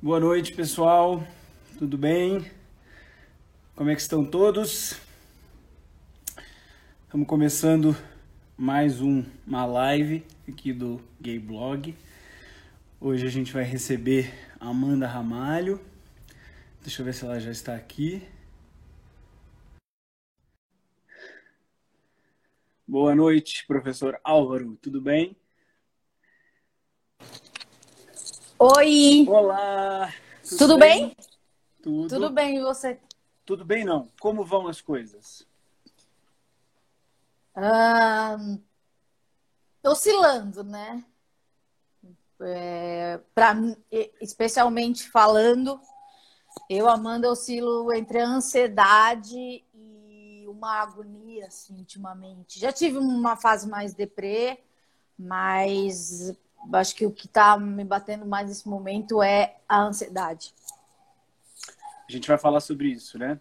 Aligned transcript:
Boa 0.00 0.20
noite, 0.20 0.54
pessoal. 0.54 1.26
Tudo 1.76 1.98
bem? 1.98 2.48
Como 3.74 3.90
é 3.90 3.96
que 3.96 4.00
estão 4.00 4.24
todos? 4.24 4.96
Estamos 7.02 7.26
começando 7.26 7.96
mais 8.56 9.00
um, 9.00 9.24
uma 9.44 9.66
live 9.66 10.24
aqui 10.48 10.72
do 10.72 11.02
Gay 11.20 11.40
Blog. 11.40 11.96
Hoje 13.00 13.26
a 13.26 13.28
gente 13.28 13.52
vai 13.52 13.64
receber 13.64 14.32
Amanda 14.60 15.08
Ramalho. 15.08 15.84
Deixa 16.80 17.02
eu 17.02 17.04
ver 17.04 17.12
se 17.12 17.24
ela 17.24 17.40
já 17.40 17.50
está 17.50 17.74
aqui. 17.74 18.22
Boa 22.86 23.16
noite, 23.16 23.66
professor 23.66 24.16
Álvaro. 24.22 24.78
Tudo 24.80 25.00
bem? 25.00 25.36
Oi! 28.60 29.24
Olá! 29.28 30.12
Tudo, 30.42 30.58
Tudo 30.58 30.78
bem? 30.78 31.06
bem? 31.06 31.16
Tudo. 31.80 32.08
Tudo 32.08 32.30
bem, 32.30 32.56
e 32.56 32.60
você? 32.60 32.98
Tudo 33.46 33.64
bem, 33.64 33.84
não. 33.84 34.08
Como 34.20 34.44
vão 34.44 34.66
as 34.66 34.80
coisas? 34.80 35.46
Ah, 37.54 38.36
oscilando, 39.84 40.64
né? 40.64 41.04
É, 42.40 43.20
pra, 43.32 43.54
especialmente 44.20 45.08
falando, 45.08 45.80
eu, 46.68 46.88
Amanda, 46.88 47.30
oscilo 47.30 47.92
entre 47.92 48.18
a 48.18 48.26
ansiedade 48.26 49.64
e 49.72 50.44
uma 50.48 50.82
agonia, 50.82 51.46
assim, 51.46 51.76
ultimamente. 51.78 52.58
Já 52.58 52.72
tive 52.72 52.98
uma 52.98 53.36
fase 53.36 53.68
mais 53.68 53.94
deprê, 53.94 54.64
mas 55.16 56.36
acho 56.72 56.94
que 56.94 57.06
o 57.06 57.10
que 57.10 57.26
está 57.26 57.58
me 57.58 57.84
batendo 57.84 58.26
mais 58.26 58.48
nesse 58.48 58.68
momento 58.68 59.22
é 59.22 59.56
a 59.68 59.82
ansiedade. 59.82 60.52
A 62.08 62.12
gente 62.12 62.26
vai 62.26 62.38
falar 62.38 62.60
sobre 62.60 62.88
isso, 62.88 63.18
né? 63.18 63.38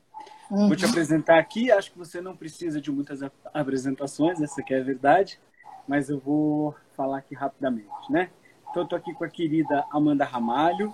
Uhum. 0.49 0.67
Vou 0.67 0.75
te 0.75 0.85
apresentar 0.85 1.39
aqui. 1.39 1.71
Acho 1.71 1.91
que 1.91 1.97
você 1.97 2.21
não 2.21 2.35
precisa 2.35 2.81
de 2.81 2.91
muitas 2.91 3.19
apresentações, 3.53 4.41
essa 4.41 4.61
que 4.61 4.73
é 4.73 4.79
a 4.79 4.83
verdade, 4.83 5.39
mas 5.87 6.09
eu 6.09 6.19
vou 6.19 6.75
falar 6.95 7.19
aqui 7.19 7.35
rapidamente, 7.35 8.11
né? 8.11 8.29
Então, 8.69 8.83
eu 8.83 8.87
tô 8.87 8.95
aqui 8.95 9.13
com 9.13 9.23
a 9.23 9.29
querida 9.29 9.85
Amanda 9.91 10.25
Ramalho. 10.25 10.93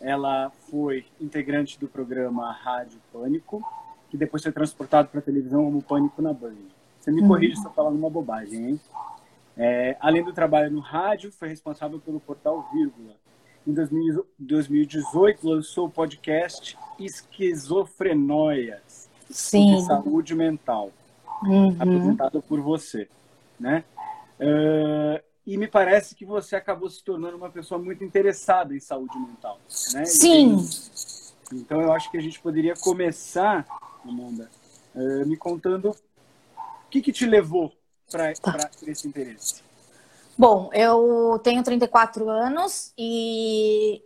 Ela 0.00 0.50
foi 0.70 1.04
integrante 1.20 1.78
do 1.78 1.88
programa 1.88 2.52
Rádio 2.52 3.00
Pânico, 3.12 3.62
que 4.08 4.16
depois 4.16 4.42
foi 4.42 4.52
transportado 4.52 5.08
para 5.08 5.18
a 5.20 5.22
televisão 5.22 5.64
como 5.64 5.82
Pânico 5.82 6.22
na 6.22 6.32
Band. 6.32 6.54
Você 6.98 7.10
me 7.10 7.26
corrige 7.26 7.56
uhum. 7.56 7.62
se 7.62 7.66
eu 7.66 7.72
falando 7.72 7.98
uma 7.98 8.10
bobagem, 8.10 8.70
hein? 8.70 8.80
É, 9.62 9.94
além 10.00 10.24
do 10.24 10.32
trabalho 10.32 10.70
no 10.70 10.80
rádio, 10.80 11.30
foi 11.30 11.48
responsável 11.48 12.00
pelo 12.00 12.18
portal 12.18 12.66
Vírgula. 12.72 13.14
Em 13.66 13.74
2018, 13.74 15.46
lançou 15.46 15.86
o 15.86 15.90
podcast 15.90 16.78
Esquizofrenóias, 16.98 19.10
Sim. 19.28 19.78
saúde 19.82 20.34
mental, 20.34 20.90
uhum. 21.42 21.76
apresentado 21.78 22.40
por 22.40 22.58
você, 22.62 23.06
né? 23.58 23.84
Uh, 24.40 25.22
e 25.46 25.58
me 25.58 25.68
parece 25.68 26.14
que 26.14 26.24
você 26.24 26.56
acabou 26.56 26.88
se 26.88 27.04
tornando 27.04 27.36
uma 27.36 27.50
pessoa 27.50 27.78
muito 27.78 28.02
interessada 28.02 28.74
em 28.74 28.80
saúde 28.80 29.18
mental, 29.18 29.60
né? 29.92 30.06
Sim. 30.06 30.56
Então 31.52 31.82
eu 31.82 31.92
acho 31.92 32.10
que 32.10 32.16
a 32.16 32.22
gente 32.22 32.40
poderia 32.40 32.72
começar, 32.80 33.66
Amanda, 34.08 34.50
uh, 34.94 35.26
me 35.26 35.36
contando 35.36 35.90
o 35.90 35.96
que, 36.88 37.02
que 37.02 37.12
te 37.12 37.26
levou 37.26 37.74
para 38.10 38.34
tá. 38.34 38.70
esse 38.86 39.06
interesse? 39.06 39.62
Bom, 40.36 40.70
eu 40.72 41.38
tenho 41.44 41.62
34 41.62 42.28
anos 42.28 42.92
e 42.96 44.02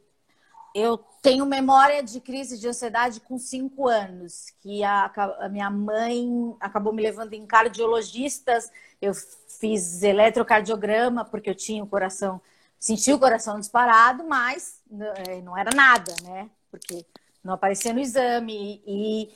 eu 0.75 0.99
tenho 1.23 1.47
memória 1.47 2.03
de 2.03 2.21
crise 2.21 2.59
de 2.59 2.67
ansiedade 2.67 3.21
com 3.21 3.39
5 3.39 3.89
anos, 3.89 4.47
que 4.61 4.83
a, 4.83 5.11
a, 5.39 5.49
minha 5.49 5.71
mãe 5.71 6.55
acabou 6.59 6.93
me 6.93 7.03
levando 7.03 7.33
em 7.33 7.47
cardiologistas, 7.47 8.71
eu 9.01 9.13
fiz 9.61 10.03
eletrocardiograma 10.03 11.25
porque 11.25 11.49
eu 11.49 11.55
tinha 11.55 11.85
o 11.85 11.87
coração, 11.87 12.41
senti 12.81 13.13
o 13.13 13.19
coração 13.19 13.61
disparado, 13.61 14.25
mas 14.25 14.83
eh, 14.91 15.41
não 15.41 15.57
era 15.57 15.71
nada, 15.75 16.13
né? 16.25 16.51
Porque 16.71 17.07
não 17.45 17.55
aparecia 17.55 17.93
no 17.93 18.01
exame 18.01 18.83
e 18.87 19.31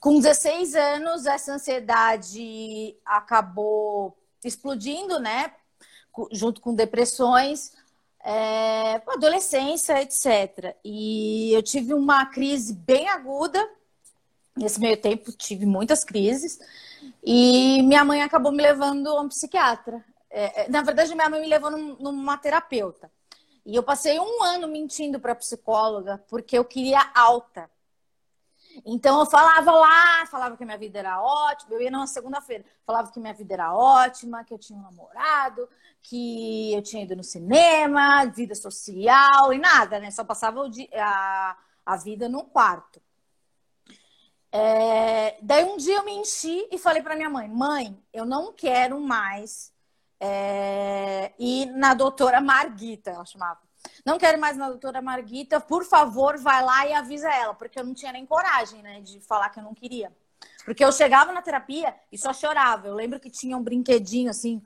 com 0.00 0.18
16 0.18 0.74
anos, 0.74 1.26
essa 1.26 1.52
ansiedade 1.52 2.96
acabou 3.04 4.16
explodindo, 4.44 5.18
né? 5.18 5.52
Junto 6.32 6.60
com 6.60 6.74
depressões, 6.74 7.72
é, 8.24 9.02
adolescência, 9.06 10.02
etc. 10.02 10.76
E 10.84 11.52
eu 11.52 11.62
tive 11.62 11.94
uma 11.94 12.26
crise 12.26 12.74
bem 12.74 13.08
aguda. 13.08 13.64
Nesse 14.56 14.80
meio 14.80 14.96
tempo, 14.96 15.32
tive 15.32 15.66
muitas 15.66 16.02
crises. 16.02 16.58
E 17.22 17.82
minha 17.82 18.04
mãe 18.04 18.22
acabou 18.22 18.52
me 18.52 18.62
levando 18.62 19.08
a 19.08 19.20
um 19.20 19.28
psiquiatra. 19.28 20.04
É, 20.30 20.62
é 20.64 20.68
na 20.68 20.82
verdade, 20.82 21.14
minha 21.14 21.28
mãe 21.28 21.40
me 21.40 21.48
levou 21.48 21.70
num, 21.70 21.96
numa 21.96 22.36
terapeuta. 22.36 23.10
E 23.64 23.74
eu 23.74 23.82
passei 23.82 24.18
um 24.18 24.42
ano 24.42 24.68
mentindo 24.68 25.18
para 25.18 25.32
a 25.32 25.36
psicóloga 25.36 26.22
porque 26.28 26.56
eu 26.56 26.64
queria 26.64 27.10
alta. 27.14 27.68
Então 28.84 29.20
eu 29.20 29.26
falava 29.26 29.70
lá, 29.70 30.26
falava 30.26 30.56
que 30.56 30.64
minha 30.64 30.78
vida 30.78 30.98
era 30.98 31.20
ótima, 31.20 31.74
eu 31.74 31.80
ia 31.80 31.90
numa 31.90 32.06
segunda-feira, 32.06 32.64
falava 32.84 33.10
que 33.10 33.20
minha 33.20 33.34
vida 33.34 33.54
era 33.54 33.74
ótima, 33.74 34.44
que 34.44 34.52
eu 34.52 34.58
tinha 34.58 34.78
um 34.78 34.82
namorado, 34.82 35.68
que 36.02 36.72
eu 36.74 36.82
tinha 36.82 37.02
ido 37.02 37.16
no 37.16 37.24
cinema, 37.24 38.26
vida 38.26 38.54
social 38.54 39.52
e 39.52 39.58
nada, 39.58 39.98
né? 39.98 40.10
Só 40.10 40.24
passava 40.24 40.68
dia, 40.68 40.88
a, 40.96 41.56
a 41.84 41.96
vida 41.96 42.28
no 42.28 42.44
quarto. 42.44 43.00
É, 44.52 45.36
daí 45.42 45.64
um 45.64 45.76
dia 45.76 45.96
eu 45.96 46.04
me 46.04 46.12
enchi 46.12 46.66
e 46.70 46.78
falei 46.78 47.02
para 47.02 47.16
minha 47.16 47.28
mãe: 47.28 47.48
mãe, 47.48 47.98
eu 48.12 48.24
não 48.24 48.52
quero 48.52 49.00
mais 49.00 49.72
é, 50.20 51.32
ir 51.38 51.66
na 51.66 51.94
doutora 51.94 52.40
Marguita, 52.40 53.10
ela 53.10 53.24
chamava. 53.24 53.65
Não 54.04 54.18
quero 54.18 54.38
mais 54.40 54.56
na 54.56 54.68
doutora 54.68 55.02
Marguita, 55.02 55.60
por 55.60 55.84
favor, 55.84 56.38
vai 56.38 56.64
lá 56.64 56.86
e 56.86 56.92
avisa 56.92 57.28
ela, 57.28 57.54
porque 57.54 57.78
eu 57.78 57.84
não 57.84 57.94
tinha 57.94 58.12
nem 58.12 58.24
coragem, 58.26 58.82
né, 58.82 59.00
de 59.00 59.20
falar 59.20 59.50
que 59.50 59.58
eu 59.58 59.64
não 59.64 59.74
queria. 59.74 60.12
Porque 60.64 60.84
eu 60.84 60.92
chegava 60.92 61.32
na 61.32 61.42
terapia 61.42 61.94
e 62.10 62.18
só 62.18 62.32
chorava. 62.32 62.88
Eu 62.88 62.94
lembro 62.94 63.20
que 63.20 63.30
tinha 63.30 63.56
um 63.56 63.62
brinquedinho, 63.62 64.30
assim, 64.30 64.62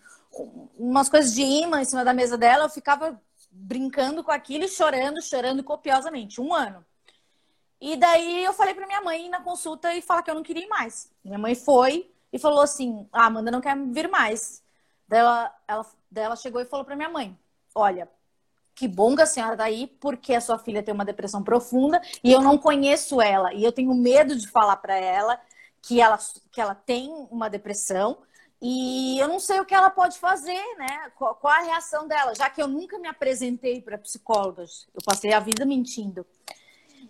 umas 0.79 1.09
coisas 1.09 1.35
de 1.35 1.43
imã 1.43 1.81
em 1.81 1.85
cima 1.85 2.05
da 2.05 2.15
mesa 2.15 2.39
dela, 2.39 2.65
eu 2.65 2.71
ficava 2.71 3.21
brincando 3.51 4.23
com 4.23 4.31
aquilo 4.31 4.65
e 4.65 4.69
chorando, 4.69 5.23
chorando 5.23 5.63
copiosamente. 5.63 6.41
Um 6.41 6.55
ano. 6.55 6.85
E 7.81 7.97
daí 7.97 8.45
eu 8.45 8.53
falei 8.53 8.75
pra 8.75 8.87
minha 8.87 9.01
mãe 9.01 9.29
na 9.29 9.41
consulta 9.41 9.95
e 9.95 10.03
falar 10.03 10.23
que 10.23 10.31
eu 10.31 10.35
não 10.35 10.43
queria 10.43 10.65
ir 10.65 10.69
mais. 10.69 11.11
Minha 11.25 11.39
mãe 11.39 11.55
foi 11.55 12.11
e 12.33 12.39
falou 12.39 12.61
assim: 12.61 13.09
Ah, 13.13 13.27
Amanda 13.27 13.51
não 13.51 13.61
quer 13.61 13.77
vir 13.77 14.09
mais. 14.09 14.63
Daí 15.09 15.21
ela, 15.21 15.55
ela, 15.67 15.87
daí 16.11 16.25
ela 16.25 16.37
chegou 16.37 16.61
e 16.61 16.67
falou 16.67 16.85
pra 16.85 16.95
minha 16.95 17.09
mãe: 17.09 17.39
Olha, 17.75 18.09
que 18.81 18.89
bom 18.89 19.15
que 19.15 19.21
a 19.21 19.27
senhora 19.27 19.59
tá 19.59 19.65
aí, 19.65 19.87
porque 20.01 20.33
a 20.33 20.41
sua 20.41 20.59
filha 20.59 20.83
tem 20.83 20.95
uma 20.95 21.05
depressão 21.05 21.43
profunda 21.43 22.01
e 22.25 22.33
eu 22.33 22.41
não 22.41 22.57
conheço 22.57 23.21
ela. 23.21 23.53
E 23.53 23.63
eu 23.63 23.73
tenho 23.73 23.93
medo 23.93 24.35
de 24.35 24.49
falar 24.49 24.77
para 24.79 24.97
ela 24.97 25.39
que 25.83 26.01
ela, 26.01 26.19
que 26.51 26.59
ela 26.59 26.75
tem 26.75 27.11
uma 27.31 27.51
depressão 27.51 28.23
e 28.59 29.19
eu 29.19 29.29
não 29.29 29.39
sei 29.39 29.61
o 29.61 29.67
que 29.67 29.75
ela 29.75 29.91
pode 29.91 30.19
fazer, 30.19 30.63
né? 30.79 31.13
Qual, 31.15 31.35
qual 31.35 31.53
a 31.53 31.61
reação 31.61 32.09
dela, 32.09 32.35
já 32.35 32.49
que 32.49 32.63
eu 32.63 32.67
nunca 32.67 32.99
me 32.99 33.07
apresentei 33.07 33.83
para 33.83 33.99
psicólogas, 33.99 34.89
eu 34.95 35.03
passei 35.05 35.35
a 35.35 35.41
vida 35.41 35.67
mentindo. 35.67 36.25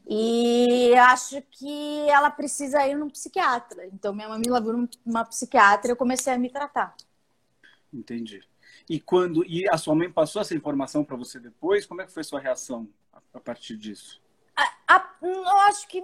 E 0.08 0.92
acho 0.96 1.40
que 1.52 2.00
ela 2.08 2.32
precisa 2.32 2.84
ir 2.84 2.96
num 2.96 3.08
psiquiatra. 3.08 3.86
Então 3.86 4.12
minha 4.12 4.28
mãe 4.28 4.40
me 4.40 4.50
levou 4.50 4.88
numa 5.06 5.24
psiquiatra 5.24 5.88
e 5.88 5.92
eu 5.92 5.96
comecei 5.96 6.32
a 6.32 6.38
me 6.38 6.50
tratar. 6.50 6.96
Entendi. 7.94 8.42
E 8.90 8.98
quando 8.98 9.44
e 9.46 9.68
a 9.70 9.78
sua 9.78 9.94
mãe 9.94 10.10
passou 10.10 10.42
essa 10.42 10.52
informação 10.52 11.04
para 11.04 11.14
você 11.14 11.38
depois, 11.38 11.86
como 11.86 12.02
é 12.02 12.06
que 12.06 12.12
foi 12.12 12.24
sua 12.24 12.40
reação 12.40 12.88
a, 13.12 13.20
a 13.34 13.38
partir 13.38 13.76
disso? 13.76 14.20
A, 14.56 14.96
a, 14.96 15.14
eu 15.22 15.58
acho 15.58 15.86
que 15.86 16.02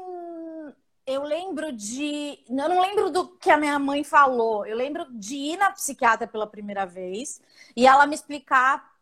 eu 1.05 1.25
lembro 1.25 1.73
de, 1.73 2.39
eu 2.49 2.69
não 2.69 2.81
lembro 2.81 3.11
do 3.11 3.27
que 3.39 3.51
a 3.51 3.57
minha 3.57 3.77
mãe 3.77 4.05
falou. 4.05 4.65
Eu 4.65 4.77
lembro 4.77 5.05
de 5.11 5.35
ir 5.35 5.57
na 5.57 5.73
psiquiatra 5.73 6.29
pela 6.29 6.47
primeira 6.47 6.87
vez 6.87 7.43
e 7.75 7.89
ela 7.89 8.07
me 8.07 8.15
explicar. 8.15 8.95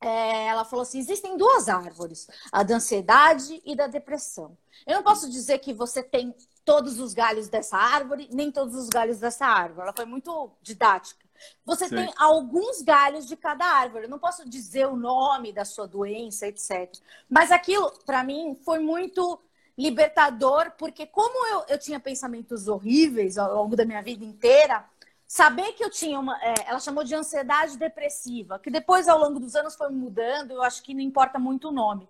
É, 0.00 0.46
ela 0.46 0.64
falou 0.64 0.82
assim: 0.82 0.98
existem 0.98 1.36
duas 1.36 1.68
árvores, 1.68 2.26
a 2.50 2.62
da 2.62 2.76
ansiedade 2.76 3.60
e 3.62 3.76
da 3.76 3.86
depressão. 3.86 4.56
Eu 4.86 4.94
não 4.94 5.02
posso 5.02 5.28
dizer 5.28 5.58
que 5.58 5.74
você 5.74 6.02
tem 6.02 6.34
todos 6.64 6.98
os 6.98 7.12
galhos 7.12 7.50
dessa 7.50 7.76
árvore, 7.76 8.26
nem 8.32 8.50
todos 8.50 8.74
os 8.74 8.88
galhos 8.88 9.20
dessa 9.20 9.44
árvore. 9.44 9.82
Ela 9.82 9.92
foi 9.94 10.06
muito 10.06 10.50
didática. 10.62 11.25
Você 11.64 11.88
Sim. 11.88 11.96
tem 11.96 12.12
alguns 12.16 12.82
galhos 12.82 13.26
de 13.26 13.36
cada 13.36 13.64
árvore. 13.64 14.04
Eu 14.04 14.10
não 14.10 14.18
posso 14.18 14.48
dizer 14.48 14.86
o 14.86 14.96
nome 14.96 15.52
da 15.52 15.64
sua 15.64 15.86
doença, 15.86 16.46
etc. 16.46 16.92
Mas 17.28 17.50
aquilo, 17.50 17.90
para 18.04 18.22
mim, 18.24 18.58
foi 18.64 18.78
muito 18.78 19.40
libertador, 19.76 20.72
porque 20.78 21.06
como 21.06 21.46
eu, 21.48 21.64
eu 21.68 21.78
tinha 21.78 22.00
pensamentos 22.00 22.66
horríveis 22.66 23.36
ao 23.36 23.54
longo 23.54 23.76
da 23.76 23.84
minha 23.84 24.02
vida 24.02 24.24
inteira, 24.24 24.84
saber 25.26 25.72
que 25.72 25.84
eu 25.84 25.90
tinha 25.90 26.18
uma. 26.18 26.38
É, 26.42 26.54
ela 26.66 26.80
chamou 26.80 27.04
de 27.04 27.14
ansiedade 27.14 27.76
depressiva, 27.76 28.58
que 28.58 28.70
depois, 28.70 29.08
ao 29.08 29.18
longo 29.18 29.38
dos 29.38 29.54
anos, 29.54 29.74
foi 29.74 29.90
mudando, 29.90 30.52
eu 30.52 30.62
acho 30.62 30.82
que 30.82 30.94
não 30.94 31.00
importa 31.00 31.38
muito 31.38 31.68
o 31.68 31.72
nome. 31.72 32.08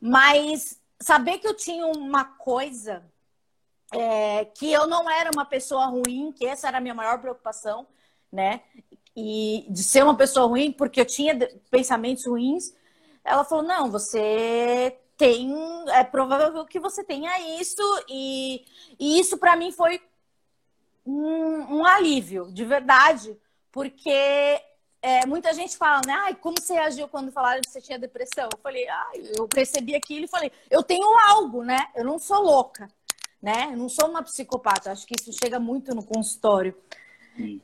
Mas 0.00 0.80
saber 1.00 1.38
que 1.38 1.46
eu 1.46 1.54
tinha 1.54 1.86
uma 1.86 2.24
coisa 2.24 3.02
é, 3.92 4.44
que 4.44 4.70
eu 4.70 4.86
não 4.86 5.10
era 5.10 5.30
uma 5.34 5.44
pessoa 5.44 5.86
ruim, 5.86 6.32
que 6.32 6.46
essa 6.46 6.68
era 6.68 6.78
a 6.78 6.80
minha 6.80 6.94
maior 6.94 7.18
preocupação, 7.20 7.86
né? 8.32 8.60
E 9.16 9.66
de 9.68 9.82
ser 9.82 10.02
uma 10.02 10.16
pessoa 10.16 10.46
ruim, 10.46 10.72
porque 10.72 11.00
eu 11.00 11.04
tinha 11.04 11.36
pensamentos 11.70 12.26
ruins. 12.26 12.74
Ela 13.24 13.44
falou: 13.44 13.64
não, 13.64 13.90
você 13.90 14.96
tem. 15.16 15.52
É 15.88 16.04
provável 16.04 16.64
que 16.64 16.78
você 16.78 17.04
tenha 17.04 17.60
isso, 17.60 17.82
e, 18.08 18.64
e 18.98 19.18
isso 19.20 19.36
para 19.38 19.56
mim 19.56 19.72
foi 19.72 20.00
um, 21.04 21.78
um, 21.78 21.84
alívio, 21.84 22.50
de 22.52 22.64
verdade, 22.64 23.36
porque 23.72 24.10
é, 25.02 25.26
muita 25.26 25.52
gente 25.52 25.76
fala, 25.76 26.00
né? 26.06 26.12
Ai, 26.24 26.34
como 26.34 26.56
você 26.60 26.74
agiu 26.74 27.08
quando 27.08 27.32
falaram 27.32 27.60
que 27.60 27.70
você 27.70 27.80
tinha 27.80 27.98
depressão? 27.98 28.48
Eu 28.52 28.58
falei, 28.62 28.88
ai, 28.88 29.22
eu 29.36 29.48
percebi 29.48 29.94
aquilo 29.94 30.24
e 30.24 30.28
falei, 30.28 30.52
eu 30.70 30.82
tenho 30.82 31.06
algo, 31.28 31.62
né? 31.64 31.88
Eu 31.94 32.04
não 32.04 32.18
sou 32.18 32.40
louca 32.42 32.88
né? 33.40 33.70
Eu 33.72 33.76
não 33.76 33.88
sou 33.88 34.08
uma 34.08 34.22
psicopata, 34.22 34.92
acho 34.92 35.06
que 35.06 35.14
isso 35.18 35.32
chega 35.32 35.58
muito 35.58 35.94
no 35.94 36.04
consultório. 36.04 36.76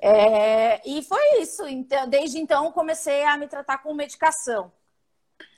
É, 0.00 0.88
e 0.88 1.02
foi 1.02 1.40
isso. 1.40 1.66
Então, 1.66 2.08
desde 2.08 2.38
então, 2.38 2.70
comecei 2.72 3.24
a 3.24 3.36
me 3.36 3.46
tratar 3.46 3.78
com 3.78 3.92
medicação. 3.94 4.72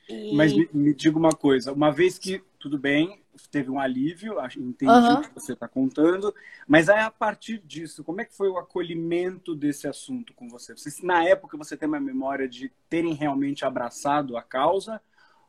E... 0.09 0.35
Mas 0.35 0.53
me, 0.53 0.69
me, 0.73 0.95
diga 0.95 1.19
uma 1.19 1.33
coisa: 1.33 1.73
uma 1.73 1.91
vez 1.91 2.19
que 2.19 2.43
tudo 2.59 2.79
bem, 2.79 3.23
teve 3.51 3.71
um 3.71 3.79
alívio, 3.79 4.37
entendi 4.57 4.91
uhum. 4.91 5.15
o 5.15 5.23
que 5.23 5.35
você 5.35 5.53
está 5.53 5.69
contando, 5.69 6.35
mas 6.67 6.89
aí 6.89 7.01
a 7.01 7.11
partir 7.11 7.59
disso, 7.59 8.03
como 8.03 8.21
é 8.21 8.25
que 8.25 8.35
foi 8.35 8.49
o 8.49 8.59
acolhimento 8.59 9.55
desse 9.55 9.87
assunto 9.87 10.35
com 10.35 10.49
você? 10.49 10.73
você? 10.73 11.07
Na 11.07 11.25
época, 11.25 11.57
você 11.57 11.77
tem 11.77 11.89
uma 11.89 12.01
memória 12.01 12.49
de 12.49 12.73
terem 12.89 13.15
realmente 13.15 13.65
abraçado 13.65 14.37
a 14.37 14.43
causa 14.43 15.01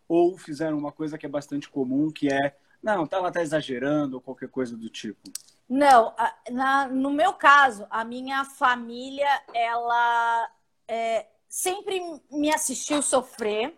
ou 0.07 0.37
fizeram 0.37 0.77
uma 0.77 0.91
coisa 0.91 1.17
que 1.17 1.25
é 1.25 1.29
bastante 1.29 1.69
comum, 1.69 2.11
que 2.11 2.27
é 2.31 2.55
não, 2.81 3.05
tá, 3.05 3.17
ela 3.17 3.31
tá 3.31 3.41
exagerando 3.41 4.15
ou 4.15 4.21
qualquer 4.21 4.49
coisa 4.49 4.77
do 4.77 4.89
tipo. 4.89 5.19
Não, 5.69 6.15
na, 6.49 6.87
no 6.87 7.11
meu 7.11 7.33
caso, 7.33 7.85
a 7.89 8.03
minha 8.03 8.43
família, 8.43 9.29
ela 9.53 10.51
é, 10.87 11.27
sempre 11.47 12.01
me 12.31 12.51
assistiu 12.53 13.01
sofrer. 13.01 13.77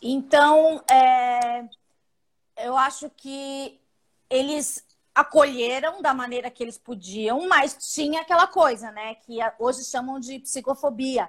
Então, 0.00 0.82
é, 0.90 1.68
eu 2.56 2.76
acho 2.76 3.10
que 3.10 3.80
eles 4.30 4.86
acolheram 5.14 6.00
da 6.00 6.14
maneira 6.14 6.50
que 6.50 6.62
eles 6.62 6.78
podiam, 6.78 7.46
mas 7.46 7.92
tinha 7.94 8.22
aquela 8.22 8.46
coisa, 8.46 8.90
né, 8.90 9.14
que 9.16 9.38
hoje 9.58 9.84
chamam 9.84 10.18
de 10.18 10.38
psicofobia 10.38 11.28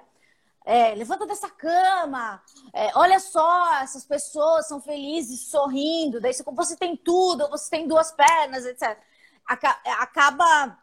é, 0.64 0.94
levanta 0.94 1.26
dessa 1.26 1.50
cama, 1.50 2.42
é, 2.72 2.90
olha 2.94 3.20
só, 3.20 3.82
essas 3.82 4.04
pessoas 4.04 4.66
são 4.66 4.80
felizes, 4.80 5.48
sorrindo, 5.48 6.20
daí 6.20 6.32
você 6.32 6.74
tem 6.74 6.96
tudo, 6.96 7.48
você 7.50 7.68
tem 7.68 7.86
duas 7.86 8.10
pernas, 8.12 8.64
etc. 8.64 8.98
Acaba 9.46 10.78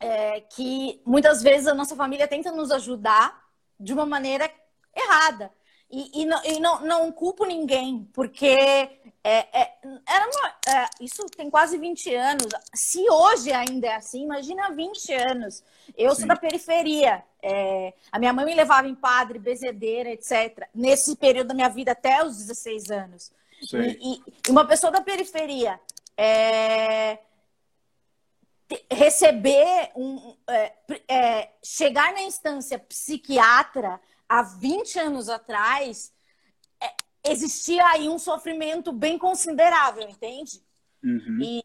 é, 0.00 0.40
que 0.40 1.00
muitas 1.04 1.42
vezes 1.42 1.66
a 1.66 1.74
nossa 1.74 1.94
família 1.94 2.26
tenta 2.26 2.50
nos 2.52 2.70
ajudar 2.70 3.42
de 3.78 3.92
uma 3.92 4.06
maneira 4.06 4.50
errada. 4.96 5.52
E, 5.90 6.22
e, 6.22 6.24
não, 6.24 6.44
e 6.44 6.60
não, 6.60 6.80
não 6.82 7.12
culpo 7.12 7.44
ninguém, 7.44 8.08
porque 8.12 8.56
é, 9.24 9.60
é, 9.60 9.68
uma, 9.84 10.54
é, 10.68 10.88
isso 11.00 11.26
tem 11.36 11.50
quase 11.50 11.76
20 11.76 12.14
anos. 12.14 12.46
Se 12.72 13.04
hoje 13.10 13.52
ainda 13.52 13.88
é 13.88 13.96
assim, 13.96 14.22
imagina 14.22 14.70
20 14.70 15.12
anos. 15.12 15.64
Eu 15.98 16.12
Sim. 16.12 16.20
sou 16.20 16.28
da 16.28 16.36
periferia. 16.36 17.22
É, 17.42 17.92
a 18.12 18.18
minha 18.18 18.32
mãe 18.32 18.44
me 18.44 18.54
levava 18.54 18.86
em 18.86 18.94
padre, 18.94 19.38
bezedeira, 19.38 20.10
etc. 20.10 20.68
Nesse 20.72 21.16
período 21.16 21.48
da 21.48 21.54
minha 21.54 21.68
vida, 21.68 21.92
até 21.92 22.24
os 22.24 22.36
16 22.36 22.90
anos. 22.90 23.32
E, 23.74 24.22
e, 24.46 24.50
uma 24.50 24.64
pessoa 24.64 24.92
da 24.92 25.02
periferia 25.02 25.78
é, 26.16 27.18
receber 28.90 29.90
um. 29.96 30.36
É, 30.48 30.72
é, 31.08 31.50
chegar 31.62 32.12
na 32.12 32.22
instância 32.22 32.78
psiquiatra 32.78 34.00
há 34.28 34.42
20 34.42 34.98
anos 34.98 35.28
atrás, 35.28 36.12
é, 36.80 36.88
existia 37.24 37.84
aí 37.86 38.08
um 38.08 38.18
sofrimento 38.18 38.92
bem 38.92 39.18
considerável, 39.18 40.08
entende? 40.08 40.62
Uhum. 41.02 41.38
E, 41.40 41.62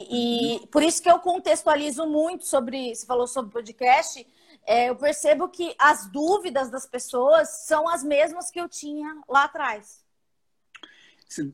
e, 0.63 0.68
por 0.68 0.81
isso 0.81 1.02
que 1.02 1.10
eu 1.10 1.19
contextualizo 1.19 2.06
muito 2.07 2.46
sobre, 2.46 2.96
você 2.96 3.06
falou 3.06 3.28
sobre 3.28 3.51
podcast, 3.51 4.25
é, 4.66 4.90
eu 4.90 4.96
percebo 4.96 5.50
que 5.50 5.75
as 5.78 6.10
dúvidas 6.10 6.72
das 6.72 6.88
pessoas 6.88 7.66
são 7.66 7.88
as 7.88 8.04
mesmas 8.04 8.50
que 8.50 8.60
eu 8.60 8.68
tinha 8.68 9.22
lá 9.28 9.44
atrás. 9.44 10.04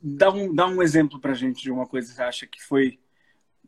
Dá 0.01 0.30
um, 0.30 0.54
dá 0.54 0.68
um 0.68 0.81
exemplo 0.81 1.19
para 1.19 1.33
gente 1.33 1.62
de 1.62 1.71
uma 1.71 1.88
coisa 1.88 2.09
que 2.09 2.15
você 2.15 2.24
acha 2.24 2.47
que 2.47 2.62
foi 2.62 3.00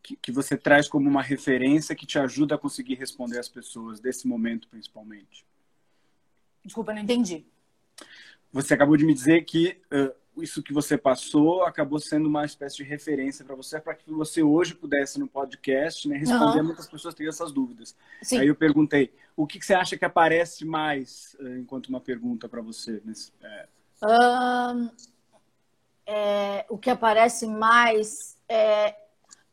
que, 0.04 0.16
que 0.16 0.30
você 0.30 0.56
traz 0.56 0.86
como 0.86 1.08
uma 1.08 1.22
referência 1.22 1.96
que 1.96 2.04
te 2.04 2.18
ajuda 2.18 2.54
a 2.54 2.58
conseguir 2.58 2.94
responder 2.94 3.38
às 3.38 3.48
pessoas 3.48 3.98
desse 3.98 4.28
momento 4.28 4.68
principalmente. 4.68 5.46
Desculpa, 6.62 6.92
não 6.92 7.00
entendi. 7.00 7.44
Você 8.52 8.74
acabou 8.74 8.96
de 8.96 9.04
me 9.04 9.14
dizer 9.14 9.44
que 9.44 9.80
uh, 9.90 10.42
isso 10.42 10.62
que 10.62 10.74
você 10.74 10.98
passou 10.98 11.64
acabou 11.64 11.98
sendo 11.98 12.28
uma 12.28 12.44
espécie 12.44 12.76
de 12.76 12.84
referência 12.84 13.44
para 13.44 13.56
você, 13.56 13.80
para 13.80 13.94
que 13.94 14.10
você 14.12 14.42
hoje 14.42 14.74
pudesse 14.74 15.18
no 15.18 15.26
podcast 15.26 16.06
né, 16.06 16.18
responder 16.18 16.58
uhum. 16.58 16.66
muitas 16.66 16.86
pessoas 16.86 17.14
têm 17.14 17.26
essas 17.26 17.50
dúvidas. 17.50 17.96
Sim. 18.22 18.38
Aí 18.38 18.46
eu 18.46 18.54
perguntei, 18.54 19.10
o 19.34 19.46
que, 19.46 19.58
que 19.58 19.64
você 19.64 19.74
acha 19.74 19.96
que 19.96 20.04
aparece 20.04 20.66
mais 20.66 21.34
uh, 21.40 21.56
enquanto 21.56 21.88
uma 21.88 22.00
pergunta 22.00 22.46
para 22.46 22.60
você? 22.60 23.00
Nesse, 23.04 23.32
é... 23.42 23.68
Um, 24.02 24.90
é, 26.06 26.66
o 26.68 26.76
que 26.76 26.90
aparece 26.90 27.46
mais 27.46 28.36
é 28.46 29.03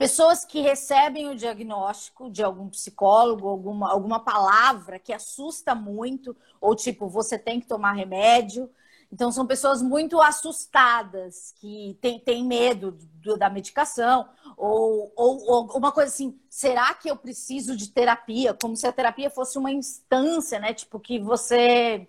Pessoas 0.02 0.44
que 0.44 0.62
recebem 0.62 1.30
o 1.30 1.36
diagnóstico 1.36 2.28
de 2.28 2.42
algum 2.42 2.68
psicólogo, 2.70 3.48
alguma, 3.48 3.92
alguma 3.92 4.20
palavra 4.20 4.98
que 4.98 5.14
assusta 5.14 5.76
muito, 5.76 6.36
ou 6.60 6.76
tipo, 6.76 7.08
você 7.08 7.38
tem 7.38 7.60
que 7.60 7.68
tomar 7.68 7.92
remédio. 7.92 8.68
Então, 9.14 9.32
são 9.32 9.46
pessoas 9.46 9.80
muito 9.80 10.20
assustadas, 10.20 11.54
que 11.60 11.96
têm, 12.26 12.44
medo 12.44 12.98
do, 13.22 13.38
da 13.38 13.48
medicação, 13.48 14.28
ou, 14.58 15.14
ou, 15.16 15.48
ou, 15.48 15.78
uma 15.78 15.92
coisa 15.92 16.12
assim: 16.12 16.36
será 16.50 16.96
que 16.96 17.08
eu 17.08 17.16
preciso 17.16 17.78
de 17.78 17.90
terapia? 17.92 18.56
Como 18.60 18.76
se 18.76 18.88
a 18.88 18.92
terapia 18.92 19.30
fosse 19.30 19.60
uma 19.60 19.70
instância, 19.70 20.60
né? 20.60 20.74
Tipo, 20.74 21.00
que 21.00 21.20
você. 21.20 22.08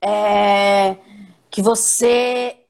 É, 0.00 0.96
que 1.50 1.60
você 1.60 2.63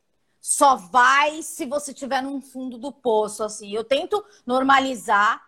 só 0.46 0.76
vai 0.76 1.40
se 1.40 1.64
você 1.64 1.92
estiver 1.92 2.22
no 2.22 2.38
fundo 2.38 2.76
do 2.76 2.92
poço. 2.92 3.42
Assim, 3.42 3.74
eu 3.74 3.82
tento 3.82 4.22
normalizar 4.44 5.42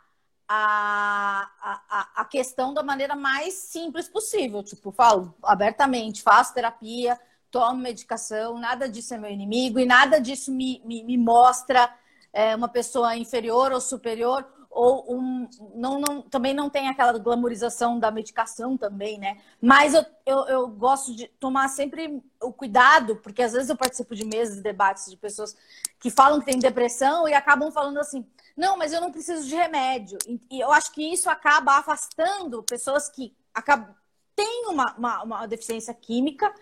a, 0.48 1.50
a, 1.60 2.22
a 2.22 2.24
questão 2.24 2.72
da 2.72 2.82
maneira 2.82 3.14
mais 3.14 3.52
simples 3.52 4.08
possível. 4.08 4.62
Tipo, 4.62 4.90
falo 4.90 5.34
abertamente, 5.42 6.22
faço 6.22 6.54
terapia, 6.54 7.20
tomo 7.50 7.78
medicação, 7.78 8.58
nada 8.58 8.88
disso 8.88 9.12
é 9.12 9.18
meu 9.18 9.30
inimigo 9.30 9.78
e 9.78 9.84
nada 9.84 10.18
disso 10.18 10.50
me, 10.50 10.80
me, 10.82 11.04
me 11.04 11.18
mostra 11.18 11.94
é, 12.32 12.56
uma 12.56 12.68
pessoa 12.68 13.14
inferior 13.14 13.72
ou 13.72 13.82
superior 13.82 14.50
ou 14.76 15.16
um, 15.16 15.48
não, 15.74 15.98
não, 15.98 16.20
também 16.20 16.52
não 16.52 16.68
tem 16.68 16.86
aquela 16.86 17.18
glamorização 17.18 17.98
da 17.98 18.10
medicação 18.10 18.76
também, 18.76 19.18
né? 19.18 19.38
Mas 19.58 19.94
eu, 19.94 20.04
eu, 20.26 20.38
eu, 20.48 20.68
gosto 20.68 21.16
de 21.16 21.28
tomar 21.40 21.68
sempre 21.68 22.22
o 22.42 22.52
cuidado, 22.52 23.16
porque 23.16 23.42
às 23.42 23.54
vezes 23.54 23.70
eu 23.70 23.76
participo 23.76 24.14
de 24.14 24.26
mesas, 24.26 24.56
de 24.56 24.62
debates 24.62 25.10
de 25.10 25.16
pessoas 25.16 25.56
que 25.98 26.10
falam 26.10 26.40
que 26.40 26.44
tem 26.44 26.58
depressão 26.58 27.26
e 27.26 27.32
acabam 27.32 27.72
falando 27.72 27.98
assim, 27.98 28.26
não, 28.54 28.76
mas 28.76 28.92
eu 28.92 29.00
não 29.00 29.10
preciso 29.10 29.48
de 29.48 29.54
remédio. 29.54 30.18
E 30.50 30.60
eu 30.60 30.70
acho 30.70 30.92
que 30.92 31.02
isso 31.02 31.30
acaba 31.30 31.78
afastando 31.78 32.62
pessoas 32.62 33.08
que 33.08 33.34
acabam, 33.54 33.94
têm 34.34 34.66
uma, 34.66 34.94
uma, 34.98 35.22
uma 35.22 35.48
deficiência 35.48 35.94
química 35.94 36.54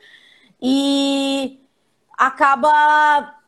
e 0.63 1.61
acaba 2.17 3.41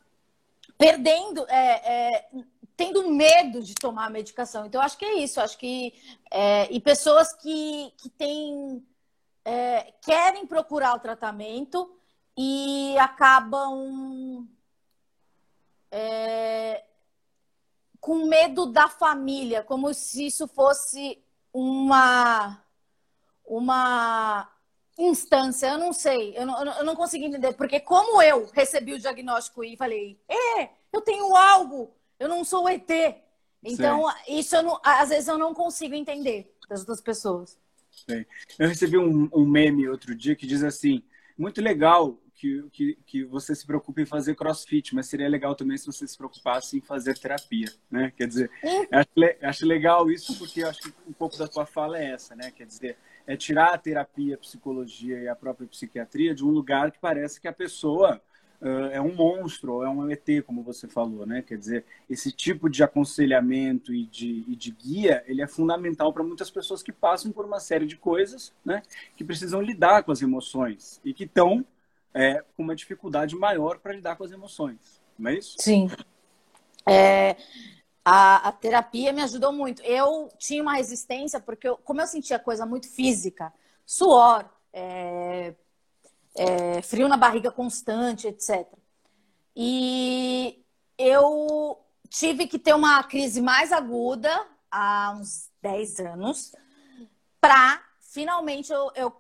perdendo... 0.76 1.46
É, 1.48 2.16
é, 2.16 2.28
tendo 2.76 3.08
medo 3.10 3.62
de 3.62 3.74
tomar 3.74 4.06
a 4.06 4.10
medicação. 4.10 4.66
Então, 4.66 4.80
acho 4.80 4.98
que 4.98 5.04
é 5.04 5.14
isso. 5.14 5.40
Acho 5.40 5.56
que. 5.58 5.94
É, 6.30 6.70
e 6.70 6.80
pessoas 6.80 7.32
que, 7.32 7.92
que 7.96 8.10
têm. 8.10 8.86
É, 9.44 9.92
querem 10.02 10.46
procurar 10.46 10.94
o 10.94 11.00
tratamento 11.00 11.90
e 12.36 12.96
acabam. 12.98 14.46
É, 15.90 16.84
com 18.00 18.26
medo 18.26 18.66
da 18.66 18.88
família, 18.88 19.62
como 19.62 19.92
se 19.94 20.26
isso 20.26 20.46
fosse 20.46 21.22
uma. 21.52 22.62
Uma 23.48 24.50
instância, 24.98 25.68
eu 25.68 25.78
não 25.78 25.92
sei, 25.92 26.36
eu 26.36 26.46
não, 26.46 26.64
eu 26.64 26.84
não 26.84 26.96
consigo 26.96 27.24
entender, 27.24 27.52
porque 27.52 27.78
como 27.78 28.20
eu 28.22 28.46
recebi 28.52 28.94
o 28.94 28.98
diagnóstico 28.98 29.62
e 29.62 29.76
falei, 29.76 30.18
é, 30.26 30.70
eu 30.92 31.00
tenho 31.02 31.36
algo, 31.36 31.94
eu 32.18 32.28
não 32.28 32.44
sou 32.44 32.64
o 32.64 32.68
ET. 32.68 32.90
Então, 33.62 34.08
Sim. 34.08 34.38
isso 34.38 34.62
não, 34.62 34.80
às 34.82 35.08
vezes 35.08 35.28
eu 35.28 35.38
não 35.38 35.52
consigo 35.52 35.94
entender 35.94 36.54
das 36.68 36.80
outras 36.80 37.00
pessoas. 37.00 37.58
Sim. 37.90 38.24
Eu 38.58 38.68
recebi 38.68 38.98
um, 38.98 39.28
um, 39.32 39.46
meme 39.46 39.88
outro 39.88 40.14
dia 40.14 40.36
que 40.36 40.46
diz 40.46 40.62
assim: 40.62 41.02
muito 41.36 41.60
legal 41.60 42.18
que, 42.34 42.62
que, 42.70 42.98
que 43.06 43.24
você 43.24 43.54
se 43.54 43.66
preocupe 43.66 44.02
em 44.02 44.06
fazer 44.06 44.34
crossfit, 44.34 44.94
mas 44.94 45.06
seria 45.06 45.28
legal 45.28 45.54
também 45.54 45.76
se 45.76 45.86
você 45.86 46.06
se 46.06 46.16
preocupasse 46.16 46.76
em 46.76 46.80
fazer 46.80 47.18
terapia, 47.18 47.72
né? 47.90 48.12
Quer 48.14 48.28
dizer, 48.28 48.50
acho, 48.92 49.08
acho 49.42 49.66
legal 49.66 50.10
isso 50.10 50.38
porque 50.38 50.62
eu 50.62 50.68
acho 50.68 50.80
que 50.82 50.92
um 51.08 51.12
pouco 51.12 51.36
da 51.36 51.48
tua 51.48 51.64
fala 51.64 51.98
é 51.98 52.12
essa, 52.12 52.36
né? 52.36 52.50
Quer 52.50 52.66
dizer, 52.66 52.98
é 53.26 53.36
tirar 53.36 53.74
a 53.74 53.78
terapia, 53.78 54.34
a 54.34 54.38
psicologia 54.38 55.18
e 55.18 55.28
a 55.28 55.34
própria 55.34 55.66
psiquiatria 55.66 56.34
de 56.34 56.44
um 56.44 56.50
lugar 56.50 56.92
que 56.92 56.98
parece 56.98 57.40
que 57.40 57.48
a 57.48 57.52
pessoa 57.52 58.20
é 58.92 59.00
um 59.00 59.14
monstro, 59.14 59.82
é 59.82 59.88
um 59.88 60.10
ET, 60.10 60.26
como 60.46 60.62
você 60.62 60.88
falou, 60.88 61.26
né? 61.26 61.42
Quer 61.42 61.58
dizer, 61.58 61.84
esse 62.08 62.32
tipo 62.32 62.68
de 62.68 62.82
aconselhamento 62.82 63.92
e 63.92 64.06
de, 64.06 64.44
e 64.48 64.56
de 64.56 64.70
guia, 64.70 65.22
ele 65.26 65.42
é 65.42 65.46
fundamental 65.46 66.12
para 66.12 66.22
muitas 66.22 66.50
pessoas 66.50 66.82
que 66.82 66.92
passam 66.92 67.30
por 67.32 67.44
uma 67.44 67.60
série 67.60 67.86
de 67.86 67.96
coisas, 67.96 68.52
né? 68.64 68.82
Que 69.16 69.24
precisam 69.24 69.60
lidar 69.60 70.02
com 70.02 70.12
as 70.12 70.22
emoções 70.22 71.00
e 71.04 71.12
que 71.12 71.24
estão 71.24 71.64
é, 72.14 72.42
com 72.56 72.62
uma 72.62 72.74
dificuldade 72.74 73.36
maior 73.36 73.78
para 73.78 73.92
lidar 73.92 74.16
com 74.16 74.24
as 74.24 74.32
emoções, 74.32 75.02
não 75.18 75.30
é 75.30 75.34
isso? 75.34 75.56
Sim. 75.58 75.90
É, 76.88 77.36
a, 78.04 78.48
a, 78.48 78.52
terapia 78.52 79.12
me 79.12 79.20
ajudou 79.22 79.52
muito. 79.52 79.82
Eu 79.82 80.30
tinha 80.38 80.62
uma 80.62 80.76
resistência 80.76 81.40
porque, 81.40 81.68
eu, 81.68 81.76
como 81.78 82.00
eu 82.00 82.06
sentia 82.06 82.38
coisa 82.38 82.64
muito 82.64 82.88
física, 82.88 83.52
suor, 83.84 84.48
é, 84.72 85.54
é, 86.36 86.82
frio 86.82 87.08
na 87.08 87.16
barriga 87.16 87.50
constante, 87.50 88.28
etc. 88.28 88.66
E 89.54 90.62
eu 90.98 91.78
tive 92.08 92.46
que 92.46 92.58
ter 92.58 92.74
uma 92.74 93.02
crise 93.02 93.40
mais 93.40 93.72
aguda 93.72 94.46
há 94.70 95.16
uns 95.18 95.50
10 95.62 96.00
anos 96.00 96.52
para 97.40 97.82
finalmente 98.00 98.72
eu, 98.72 98.90
eu 98.94 99.16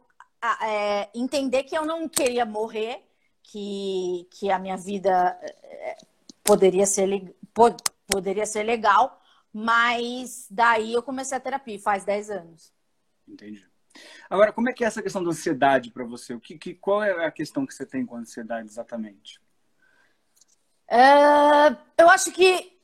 é, 0.62 1.08
entender 1.14 1.64
que 1.64 1.76
eu 1.76 1.84
não 1.84 2.08
queria 2.08 2.44
morrer, 2.44 3.06
que, 3.42 4.26
que 4.30 4.50
a 4.50 4.58
minha 4.58 4.76
vida 4.76 5.38
é, 5.42 5.96
poderia 6.44 6.86
ser, 6.86 7.34
poderia 8.06 8.46
ser 8.46 8.62
legal, 8.62 9.20
mas 9.52 10.46
daí 10.50 10.92
eu 10.92 11.02
comecei 11.02 11.36
a 11.36 11.40
terapia, 11.40 11.78
faz 11.78 12.04
10 12.04 12.30
anos. 12.30 12.72
Entendi. 13.26 13.66
Agora, 14.28 14.52
como 14.52 14.68
é 14.68 14.72
que 14.72 14.84
é 14.84 14.86
essa 14.86 15.02
questão 15.02 15.22
da 15.22 15.30
ansiedade 15.30 15.90
para 15.90 16.04
você? 16.04 16.34
O 16.34 16.40
que, 16.40 16.58
que, 16.58 16.74
qual 16.74 17.02
é 17.02 17.24
a 17.24 17.30
questão 17.30 17.66
que 17.66 17.74
você 17.74 17.86
tem 17.86 18.04
com 18.04 18.16
a 18.16 18.20
ansiedade 18.20 18.68
exatamente? 18.68 19.40
É, 20.88 21.76
eu 21.98 22.08
acho 22.08 22.30
que 22.32 22.78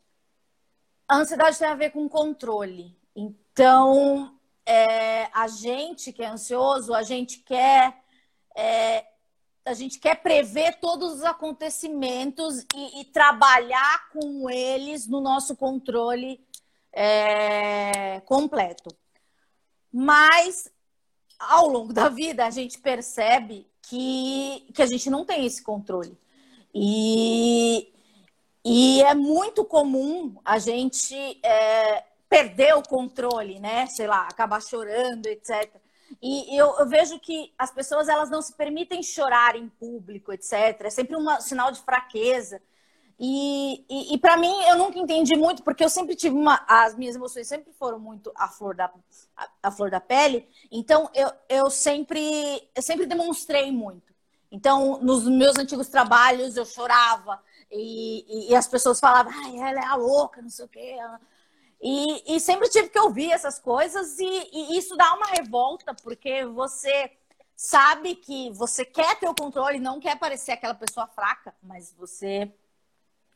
a 1.08 1.16
ansiedade 1.16 1.58
tem 1.58 1.68
a 1.68 1.74
ver 1.74 1.90
com 1.90 2.08
controle. 2.08 2.96
Então, 3.14 4.38
é, 4.64 5.24
a 5.32 5.46
gente 5.48 6.12
que 6.12 6.22
é 6.22 6.28
ansioso, 6.28 6.94
a 6.94 7.02
gente 7.02 7.38
quer 7.40 8.02
é, 8.56 9.06
a 9.64 9.74
gente 9.74 9.98
quer 9.98 10.16
prever 10.16 10.78
todos 10.80 11.14
os 11.14 11.24
acontecimentos 11.24 12.66
e, 12.74 13.00
e 13.00 13.04
trabalhar 13.04 14.08
com 14.10 14.50
eles 14.50 15.06
no 15.06 15.20
nosso 15.20 15.54
controle 15.56 16.44
é, 16.92 18.20
completo. 18.20 18.94
Mas 19.92 20.71
ao 21.48 21.68
longo 21.68 21.92
da 21.92 22.08
vida, 22.08 22.44
a 22.44 22.50
gente 22.50 22.78
percebe 22.78 23.66
que, 23.82 24.66
que 24.74 24.82
a 24.82 24.86
gente 24.86 25.10
não 25.10 25.24
tem 25.24 25.44
esse 25.44 25.62
controle. 25.62 26.16
E, 26.74 27.92
e 28.64 29.02
é 29.02 29.14
muito 29.14 29.64
comum 29.64 30.36
a 30.44 30.58
gente 30.58 31.14
é, 31.44 32.04
perder 32.28 32.74
o 32.76 32.82
controle, 32.82 33.58
né? 33.60 33.86
Sei 33.86 34.06
lá, 34.06 34.26
acabar 34.26 34.62
chorando, 34.62 35.26
etc. 35.26 35.70
E 36.20 36.56
eu, 36.56 36.78
eu, 36.78 36.88
vejo 36.88 37.18
que 37.18 37.52
as 37.58 37.70
pessoas 37.70 38.08
elas 38.08 38.30
não 38.30 38.40
se 38.40 38.54
permitem 38.54 39.02
chorar 39.02 39.56
em 39.56 39.68
público, 39.68 40.32
etc. 40.32 40.80
É 40.80 40.90
sempre 40.90 41.16
um 41.16 41.40
sinal 41.40 41.72
de 41.72 41.80
fraqueza. 41.80 42.60
E, 43.24 43.86
e, 43.88 44.14
e 44.14 44.18
para 44.18 44.36
mim, 44.36 44.52
eu 44.64 44.76
nunca 44.76 44.98
entendi 44.98 45.36
muito, 45.36 45.62
porque 45.62 45.84
eu 45.84 45.88
sempre 45.88 46.16
tive 46.16 46.34
uma. 46.34 46.60
As 46.66 46.96
minhas 46.96 47.14
emoções 47.14 47.46
sempre 47.46 47.72
foram 47.72 47.96
muito 47.96 48.32
à 48.34 48.48
flor 48.48 48.74
da, 48.74 48.92
à, 49.62 49.70
flor 49.70 49.92
da 49.92 50.00
pele. 50.00 50.48
Então, 50.72 51.08
eu, 51.14 51.30
eu, 51.48 51.70
sempre, 51.70 52.20
eu 52.74 52.82
sempre 52.82 53.06
demonstrei 53.06 53.70
muito. 53.70 54.12
Então, 54.50 54.98
nos 55.00 55.24
meus 55.28 55.56
antigos 55.56 55.86
trabalhos, 55.86 56.56
eu 56.56 56.66
chorava. 56.66 57.40
E, 57.70 58.50
e 58.50 58.56
as 58.56 58.66
pessoas 58.66 58.98
falavam, 58.98 59.32
ai, 59.32 59.56
ela 59.56 59.78
é 59.78 59.86
a 59.86 59.94
louca, 59.94 60.42
não 60.42 60.50
sei 60.50 60.64
o 60.64 60.68
quê. 60.68 60.96
E, 61.80 62.40
sempre 62.40 62.68
tive 62.70 62.88
que 62.88 62.98
ouvir 62.98 63.30
essas 63.30 63.56
coisas. 63.56 64.18
E 64.18 64.76
isso 64.76 64.96
dá 64.96 65.14
uma 65.14 65.26
revolta, 65.26 65.94
porque 65.94 66.44
você 66.46 67.12
sabe 67.54 68.16
que 68.16 68.50
você 68.50 68.84
quer 68.84 69.16
ter 69.20 69.28
o 69.28 69.34
controle, 69.34 69.78
não 69.78 70.00
quer 70.00 70.18
parecer 70.18 70.50
aquela 70.50 70.74
pessoa 70.74 71.06
fraca, 71.06 71.54
mas 71.62 71.94
você 71.96 72.52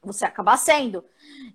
você 0.07 0.25
acaba 0.25 0.57
sendo. 0.57 1.05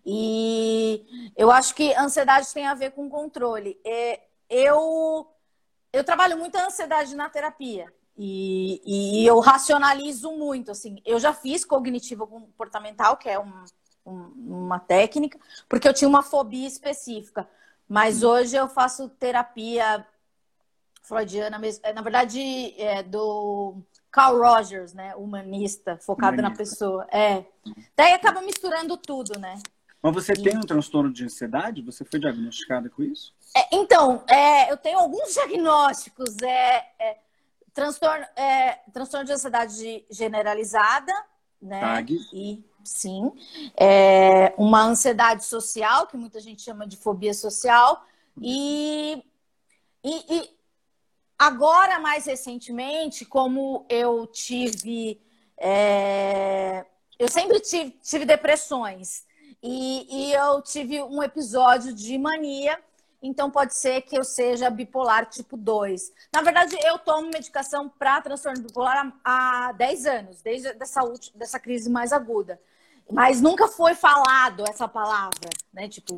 E 0.05 1.31
eu 1.36 1.50
acho 1.51 1.74
que 1.74 1.93
ansiedade 1.96 2.53
tem 2.53 2.67
a 2.67 2.74
ver 2.74 2.91
com 2.91 3.10
controle. 3.10 3.79
É, 3.86 4.22
eu, 4.50 5.27
eu 5.93 6.03
trabalho 6.03 6.38
muito 6.38 6.55
a 6.58 6.65
ansiedade 6.65 7.15
na 7.15 7.29
terapia. 7.29 7.91
E, 8.17 8.81
e, 8.86 9.25
eu 9.25 9.39
racionalizo 9.39 10.31
muito, 10.31 10.72
assim. 10.72 11.01
Eu 11.05 11.20
já 11.20 11.34
fiz 11.34 11.63
cognitivo 11.63 12.27
comportamental, 12.27 13.17
que 13.17 13.29
é 13.29 13.39
um, 13.39 13.63
um, 14.05 14.65
uma 14.65 14.79
técnica, 14.79 15.39
porque 15.67 15.88
eu 15.88 15.93
tinha 15.93 16.08
uma 16.08 16.22
fobia 16.22 16.67
específica. 16.67 17.50
Mas 17.88 18.22
hoje 18.22 18.55
eu 18.55 18.67
faço 18.67 19.10
terapia 19.10 20.05
freudiana 21.03 21.58
mesmo. 21.58 21.81
É, 21.84 21.93
na 21.93 22.01
verdade, 22.01 22.39
é 22.79 23.01
do 23.01 23.81
Carl 24.12 24.38
Rogers, 24.38 24.94
né? 24.94 25.15
Humanista, 25.15 25.98
focado 25.98 26.38
Humanista. 26.38 26.50
na 26.50 26.56
pessoa. 26.56 27.08
É. 27.12 27.46
Daí 27.96 28.13
acaba 28.13 28.41
misturando 28.41 28.98
tudo, 28.98 29.39
né? 29.39 29.58
Mas 30.01 30.13
você 30.13 30.34
e... 30.34 30.44
tem 30.44 30.58
um 30.58 30.62
transtorno 30.62 31.12
de 31.12 31.24
ansiedade? 31.24 31.82
Você 31.84 32.03
foi 32.03 32.20
diagnosticada 32.20 32.89
com 32.89 33.03
isso? 33.03 33.34
É, 33.56 33.75
então, 33.75 34.24
é, 34.27 34.72
eu 34.72 34.77
tenho 34.77 35.00
alguns 35.00 35.34
diagnósticos. 35.34 36.36
É, 36.41 36.86
é 37.00 37.18
transtorno, 37.74 38.25
é, 38.36 38.80
transtorno 38.91 39.25
de 39.25 39.32
ansiedade 39.32 40.06
generalizada, 40.10 41.13
né? 41.62 41.80
TAG. 41.80 42.18
E 42.34 42.63
sim. 42.84 43.32
É, 43.77 44.53
uma 44.58 44.84
ansiedade 44.84 45.46
social, 45.46 46.08
que 46.08 46.18
muita 46.18 46.39
gente 46.39 46.62
chama 46.62 46.86
de 46.86 46.98
fobia 46.98 47.34
social. 47.34 48.06
E, 48.41 49.24
e, 50.03 50.36
e 50.36 50.61
Agora, 51.41 52.00
mais 52.00 52.27
recentemente, 52.27 53.25
como 53.25 53.83
eu 53.89 54.27
tive. 54.27 55.19
É... 55.57 56.86
Eu 57.17 57.27
sempre 57.27 57.60
tive, 57.60 57.98
tive 58.03 58.25
depressões. 58.25 59.24
E, 59.63 60.05
e, 60.07 60.33
eu 60.33 60.62
tive 60.62 61.01
um 61.01 61.24
episódio 61.24 61.95
de 61.95 62.15
mania. 62.19 62.79
Então, 63.24 63.50
pode 63.50 63.74
ser 63.74 64.03
que 64.03 64.15
eu 64.15 64.24
seja 64.24 64.69
bipolar 64.69 65.25
tipo 65.25 65.57
2. 65.57 66.12
Na 66.31 66.43
verdade, 66.43 66.77
eu 66.83 67.00
tomo 67.00 67.31
medicação 67.33 67.89
para 67.89 68.21
transtorno 68.21 68.62
bipolar 68.62 69.12
há, 69.25 69.69
há 69.69 69.71
10 69.71 70.05
anos, 70.05 70.41
desde 70.43 70.71
dessa, 70.74 71.01
dessa 71.33 71.60
crise 71.60 71.89
mais 71.89 72.13
aguda. 72.13 72.62
Mas 73.12 73.41
nunca 73.41 73.67
foi 73.67 73.95
falado 73.95 74.63
essa 74.69 74.88
palavra, 74.88 75.50
né? 75.74 75.89
Tipo, 75.89 76.15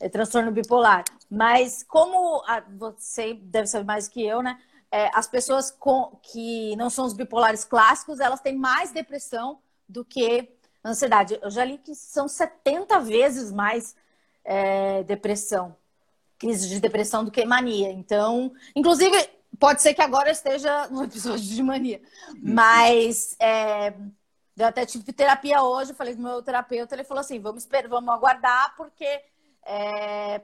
é 0.00 0.08
transtorno 0.08 0.50
bipolar. 0.52 1.04
Mas 1.30 1.82
como 1.82 2.42
a, 2.46 2.60
você 2.60 3.34
deve 3.34 3.66
saber 3.66 3.84
mais 3.84 4.08
que 4.08 4.24
eu, 4.24 4.42
né? 4.42 4.58
É, 4.90 5.10
as 5.12 5.26
pessoas 5.26 5.70
com, 5.70 6.18
que 6.22 6.76
não 6.76 6.88
são 6.88 7.04
os 7.04 7.12
bipolares 7.12 7.64
clássicos, 7.64 8.20
elas 8.20 8.40
têm 8.40 8.56
mais 8.56 8.92
depressão 8.92 9.58
do 9.88 10.04
que 10.04 10.48
ansiedade. 10.84 11.38
Eu 11.42 11.50
já 11.50 11.64
li 11.64 11.78
que 11.78 11.94
são 11.94 12.28
70 12.28 13.00
vezes 13.00 13.52
mais 13.52 13.96
é, 14.44 15.02
depressão, 15.02 15.76
crise 16.38 16.68
de 16.68 16.80
depressão 16.80 17.24
do 17.24 17.30
que 17.30 17.44
mania. 17.44 17.90
Então, 17.90 18.52
inclusive, 18.74 19.16
pode 19.58 19.82
ser 19.82 19.94
que 19.94 20.02
agora 20.02 20.30
esteja 20.30 20.88
no 20.88 21.02
episódio 21.04 21.44
de 21.44 21.62
mania. 21.62 22.00
Mas 22.40 23.36
é, 23.40 23.92
eu 24.56 24.66
até 24.66 24.86
tive 24.86 25.12
terapia 25.12 25.62
hoje, 25.62 25.94
falei 25.94 26.14
com 26.14 26.22
meu 26.22 26.42
terapeuta, 26.42 26.94
ele 26.94 27.04
falou 27.04 27.20
assim: 27.20 27.40
vamos 27.40 27.64
esperar, 27.64 27.88
vamos 27.88 28.14
aguardar, 28.14 28.74
porque 28.76 29.22
é, 29.66 30.40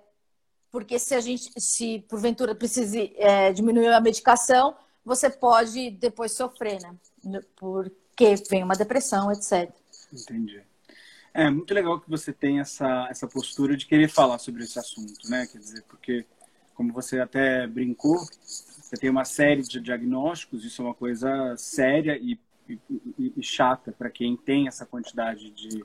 porque 0.70 0.98
se 0.98 1.14
a 1.14 1.20
gente, 1.20 1.52
se 1.60 2.00
porventura 2.08 2.54
precise 2.54 3.12
é, 3.16 3.52
diminuir 3.52 3.88
a 3.88 4.00
medicação, 4.00 4.74
você 5.04 5.30
pode 5.30 5.90
depois 5.90 6.32
sofrer, 6.32 6.80
né? 6.80 7.40
Porque 7.56 8.34
vem 8.50 8.64
uma 8.64 8.74
depressão, 8.74 9.30
etc. 9.30 9.70
Entendi. 10.12 10.62
É 11.34 11.48
muito 11.48 11.72
legal 11.72 12.00
que 12.00 12.10
você 12.10 12.32
tenha 12.32 12.62
essa, 12.62 13.06
essa 13.10 13.26
postura 13.26 13.76
de 13.76 13.86
querer 13.86 14.08
falar 14.08 14.38
sobre 14.38 14.64
esse 14.64 14.78
assunto, 14.78 15.30
né? 15.30 15.46
Quer 15.46 15.58
dizer, 15.58 15.82
porque, 15.88 16.26
como 16.74 16.92
você 16.92 17.20
até 17.20 17.66
brincou, 17.66 18.18
você 18.42 18.96
tem 18.96 19.08
uma 19.08 19.24
série 19.24 19.62
de 19.62 19.80
diagnósticos, 19.80 20.64
isso 20.64 20.82
é 20.82 20.84
uma 20.84 20.94
coisa 20.94 21.56
séria 21.56 22.18
e, 22.18 22.38
e, 22.68 23.32
e 23.36 23.42
chata 23.42 23.92
para 23.92 24.10
quem 24.10 24.36
tem 24.36 24.68
essa 24.68 24.84
quantidade 24.84 25.50
de, 25.50 25.84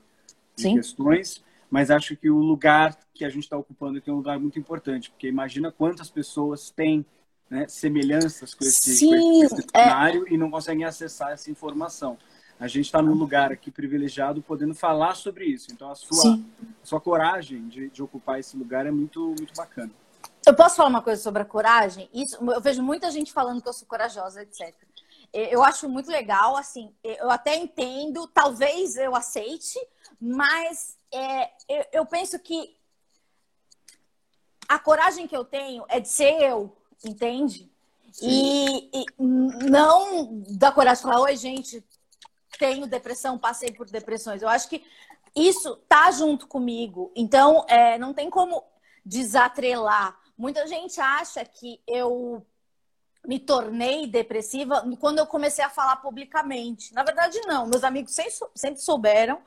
de 0.56 0.74
questões 0.74 1.42
mas 1.70 1.90
acho 1.90 2.16
que 2.16 2.30
o 2.30 2.38
lugar 2.38 2.96
que 3.12 3.24
a 3.24 3.28
gente 3.28 3.44
está 3.44 3.56
ocupando 3.56 4.02
é 4.04 4.10
um 4.10 4.16
lugar 4.16 4.38
muito 4.38 4.58
importante, 4.58 5.10
porque 5.10 5.28
imagina 5.28 5.70
quantas 5.70 6.10
pessoas 6.10 6.70
têm 6.70 7.04
né, 7.50 7.66
semelhanças 7.68 8.54
com 8.54 8.64
esse, 8.64 8.96
Sim, 8.96 9.10
com 9.10 9.44
esse 9.44 9.66
é. 9.74 9.82
cenário 9.84 10.26
é... 10.26 10.32
e 10.32 10.38
não 10.38 10.50
conseguem 10.50 10.84
acessar 10.84 11.32
essa 11.32 11.50
informação. 11.50 12.18
A 12.60 12.66
gente 12.66 12.86
está 12.86 13.00
num 13.00 13.14
lugar 13.14 13.52
aqui 13.52 13.70
privilegiado 13.70 14.42
podendo 14.42 14.74
falar 14.74 15.14
sobre 15.14 15.44
isso. 15.44 15.68
Então, 15.70 15.90
a 15.90 15.94
sua, 15.94 16.34
a 16.82 16.86
sua 16.86 17.00
coragem 17.00 17.68
de, 17.68 17.88
de 17.88 18.02
ocupar 18.02 18.40
esse 18.40 18.56
lugar 18.56 18.84
é 18.84 18.90
muito, 18.90 19.20
muito 19.38 19.54
bacana. 19.54 19.92
Eu 20.44 20.54
posso 20.54 20.76
falar 20.76 20.88
uma 20.88 21.02
coisa 21.02 21.22
sobre 21.22 21.42
a 21.42 21.44
coragem? 21.44 22.08
Isso, 22.12 22.36
eu 22.50 22.60
vejo 22.60 22.82
muita 22.82 23.10
gente 23.10 23.32
falando 23.32 23.62
que 23.62 23.68
eu 23.68 23.72
sou 23.72 23.86
corajosa, 23.86 24.42
etc. 24.42 24.74
Eu 25.32 25.62
acho 25.62 25.88
muito 25.88 26.10
legal, 26.10 26.56
assim, 26.56 26.90
eu 27.04 27.30
até 27.30 27.54
entendo, 27.54 28.26
talvez 28.28 28.96
eu 28.96 29.14
aceite, 29.14 29.78
mas 30.20 30.96
é, 31.12 31.50
eu, 31.68 31.84
eu 31.92 32.06
penso 32.06 32.38
que 32.38 32.76
a 34.68 34.78
coragem 34.78 35.26
que 35.26 35.36
eu 35.36 35.44
tenho 35.44 35.84
é 35.88 35.98
de 35.98 36.08
ser 36.08 36.42
eu, 36.42 36.76
entende? 37.04 37.70
E, 38.20 38.90
e, 38.92 39.04
não 39.18 40.42
da 40.58 40.72
coragem 40.72 41.02
de 41.02 41.10
falar, 41.10 41.22
oi, 41.22 41.36
gente, 41.36 41.84
tenho 42.58 42.86
depressão, 42.86 43.38
passei 43.38 43.70
por 43.70 43.88
depressões. 43.88 44.42
Eu 44.42 44.48
acho 44.48 44.68
que 44.68 44.84
isso 45.34 45.76
tá 45.88 46.10
junto 46.10 46.46
comigo. 46.46 47.12
Então, 47.14 47.64
é, 47.68 47.98
não 47.98 48.12
tem 48.12 48.28
como 48.28 48.62
desatrelar. 49.04 50.18
Muita 50.36 50.66
gente 50.66 51.00
acha 51.00 51.44
que 51.44 51.80
eu 51.86 52.44
me 53.26 53.38
tornei 53.38 54.06
depressiva 54.06 54.84
quando 55.00 55.18
eu 55.18 55.26
comecei 55.26 55.64
a 55.64 55.70
falar 55.70 55.96
publicamente. 55.96 56.92
Na 56.94 57.02
verdade, 57.02 57.40
não. 57.42 57.66
Meus 57.66 57.84
amigos 57.84 58.16
sempre 58.54 58.80
souberam, 58.80 59.40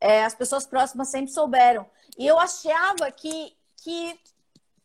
é, 0.00 0.24
as 0.24 0.34
pessoas 0.34 0.66
próximas 0.66 1.08
sempre 1.08 1.32
souberam. 1.32 1.86
E 2.18 2.26
eu 2.26 2.38
achava 2.38 3.10
que, 3.10 3.56
que 3.82 4.18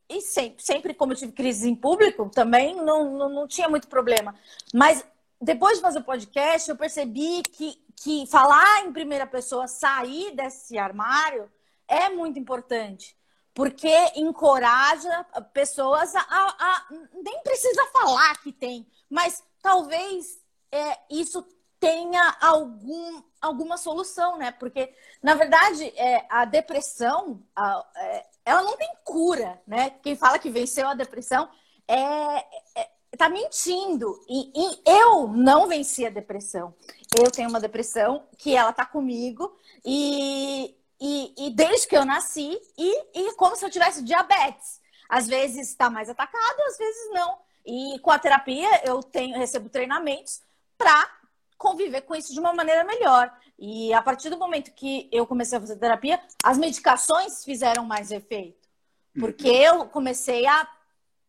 e 0.10 0.22
sempre, 0.22 0.63
sempre 0.63 0.94
como 0.94 1.13
eu 1.13 1.18
tive 1.18 1.32
crise 1.32 1.70
em 1.70 1.75
público, 1.75 2.30
também 2.30 2.75
não, 2.75 3.12
não, 3.12 3.30
não 3.30 3.48
tinha 3.48 3.70
muito 3.70 3.88
problema. 3.88 4.36
Mas 4.74 5.06
depois 5.39 5.78
de 5.78 5.82
fazer 5.82 6.00
o 6.00 6.04
podcast, 6.04 6.70
eu 6.70 6.75
percebi 6.75 7.44
que, 7.44 7.82
que 7.96 8.25
falar 8.28 8.86
em 8.86 8.92
primeira 8.92 9.28
pessoa, 9.28 9.68
sair 9.68 10.36
desse 10.36 10.78
armário, 10.78 11.50
é 11.88 12.10
muito 12.10 12.39
importante. 12.39 13.16
Porque 13.54 13.94
encoraja 14.16 15.25
pessoas 15.54 16.16
a, 16.16 16.22
a, 16.22 16.56
a 16.60 16.88
nem 17.22 17.42
precisa 17.44 17.86
falar 17.88 18.42
que 18.42 18.51
tem, 18.51 18.88
mas 19.10 19.44
talvez 19.62 20.39
é, 20.72 20.98
isso 21.10 21.46
tenha 21.79 22.38
algum, 22.41 23.21
alguma 23.41 23.77
solução, 23.77 24.38
né? 24.38 24.51
Porque, 24.51 24.93
na 25.24 25.33
verdade, 25.33 25.86
é, 25.98 26.25
a 26.29 26.45
depressão, 26.45 27.41
a, 27.55 27.86
é, 27.95 28.25
ela 28.45 28.63
não 28.63 28.75
tem 28.77 28.89
cura, 29.03 29.62
né? 29.65 29.91
Quem 30.01 30.15
fala 30.15 30.39
que 30.39 30.50
venceu 30.50 30.88
a 30.88 30.93
depressão 30.93 31.50
é, 31.88 32.45
é 32.75 32.89
tá 33.17 33.29
mentindo. 33.29 34.19
E, 34.27 34.51
e, 34.55 34.81
eu 34.86 35.27
não 35.27 35.67
venci 35.67 36.05
a 36.05 36.09
depressão. 36.09 36.74
Eu 37.17 37.31
tenho 37.31 37.50
uma 37.50 37.59
depressão 37.59 38.24
que 38.38 38.55
ela 38.55 38.71
tá 38.71 38.86
comigo 38.86 39.57
e, 39.83 40.75
e, 41.00 41.48
e 41.48 41.50
desde 41.51 41.88
que 41.88 41.98
eu 41.98 42.05
nasci 42.05 42.59
e, 42.77 43.19
e 43.19 43.33
como 43.33 43.55
se 43.55 43.65
eu 43.65 43.69
tivesse 43.69 44.03
diabetes. 44.03 44.79
Às 45.07 45.27
vezes 45.27 45.69
está 45.69 45.89
mais 45.89 46.09
atacado, 46.09 46.62
às 46.67 46.77
vezes 46.77 47.12
não. 47.12 47.38
E 47.65 48.00
com 48.00 48.12
a 48.12 48.19
terapia 48.19 48.69
eu 48.86 49.01
tenho 49.01 49.38
recebo 49.38 49.69
treinamentos 49.69 50.41
para 50.77 51.19
conviver 51.60 52.01
com 52.01 52.16
isso 52.16 52.34
de 52.34 52.39
uma 52.39 52.54
maneira 52.54 52.86
melhor. 52.86 53.32
E 53.60 53.94
a 53.94 54.01
partir 54.01 54.30
do 54.30 54.39
momento 54.39 54.72
que 54.72 55.10
eu 55.12 55.28
comecei 55.28 55.58
a 55.58 55.62
fazer 55.62 55.75
terapia, 55.75 56.20
as 56.42 56.58
medicações 56.58 57.44
fizeram 57.44 57.86
mais 57.86 58.10
efeito. 58.10 58.68
Porque 59.20 59.48
eu 59.48 59.86
comecei 59.88 60.48
a 60.48 60.68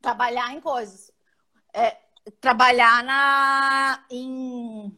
trabalhar 0.01 0.55
em 0.55 0.61
coisas. 0.61 1.13
É, 1.75 1.97
trabalhar 2.41 3.03
na 3.03 4.05
em 4.09 4.97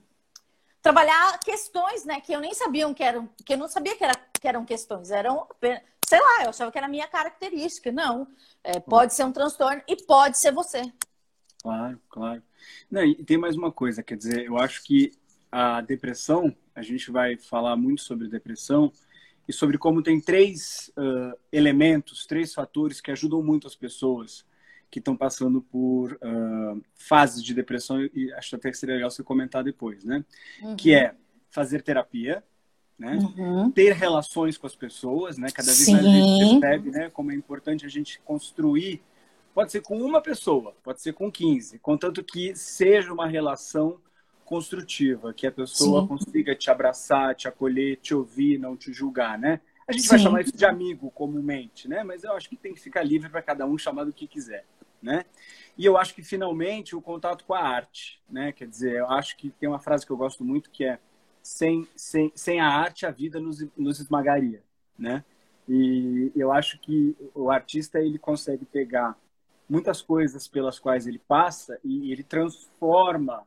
trabalhar 0.82 1.38
questões, 1.38 2.04
né, 2.04 2.20
que 2.20 2.32
eu 2.32 2.40
nem 2.40 2.52
sabia 2.54 2.92
que 2.92 3.02
eram, 3.04 3.28
que 3.46 3.54
eu 3.54 3.58
não 3.58 3.68
sabia 3.68 3.96
que, 3.96 4.02
era, 4.02 4.14
que 4.14 4.48
eram 4.48 4.64
questões, 4.64 5.12
eram 5.12 5.46
sei 6.04 6.20
lá, 6.20 6.42
eu 6.42 6.50
achava 6.50 6.70
que 6.70 6.76
era 6.76 6.88
a 6.88 6.90
minha 6.90 7.06
característica. 7.08 7.90
Não, 7.90 8.28
é, 8.62 8.78
pode 8.80 9.14
ser 9.14 9.24
um 9.24 9.32
transtorno 9.32 9.80
e 9.88 9.96
pode 10.04 10.36
ser 10.36 10.52
você. 10.52 10.92
Claro, 11.62 12.00
claro. 12.08 12.42
Não, 12.90 13.02
e 13.02 13.14
tem 13.24 13.38
mais 13.38 13.56
uma 13.56 13.72
coisa, 13.72 14.02
quer 14.02 14.16
dizer, 14.16 14.44
eu 14.44 14.58
acho 14.58 14.82
que 14.82 15.12
a 15.52 15.82
depressão, 15.82 16.56
a 16.74 16.80
gente 16.80 17.10
vai 17.10 17.36
falar 17.36 17.76
muito 17.76 18.00
sobre 18.00 18.26
depressão 18.26 18.90
e 19.46 19.52
sobre 19.52 19.76
como 19.76 20.02
tem 20.02 20.18
três 20.18 20.90
uh, 20.96 21.38
elementos, 21.52 22.24
três 22.24 22.54
fatores 22.54 23.02
que 23.02 23.10
ajudam 23.10 23.42
muito 23.42 23.66
as 23.66 23.76
pessoas 23.76 24.46
que 24.90 24.98
estão 24.98 25.14
passando 25.14 25.60
por 25.60 26.14
uh, 26.14 26.82
fases 26.94 27.42
de 27.44 27.52
depressão 27.52 28.02
e 28.14 28.32
acho 28.32 28.56
até 28.56 28.70
que 28.70 28.76
seria 28.78 28.94
legal 28.94 29.10
você 29.10 29.22
comentar 29.22 29.62
depois, 29.62 30.04
né? 30.04 30.24
Uhum. 30.62 30.76
Que 30.76 30.94
é 30.94 31.14
fazer 31.50 31.82
terapia, 31.82 32.42
né? 32.98 33.18
Uhum. 33.36 33.70
Ter 33.70 33.92
relações 33.92 34.56
com 34.56 34.66
as 34.66 34.74
pessoas, 34.74 35.36
né? 35.36 35.48
Cada 35.50 35.66
vez 35.66 35.84
Sim. 35.84 35.92
mais 35.92 36.06
a 36.06 36.10
gente 36.10 36.60
percebe, 36.60 36.90
né? 36.90 37.10
Como 37.10 37.30
é 37.30 37.34
importante 37.34 37.84
a 37.84 37.88
gente 37.88 38.20
construir. 38.20 39.02
Pode 39.54 39.70
ser 39.70 39.82
com 39.82 40.00
uma 40.00 40.22
pessoa, 40.22 40.74
pode 40.82 41.02
ser 41.02 41.12
com 41.12 41.30
15, 41.30 41.78
contanto 41.78 42.24
que 42.24 42.54
seja 42.56 43.12
uma 43.12 43.26
relação 43.26 44.00
construtiva, 44.52 45.32
que 45.32 45.46
a 45.46 45.50
pessoa 45.50 46.02
Sim. 46.02 46.08
consiga 46.08 46.54
te 46.54 46.70
abraçar, 46.70 47.34
te 47.34 47.48
acolher, 47.48 47.96
te 47.96 48.14
ouvir, 48.14 48.58
não 48.58 48.76
te 48.76 48.92
julgar, 48.92 49.38
né? 49.38 49.62
A 49.88 49.92
gente 49.92 50.02
Sim. 50.02 50.08
vai 50.10 50.18
chamar 50.18 50.42
isso 50.42 50.54
de 50.54 50.66
amigo 50.66 51.10
comumente, 51.10 51.88
né? 51.88 52.04
Mas 52.04 52.22
eu 52.22 52.34
acho 52.34 52.50
que 52.50 52.56
tem 52.56 52.74
que 52.74 52.80
ficar 52.80 53.02
livre 53.02 53.30
para 53.30 53.40
cada 53.40 53.64
um 53.64 53.78
chamar 53.78 54.04
do 54.04 54.12
que 54.12 54.26
quiser, 54.26 54.66
né? 55.00 55.24
E 55.78 55.86
eu 55.86 55.96
acho 55.96 56.14
que 56.14 56.22
finalmente 56.22 56.94
o 56.94 57.00
contato 57.00 57.46
com 57.46 57.54
a 57.54 57.62
arte, 57.62 58.20
né? 58.28 58.52
Quer 58.52 58.68
dizer, 58.68 58.96
eu 58.96 59.10
acho 59.10 59.38
que 59.38 59.48
tem 59.52 59.70
uma 59.70 59.78
frase 59.78 60.04
que 60.04 60.12
eu 60.12 60.18
gosto 60.18 60.44
muito 60.44 60.68
que 60.68 60.84
é 60.84 60.98
sem, 61.42 61.88
sem, 61.96 62.30
sem 62.34 62.60
a 62.60 62.68
arte 62.68 63.06
a 63.06 63.10
vida 63.10 63.40
nos, 63.40 63.66
nos 63.74 64.00
esmagaria, 64.00 64.62
né? 64.98 65.24
E 65.66 66.30
eu 66.36 66.52
acho 66.52 66.78
que 66.78 67.16
o 67.34 67.50
artista 67.50 67.98
ele 68.00 68.18
consegue 68.18 68.66
pegar 68.66 69.18
muitas 69.66 70.02
coisas 70.02 70.46
pelas 70.46 70.78
quais 70.78 71.06
ele 71.06 71.20
passa 71.26 71.80
e 71.82 72.12
ele 72.12 72.22
transforma 72.22 73.46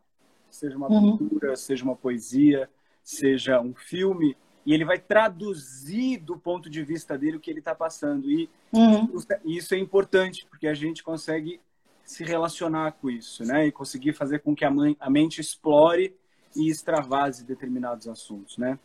seja 0.55 0.77
uma 0.77 0.91
uhum. 0.91 1.17
pintura, 1.17 1.55
seja 1.55 1.83
uma 1.83 1.95
poesia, 1.95 2.69
seja 3.03 3.59
um 3.61 3.73
filme, 3.73 4.35
e 4.65 4.73
ele 4.73 4.83
vai 4.83 4.97
traduzir 4.97 6.17
do 6.17 6.37
ponto 6.37 6.69
de 6.69 6.83
vista 6.83 7.17
dele 7.17 7.37
o 7.37 7.39
que 7.39 7.51
ele 7.51 7.59
está 7.59 7.75
passando. 7.75 8.31
E 8.31 8.49
uhum. 8.73 9.07
isso 9.45 9.75
é 9.75 9.77
importante, 9.77 10.47
porque 10.49 10.67
a 10.67 10.73
gente 10.73 11.03
consegue 11.03 11.61
se 12.03 12.23
relacionar 12.23 12.93
com 12.93 13.09
isso, 13.09 13.43
né? 13.43 13.67
E 13.67 13.71
conseguir 13.71 14.13
fazer 14.13 14.39
com 14.39 14.55
que 14.55 14.65
a, 14.65 14.71
mãe, 14.71 14.95
a 14.99 15.09
mente 15.09 15.41
explore 15.41 16.15
e 16.55 16.69
extravase 16.69 17.43
determinados 17.43 18.07
assuntos, 18.07 18.57
né? 18.57 18.79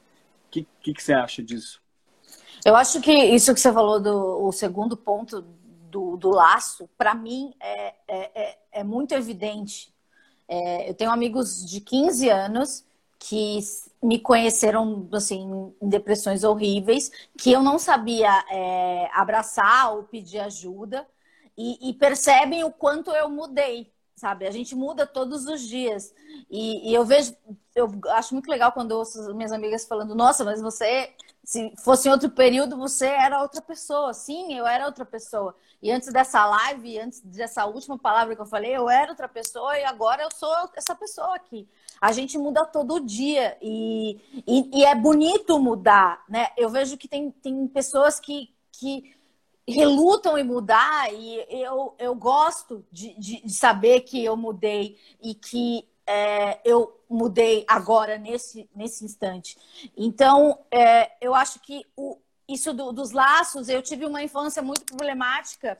O 0.47 0.51
que, 0.51 0.67
que, 0.81 0.93
que, 0.93 1.03
você 1.03 1.13
acha 1.13 1.43
disso? 1.43 1.81
Eu 2.65 2.75
acho 2.77 3.01
que 3.01 3.13
isso 3.13 3.55
que 3.55 3.61
você 3.61 3.73
falou 3.73 4.01
do 4.01 4.45
o 4.45 4.53
segundo 4.53 4.97
ponto 4.97 5.43
do, 5.91 6.17
do 6.17 6.31
laço, 6.31 6.89
para 6.99 7.15
mim, 7.15 7.55
é, 7.61 7.95
é, 8.09 8.43
é, 8.43 8.59
é 8.73 8.85
muito 8.85 9.15
evidente 9.15 9.95
é, 10.51 10.91
eu 10.91 10.95
tenho 10.95 11.13
amigos 11.13 11.65
de 11.65 11.81
15 11.81 12.29
anos 12.29 12.85
que 13.21 13.61
me 14.03 14.19
conheceram 14.19 15.09
assim 15.13 15.73
em 15.81 15.89
depressões 15.89 16.43
horríveis, 16.43 17.13
que 17.39 17.53
eu 17.53 17.63
não 17.63 17.79
sabia 17.79 18.45
é, 18.51 19.09
abraçar 19.13 19.95
ou 19.95 20.03
pedir 20.03 20.41
ajuda 20.41 21.07
e, 21.57 21.91
e, 21.91 21.95
percebem 21.95 22.65
o 22.65 22.73
quanto 22.73 23.13
eu 23.13 23.29
mudei, 23.29 23.93
sabe? 24.17 24.45
A 24.47 24.51
gente 24.51 24.75
muda 24.75 25.07
todos 25.07 25.47
os 25.47 25.61
dias 25.61 26.13
e, 26.51 26.91
e 26.91 26.95
eu 26.95 27.05
vejo, 27.05 27.37
eu 27.75 27.91
acho 28.11 28.35
muito 28.35 28.49
legal 28.49 28.73
quando 28.73 28.93
eu 28.93 28.99
ouço 28.99 29.35
minhas 29.35 29.53
amigas 29.53 29.85
falando: 29.85 30.15
Nossa, 30.15 30.45
mas 30.45 30.61
você 30.61 31.15
se 31.43 31.73
fosse 31.79 32.09
em 32.09 32.13
outro 32.13 32.31
período, 32.31 32.77
você 32.77 33.07
era 33.07 33.43
outra 33.43 33.61
pessoa. 33.61 34.13
Sim, 34.13 34.55
eu 34.55 34.67
era 34.67 34.87
outra 34.87 35.05
pessoa. 35.05 35.55
E 35.83 35.91
antes 35.91 36.13
dessa 36.13 36.47
live, 36.47 36.99
antes 36.99 37.21
dessa 37.21 37.65
última 37.67 37.99
palavra 37.99 38.37
que 38.37 38.41
eu 38.41 38.47
falei, 38.47 38.77
eu 38.77 38.89
era 38.89 39.11
outra 39.11 39.27
pessoa 39.27 39.77
e 39.79 39.85
agora 39.85 40.23
eu 40.23 40.29
sou 40.31 40.55
essa 40.77 40.95
pessoa 40.95 41.35
aqui. 41.35 41.67
A 42.01 42.13
gente 42.13 42.37
muda 42.39 42.67
todo 42.67 43.01
dia 43.01 43.57
e, 43.61 44.21
e, 44.47 44.81
e 44.81 44.85
é 44.85 44.95
bonito 44.95 45.59
mudar, 45.59 46.23
né? 46.29 46.49
Eu 46.57 46.69
vejo 46.69 46.97
que 46.97 47.09
tem, 47.09 47.31
tem 47.31 47.67
pessoas 47.67 48.21
que, 48.21 48.55
que 48.71 49.17
relutam 49.67 50.37
em 50.37 50.45
mudar 50.45 51.13
e 51.13 51.47
eu, 51.49 51.95
eu 51.99 52.15
gosto 52.15 52.85
de, 52.93 53.19
de, 53.19 53.43
de 53.43 53.53
saber 53.53 54.03
que 54.03 54.23
eu 54.23 54.37
mudei 54.37 54.99
e 55.23 55.35
que 55.35 55.90
é, 56.11 56.59
eu 56.65 57.01
mudei 57.09 57.65
agora, 57.69 58.19
nesse, 58.19 58.69
nesse 58.75 59.05
instante. 59.05 59.57
Então, 59.97 60.59
é, 60.69 61.13
eu 61.21 61.37
acho 61.37 61.61
que 61.61 61.87
o, 61.97 62.19
isso 62.49 62.75
do, 62.75 62.91
dos 62.91 63.13
laços, 63.13 63.69
eu 63.69 63.81
tive 63.81 64.05
uma 64.05 64.21
infância 64.21 64.61
muito 64.61 64.85
problemática, 64.85 65.79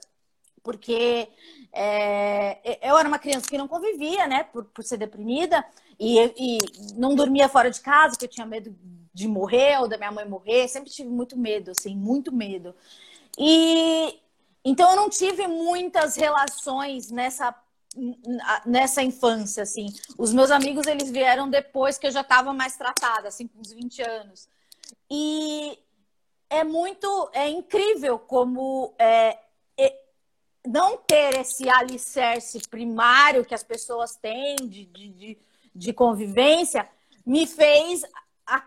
porque 0.63 1.27
é, 1.73 2.79
eu 2.81 2.97
era 2.97 3.09
uma 3.09 3.19
criança 3.19 3.49
que 3.49 3.57
não 3.57 3.67
convivia, 3.67 4.25
né, 4.25 4.45
por, 4.45 4.63
por 4.65 4.85
ser 4.85 4.95
deprimida, 4.95 5.65
e, 5.99 6.17
e 6.37 6.57
não 6.95 7.13
dormia 7.13 7.49
fora 7.49 7.69
de 7.69 7.81
casa, 7.81 8.11
porque 8.11 8.25
eu 8.25 8.29
tinha 8.29 8.45
medo 8.45 8.73
de 9.13 9.27
morrer 9.27 9.79
ou 9.81 9.89
da 9.89 9.97
minha 9.97 10.13
mãe 10.13 10.25
morrer, 10.25 10.69
sempre 10.69 10.89
tive 10.89 11.09
muito 11.09 11.37
medo, 11.37 11.71
assim, 11.71 11.93
muito 11.93 12.31
medo. 12.33 12.73
E 13.37 14.17
então 14.63 14.91
eu 14.91 14.95
não 14.95 15.09
tive 15.09 15.47
muitas 15.47 16.15
relações 16.15 17.11
nessa 17.11 17.53
nessa 18.65 19.03
infância, 19.03 19.63
assim. 19.63 19.87
Os 20.17 20.33
meus 20.33 20.51
amigos, 20.51 20.87
eles 20.87 21.09
vieram 21.09 21.49
depois 21.49 21.97
que 21.97 22.07
eu 22.07 22.11
já 22.11 22.21
estava 22.21 22.53
mais 22.53 22.77
tratada, 22.77 23.27
assim, 23.27 23.47
com 23.47 23.59
uns 23.59 23.71
20 23.71 24.01
anos. 24.01 24.47
E 25.09 25.77
é 26.49 26.63
muito, 26.63 27.29
é 27.33 27.49
incrível 27.49 28.17
como 28.17 28.93
é, 28.97 29.37
é, 29.77 29.99
não 30.65 30.97
ter 30.97 31.39
esse 31.39 31.69
alicerce 31.69 32.59
primário 32.69 33.45
que 33.45 33.55
as 33.55 33.63
pessoas 33.63 34.15
têm 34.15 34.55
de, 34.55 34.85
de, 34.85 35.37
de 35.73 35.93
convivência 35.93 36.89
me 37.25 37.45
fez 37.45 38.03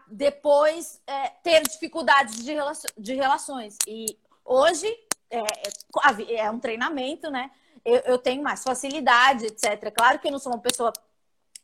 depois 0.07 1.01
é, 1.07 1.29
ter 1.43 1.63
dificuldades 1.63 2.43
de, 2.43 2.53
relaço, 2.53 2.87
de 2.97 3.15
relações. 3.15 3.77
E 3.87 4.07
hoje 4.45 4.87
é, 5.31 5.41
é, 5.41 6.35
é 6.37 6.51
um 6.51 6.59
treinamento, 6.59 7.31
né? 7.31 7.51
Eu, 7.85 7.97
eu, 8.07 8.19
tenho 8.19 8.43
mais 8.43 8.63
facilidade, 8.63 9.47
etc. 9.47 9.93
Claro 9.95 10.19
que 10.19 10.29
eu 10.29 10.33
não 10.33 10.39
sou 10.39 10.53
uma 10.53 10.61
pessoa, 10.61 10.93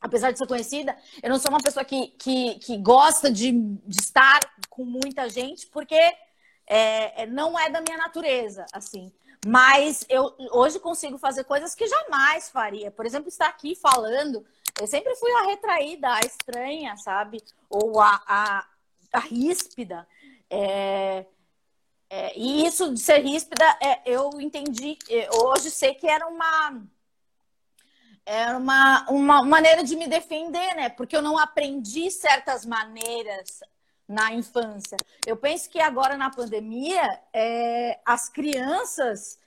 apesar 0.01 0.31
de 0.31 0.39
ser 0.39 0.47
conhecida, 0.47 0.97
eu 1.23 1.31
não 1.31 1.39
sou 1.39 1.51
uma 1.51 1.63
pessoa 1.63 1.85
que, 1.85 2.09
que, 2.19 2.57
que 2.57 2.77
gosta 2.77 3.31
de, 3.31 3.53
de 3.53 4.01
estar 4.01 4.41
com 4.69 4.85
muita 4.85 5.29
gente, 5.29 5.67
porque 5.69 5.95
é, 6.67 7.23
é 7.23 7.27
não 7.27 7.59
é 7.59 7.71
da 7.71 7.81
minha 7.81 7.97
natureza, 7.97 8.67
assim. 8.73 9.13
Mas 9.47 10.05
eu 10.09 10.35
hoje 10.53 10.79
consigo 10.79 11.17
fazer 11.17 11.45
coisas 11.45 11.75
que 11.75 11.87
jamais 11.87 12.51
faria. 12.51 12.91
Por 12.91 13.07
exemplo, 13.07 13.29
estar 13.29 13.49
aqui 13.49 13.75
falando. 13.75 14.45
Eu 14.79 14.87
sempre 14.87 15.15
fui 15.17 15.33
a 15.33 15.47
retraída, 15.47 16.13
a 16.13 16.21
estranha, 16.21 16.97
sabe? 16.99 17.43
Ou 17.69 18.01
a, 18.01 18.23
a, 18.27 18.67
a 19.13 19.21
ríspida. 19.21 20.07
É, 20.51 21.25
é, 22.11 22.37
e 22.37 22.67
isso 22.67 22.93
de 22.93 22.99
ser 22.99 23.19
ríspida, 23.19 23.65
é, 23.81 24.01
eu 24.05 24.41
entendi. 24.41 24.99
Hoje 25.33 25.71
sei 25.71 25.95
que 25.95 26.09
era 26.09 26.27
uma. 26.27 26.83
Era 28.27 28.59
uma, 28.59 29.09
uma 29.09 29.45
maneira 29.45 29.83
de 29.83 29.97
me 29.97 30.07
defender, 30.09 30.75
né? 30.75 30.89
Porque 30.89 31.17
eu 31.17 31.23
não 31.23 31.39
aprendi 31.39 32.11
certas 32.11 32.67
maneiras 32.67 33.61
na 34.07 34.33
infância. 34.35 34.97
Eu 35.25 35.37
penso 35.37 35.71
que 35.71 35.81
agora 35.81 36.17
na 36.17 36.31
pandemia, 36.31 37.03
é, 37.33 38.01
as 38.05 38.29
crianças 38.29 39.39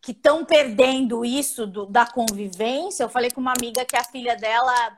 que 0.00 0.12
estão 0.12 0.44
perdendo 0.44 1.24
isso 1.24 1.66
do, 1.66 1.86
da 1.86 2.06
convivência. 2.06 3.02
Eu 3.02 3.08
falei 3.08 3.30
com 3.30 3.40
uma 3.40 3.54
amiga 3.58 3.84
que 3.84 3.96
a 3.96 4.04
filha 4.04 4.36
dela 4.36 4.96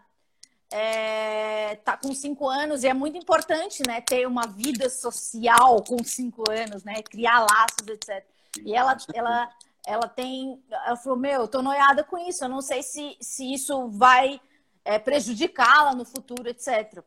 é, 0.71 1.77
tá 1.77 1.97
com 1.97 2.15
cinco 2.15 2.49
anos 2.49 2.83
e 2.83 2.89
é 2.89 2.95
muito 2.95 3.17
importante, 3.17 3.83
né, 3.87 4.01
ter 4.01 4.27
uma 4.27 4.47
vida 4.47 4.91
social 4.91 5.83
com 5.83 6.03
cinco 6.03 6.45
anos, 6.51 6.83
né, 6.83 7.03
criar 7.03 7.41
laços, 7.41 7.87
etc. 7.89 8.25
E 8.65 8.75
ela, 8.75 8.97
ela, 9.15 9.51
ela 9.87 10.09
tem, 10.09 10.63
ela 10.71 10.97
falou, 10.97 11.19
meu, 11.19 11.43
eu 11.43 11.49
tô 11.49 11.63
noiada 11.63 12.03
com 12.03 12.19
isso. 12.19 12.45
Eu 12.45 12.49
não 12.49 12.61
sei 12.61 12.83
se, 12.83 13.17
se 13.21 13.53
isso 13.53 13.89
vai 13.89 14.41
é, 14.85 14.99
prejudicá-la 14.99 15.95
no 15.95 16.05
futuro, 16.05 16.49
etc. 16.49 17.03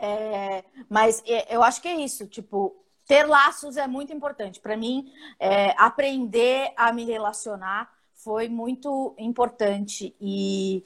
É, 0.00 0.64
mas 0.88 1.22
é, 1.26 1.54
eu 1.54 1.62
acho 1.62 1.80
que 1.80 1.88
é 1.88 1.94
isso, 1.94 2.26
tipo, 2.26 2.76
ter 3.06 3.24
laços 3.26 3.76
é 3.76 3.86
muito 3.86 4.12
importante. 4.12 4.60
Para 4.60 4.76
mim, 4.76 5.10
é, 5.38 5.74
aprender 5.78 6.72
a 6.76 6.92
me 6.92 7.04
relacionar 7.04 7.90
foi 8.12 8.48
muito 8.48 9.14
importante. 9.16 10.14
E, 10.20 10.84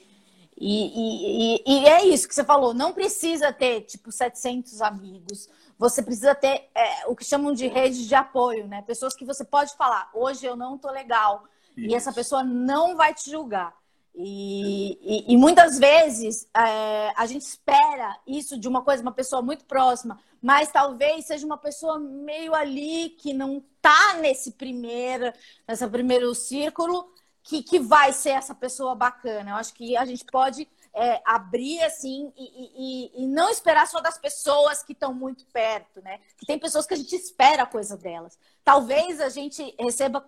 e, 0.57 1.57
e, 1.57 1.63
e, 1.65 1.85
é 1.87 2.05
isso 2.05 2.27
que 2.27 2.35
você 2.35 2.43
falou. 2.43 2.73
Não 2.73 2.93
precisa 2.93 3.51
ter, 3.51 3.81
tipo, 3.81 4.11
700 4.11 4.81
amigos. 4.81 5.49
Você 5.77 6.01
precisa 6.01 6.35
ter 6.35 6.69
é, 6.75 7.07
o 7.07 7.15
que 7.15 7.25
chamam 7.25 7.53
de 7.53 7.67
rede 7.67 8.07
de 8.07 8.15
apoio, 8.15 8.67
né? 8.67 8.81
Pessoas 8.83 9.15
que 9.15 9.25
você 9.25 9.43
pode 9.43 9.75
falar, 9.75 10.09
hoje 10.13 10.45
eu 10.45 10.55
não 10.55 10.77
tô 10.77 10.89
legal. 10.91 11.43
Isso. 11.75 11.87
E 11.87 11.95
essa 11.95 12.13
pessoa 12.13 12.43
não 12.43 12.95
vai 12.95 13.13
te 13.13 13.29
julgar. 13.29 13.73
E, 14.15 14.99
e, 15.01 15.33
e 15.33 15.37
muitas 15.37 15.79
vezes 15.79 16.47
é, 16.55 17.11
a 17.15 17.25
gente 17.25 17.41
espera 17.41 18.15
isso 18.27 18.59
de 18.59 18.67
uma 18.67 18.83
coisa, 18.83 19.01
uma 19.01 19.11
pessoa 19.11 19.41
muito 19.41 19.65
próxima, 19.65 20.19
mas 20.39 20.71
talvez 20.71 21.25
seja 21.25 21.45
uma 21.45 21.57
pessoa 21.57 21.97
meio 21.97 22.53
ali 22.53 23.09
que 23.09 23.33
não 23.33 23.63
tá 23.81 24.17
nesse 24.21 24.51
primeiro, 24.51 25.33
nessa 25.67 25.89
primeiro 25.89 26.35
círculo, 26.35 27.11
que, 27.43 27.61
que 27.61 27.79
vai 27.79 28.13
ser 28.13 28.31
essa 28.31 28.55
pessoa 28.55 28.95
bacana. 28.95 29.51
Eu 29.51 29.55
acho 29.55 29.73
que 29.73 29.97
a 29.97 30.05
gente 30.05 30.23
pode 30.25 30.67
é, 30.93 31.21
abrir 31.25 31.81
assim 31.81 32.31
e, 32.37 33.11
e, 33.17 33.23
e, 33.23 33.27
não 33.27 33.49
esperar 33.49 33.87
só 33.87 33.99
das 33.99 34.17
pessoas 34.17 34.83
que 34.83 34.93
estão 34.93 35.13
muito 35.13 35.45
perto, 35.47 36.01
né? 36.01 36.19
Que 36.37 36.45
tem 36.45 36.57
pessoas 36.57 36.85
que 36.85 36.93
a 36.93 36.97
gente 36.97 37.15
espera 37.15 37.63
a 37.63 37.67
coisa 37.67 37.97
delas. 37.97 38.37
Talvez 38.63 39.19
a 39.19 39.29
gente 39.29 39.75
receba 39.79 40.25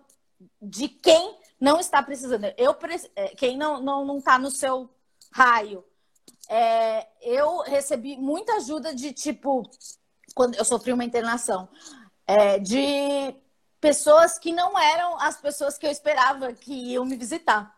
de 0.60 0.88
quem 0.88 1.38
não 1.58 1.80
está 1.80 2.02
precisando. 2.02 2.44
Eu, 2.58 2.76
é, 3.14 3.28
quem 3.28 3.56
não 3.56 3.80
não 3.80 4.04
não 4.04 4.18
está 4.18 4.38
no 4.38 4.50
seu 4.50 4.90
raio, 5.32 5.84
é, 6.48 7.06
eu 7.22 7.60
recebi 7.60 8.16
muita 8.16 8.56
ajuda 8.56 8.94
de 8.94 9.12
tipo 9.12 9.62
quando 10.34 10.56
eu 10.56 10.64
sofri 10.64 10.92
uma 10.92 11.04
internação 11.04 11.68
é, 12.26 12.58
de 12.58 13.34
pessoas 13.80 14.38
que 14.38 14.52
não 14.52 14.78
eram 14.78 15.18
as 15.20 15.40
pessoas 15.40 15.78
que 15.78 15.86
eu 15.86 15.90
esperava 15.90 16.52
que 16.52 16.72
iam 16.72 17.04
me 17.04 17.16
visitar. 17.16 17.74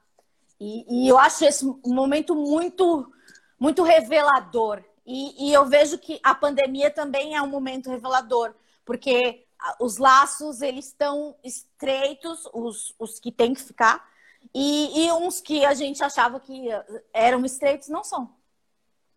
E, 0.61 1.05
e 1.05 1.09
eu 1.09 1.19
acho 1.19 1.45
esse 1.45 1.65
momento 1.87 2.35
muito 2.35 3.13
muito 3.59 3.83
revelador. 3.83 4.83
E, 5.05 5.49
e 5.49 5.53
eu 5.53 5.67
vejo 5.67 5.99
que 5.99 6.21
a 6.23 6.35
pandemia 6.35 6.91
também 6.91 7.35
é 7.35 7.43
um 7.43 7.49
momento 7.49 7.91
revelador, 7.91 8.55
porque 8.85 9.47
os 9.81 9.97
laços 9.97 10.61
eles 10.61 10.87
estão 10.87 11.35
estreitos, 11.43 12.49
os, 12.53 12.95
os 12.99 13.19
que 13.19 13.33
tem 13.33 13.55
que 13.55 13.63
ficar, 13.63 14.07
e, 14.55 15.07
e 15.07 15.13
uns 15.13 15.41
que 15.41 15.65
a 15.65 15.75
gente 15.75 16.03
achava 16.03 16.39
que 16.39 16.69
eram 17.13 17.45
estreitos 17.45 17.89
não 17.89 18.05
são. 18.05 18.35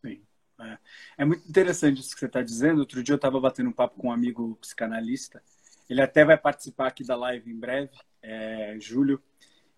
Sim. 0.02 0.22
É, 0.60 0.78
é 1.20 1.26
muito 1.26 1.48
interessante 1.48 2.00
isso 2.02 2.14
que 2.14 2.20
você 2.20 2.26
está 2.26 2.42
dizendo. 2.42 2.80
Outro 2.80 3.04
dia 3.04 3.14
eu 3.14 3.18
estava 3.18 3.40
batendo 3.40 3.70
um 3.70 3.74
papo 3.74 4.00
com 4.00 4.08
um 4.08 4.12
amigo 4.12 4.58
psicanalista. 4.62 5.44
Ele 5.92 6.02
até 6.02 6.24
vai 6.24 6.38
participar 6.38 6.88
aqui 6.88 7.04
da 7.04 7.18
live 7.18 7.52
em 7.52 7.60
breve, 7.60 7.92
é, 8.22 8.78
Júlio. 8.80 9.22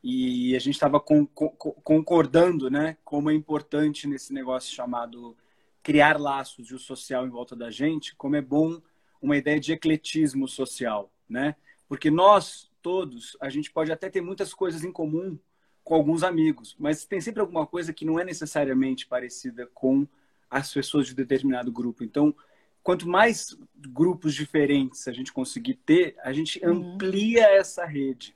E 0.04 0.56
a 0.56 0.60
gente 0.60 0.76
estava 0.76 1.00
con 1.00 1.26
concordando, 1.26 2.70
né, 2.70 2.98
como 3.04 3.32
é 3.32 3.34
importante 3.34 4.08
nesse 4.08 4.32
negócio 4.32 4.72
chamado 4.72 5.36
criar 5.82 6.20
laços 6.20 6.68
de 6.68 6.76
o 6.76 6.80
social 6.80 7.26
em 7.26 7.32
volta 7.32 7.56
da 7.56 7.72
gente, 7.72 8.16
como 8.16 8.36
é 8.36 8.42
bom 8.42 8.80
uma 9.20 9.38
ideia 9.38 9.60
de 9.60 9.74
ecletismo 9.74 10.48
social, 10.48 11.12
né? 11.28 11.56
Porque 11.88 12.12
nós 12.12 12.70
todos, 12.80 13.36
a 13.42 13.50
gente 13.50 13.72
pode 13.72 13.92
até 13.92 14.08
ter 14.08 14.22
muitas 14.22 14.54
coisas 14.54 14.84
em 14.84 14.92
comum 14.92 15.40
com 15.84 15.96
alguns 15.96 16.22
amigos, 16.22 16.76
mas 16.78 17.06
tem 17.06 17.22
sempre 17.22 17.42
alguma 17.42 17.66
coisa 17.66 17.92
que 17.92 18.06
não 18.06 18.20
é 18.20 18.24
necessariamente 18.24 19.08
parecida 19.08 19.68
com 19.74 20.08
as 20.48 20.72
pessoas 20.72 21.08
de 21.08 21.16
determinado 21.16 21.72
grupo. 21.72 22.04
Então, 22.04 22.36
quanto 22.84 23.08
mais 23.08 23.58
grupos 23.76 24.34
diferentes 24.34 25.08
a 25.08 25.12
gente 25.12 25.32
conseguir 25.32 25.76
ter, 25.76 26.16
a 26.22 26.34
gente 26.34 26.64
uhum. 26.64 26.94
amplia 26.94 27.48
essa 27.48 27.86
rede. 27.86 28.36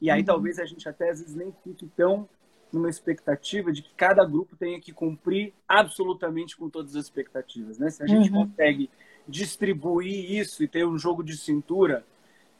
E 0.00 0.10
aí 0.10 0.20
uhum. 0.20 0.26
talvez 0.26 0.58
a 0.58 0.64
gente 0.64 0.88
até 0.88 1.10
às 1.10 1.20
vezes 1.20 1.34
nem 1.34 1.52
fique 1.64 1.86
tão 1.96 2.28
numa 2.72 2.88
expectativa 2.88 3.72
de 3.72 3.82
que 3.82 3.92
cada 3.94 4.24
grupo 4.24 4.54
tenha 4.54 4.78
que 4.80 4.92
cumprir 4.92 5.54
absolutamente 5.66 6.56
com 6.56 6.68
todas 6.68 6.94
as 6.94 7.04
expectativas, 7.04 7.78
né? 7.78 7.90
Se 7.90 8.02
a 8.02 8.06
gente 8.06 8.30
uhum. 8.30 8.46
consegue 8.46 8.90
distribuir 9.26 10.30
isso 10.32 10.62
e 10.62 10.68
ter 10.68 10.86
um 10.86 10.98
jogo 10.98 11.22
de 11.22 11.36
cintura 11.36 12.04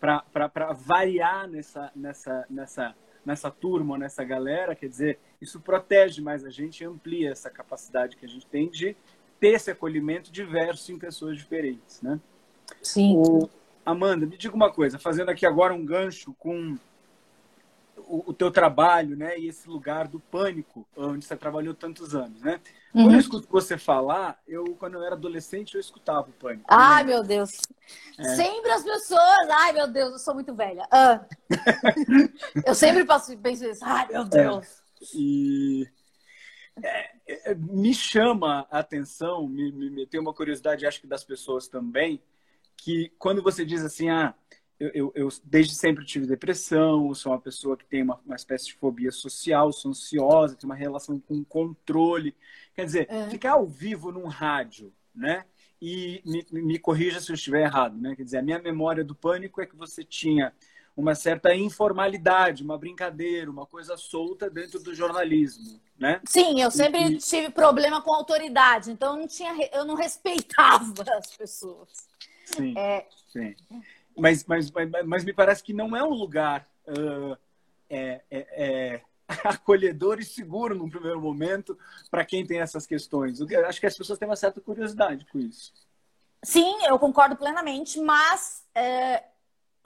para 0.00 0.72
variar 0.72 1.48
nessa, 1.48 1.90
nessa, 1.94 2.46
nessa, 2.48 2.94
nessa 3.24 3.50
turma, 3.50 3.98
nessa 3.98 4.24
galera, 4.24 4.74
quer 4.74 4.88
dizer, 4.88 5.18
isso 5.40 5.60
protege 5.60 6.20
mais 6.20 6.44
a 6.44 6.50
gente 6.50 6.84
amplia 6.84 7.30
essa 7.30 7.50
capacidade 7.50 8.16
que 8.16 8.24
a 8.24 8.28
gente 8.28 8.46
tem 8.46 8.70
de 8.70 8.96
ter 9.40 9.54
esse 9.54 9.70
acolhimento 9.70 10.30
diverso 10.30 10.92
em 10.92 10.98
pessoas 10.98 11.36
diferentes, 11.36 12.02
né? 12.02 12.20
Sim. 12.82 13.16
O... 13.16 13.48
Amanda, 13.84 14.26
me 14.26 14.36
diga 14.36 14.54
uma 14.54 14.70
coisa, 14.70 14.98
fazendo 14.98 15.30
aqui 15.30 15.46
agora 15.46 15.72
um 15.72 15.84
gancho 15.84 16.34
com 16.38 16.76
o, 17.96 18.30
o, 18.30 18.32
teu 18.34 18.50
trabalho, 18.50 19.16
né? 19.16 19.38
E 19.38 19.48
esse 19.48 19.68
lugar 19.68 20.08
do 20.08 20.20
pânico, 20.20 20.86
onde 20.96 21.24
você 21.24 21.36
trabalhou 21.36 21.74
tantos 21.74 22.14
anos, 22.14 22.40
né? 22.42 22.60
Uhum. 22.94 23.04
Quando 23.04 23.14
eu 23.14 23.20
escuto 23.20 23.48
você 23.50 23.76
falar, 23.78 24.38
eu, 24.46 24.64
quando 24.78 24.94
eu 24.94 25.02
era 25.02 25.14
adolescente, 25.14 25.74
eu 25.74 25.80
escutava 25.80 26.28
o 26.28 26.32
pânico. 26.32 26.64
Ai, 26.68 27.04
né? 27.04 27.12
meu 27.12 27.22
Deus. 27.22 27.52
É. 28.18 28.24
Sempre 28.34 28.70
as 28.70 28.82
pessoas. 28.82 29.48
Ai, 29.50 29.72
meu 29.72 29.86
Deus, 29.86 30.12
eu 30.12 30.18
sou 30.18 30.34
muito 30.34 30.54
velha. 30.54 30.86
Ah. 30.90 31.20
eu 32.66 32.74
sempre 32.74 33.04
passo, 33.04 33.36
penso 33.38 33.64
isso. 33.64 33.84
Ai, 33.84 34.08
meu 34.10 34.22
é. 34.22 34.28
Deus. 34.28 34.66
É. 34.66 35.04
E. 35.14 35.88
É, 36.82 37.54
me 37.54 37.92
chama 37.92 38.66
a 38.70 38.78
atenção, 38.78 39.46
me, 39.46 39.70
me, 39.72 39.90
me 39.90 40.06
tem 40.06 40.20
uma 40.20 40.34
curiosidade, 40.34 40.86
acho 40.86 41.00
que 41.00 41.06
das 41.06 41.24
pessoas 41.24 41.68
também, 41.68 42.20
que 42.76 43.12
quando 43.18 43.42
você 43.42 43.64
diz 43.64 43.84
assim, 43.84 44.08
ah, 44.08 44.34
eu, 44.78 44.90
eu, 44.94 45.12
eu, 45.14 45.28
desde 45.44 45.74
sempre 45.74 46.04
tive 46.04 46.26
depressão, 46.26 47.12
sou 47.12 47.32
uma 47.32 47.40
pessoa 47.40 47.76
que 47.76 47.84
tem 47.84 48.02
uma, 48.02 48.20
uma 48.24 48.36
espécie 48.36 48.66
de 48.66 48.74
fobia 48.74 49.10
social, 49.10 49.72
sou 49.72 49.90
ansiosa, 49.90 50.54
tenho 50.54 50.70
uma 50.70 50.78
relação 50.78 51.18
com 51.18 51.42
controle. 51.44 52.34
Quer 52.74 52.84
dizer, 52.84 53.06
é. 53.10 53.28
ficar 53.28 53.52
ao 53.52 53.66
vivo 53.66 54.12
num 54.12 54.26
rádio, 54.26 54.92
né? 55.14 55.44
E 55.82 56.22
me, 56.24 56.46
me 56.62 56.78
corrija 56.78 57.20
se 57.20 57.30
eu 57.30 57.34
estiver 57.34 57.62
errado, 57.62 58.00
né? 58.00 58.14
Quer 58.14 58.22
dizer, 58.22 58.38
a 58.38 58.42
minha 58.42 58.58
memória 58.60 59.04
do 59.04 59.14
pânico 59.14 59.60
é 59.60 59.66
que 59.66 59.76
você 59.76 60.04
tinha 60.04 60.52
uma 60.98 61.14
certa 61.14 61.54
informalidade, 61.54 62.64
uma 62.64 62.76
brincadeira, 62.76 63.48
uma 63.48 63.64
coisa 63.64 63.96
solta 63.96 64.50
dentro 64.50 64.80
do 64.80 64.92
jornalismo, 64.92 65.80
né? 65.96 66.20
Sim, 66.24 66.60
eu 66.60 66.72
sempre 66.72 66.98
e... 67.04 67.18
tive 67.18 67.50
problema 67.50 68.02
com 68.02 68.12
autoridade, 68.12 68.90
então 68.90 69.12
eu 69.14 69.20
não 69.20 69.28
tinha, 69.28 69.70
eu 69.72 69.84
não 69.84 69.94
respeitava 69.94 70.92
as 71.16 71.36
pessoas. 71.36 71.88
Sim, 72.44 72.76
é... 72.76 73.06
sim. 73.32 73.54
Mas, 74.18 74.44
mas, 74.44 74.72
mas, 74.72 74.90
mas, 75.06 75.24
me 75.24 75.32
parece 75.32 75.62
que 75.62 75.72
não 75.72 75.96
é 75.96 76.02
um 76.02 76.14
lugar 76.14 76.68
uh, 76.88 77.38
é, 77.88 78.20
é, 78.28 78.46
é 78.56 79.02
acolhedor 79.44 80.18
e 80.18 80.24
seguro 80.24 80.74
num 80.74 80.90
primeiro 80.90 81.20
momento 81.20 81.78
para 82.10 82.24
quem 82.24 82.44
tem 82.44 82.58
essas 82.58 82.88
questões. 82.88 83.38
Eu 83.38 83.66
acho 83.68 83.78
que 83.78 83.86
as 83.86 83.96
pessoas 83.96 84.18
têm 84.18 84.28
uma 84.28 84.34
certa 84.34 84.60
curiosidade 84.60 85.24
com 85.26 85.38
isso. 85.38 85.72
Sim, 86.42 86.84
eu 86.86 86.98
concordo 86.98 87.36
plenamente, 87.36 88.00
mas 88.00 88.64
é, 88.74 89.22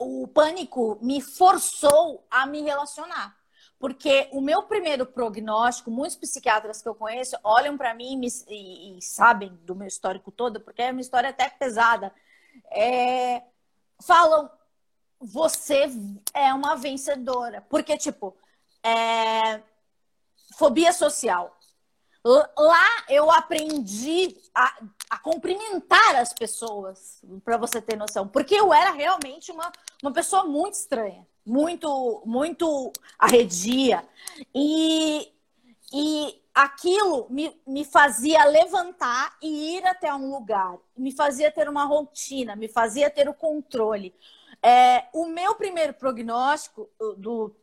o 0.03 0.27
pânico 0.27 0.97
me 1.01 1.21
forçou 1.21 2.25
a 2.29 2.45
me 2.45 2.61
relacionar. 2.61 3.35
Porque 3.79 4.29
o 4.31 4.39
meu 4.39 4.63
primeiro 4.63 5.05
prognóstico, 5.05 5.91
muitos 5.91 6.15
psiquiatras 6.15 6.81
que 6.81 6.87
eu 6.87 6.95
conheço 6.95 7.35
olham 7.43 7.77
para 7.77 7.93
mim 7.93 8.21
e, 8.47 8.97
e, 8.97 9.01
sabem 9.01 9.53
do 9.63 9.75
meu 9.75 9.87
histórico 9.87 10.31
todo, 10.31 10.61
porque 10.61 10.81
é 10.81 10.91
uma 10.91 11.01
história 11.01 11.29
até 11.29 11.49
pesada, 11.49 12.13
é, 12.71 13.43
falam: 14.01 14.49
você 15.19 15.89
é 16.33 16.53
uma 16.53 16.75
vencedora. 16.75 17.61
Porque, 17.69 17.97
tipo, 17.97 18.35
é, 18.83 19.61
fobia 20.57 20.93
social. 20.93 21.57
Lá 22.25 23.03
eu 23.09 23.29
aprendi 23.29 24.37
a, 24.55 24.81
a 25.09 25.17
cumprimentar 25.17 26.15
as 26.15 26.31
pessoas, 26.31 27.21
para 27.43 27.57
você 27.57 27.81
ter 27.81 27.97
noção, 27.97 28.27
porque 28.27 28.55
eu 28.55 28.73
era 28.73 28.91
realmente 28.91 29.51
uma, 29.51 29.69
uma 30.01 30.13
pessoa 30.13 30.45
muito 30.45 30.75
estranha, 30.75 31.27
muito, 31.45 32.23
muito 32.25 32.93
arredia. 33.19 34.07
E, 34.55 35.33
e 35.93 36.41
aquilo 36.55 37.27
me, 37.29 37.59
me 37.67 37.83
fazia 37.83 38.45
levantar 38.45 39.35
e 39.41 39.77
ir 39.77 39.85
até 39.85 40.13
um 40.13 40.31
lugar, 40.31 40.77
me 40.95 41.11
fazia 41.11 41.51
ter 41.51 41.67
uma 41.67 41.83
rotina, 41.83 42.55
me 42.55 42.69
fazia 42.69 43.09
ter 43.09 43.27
o 43.27 43.33
controle. 43.33 44.15
É, 44.61 45.07
o 45.11 45.25
meu 45.25 45.55
primeiro 45.55 45.93
prognóstico 45.93 46.89
do 47.17 47.53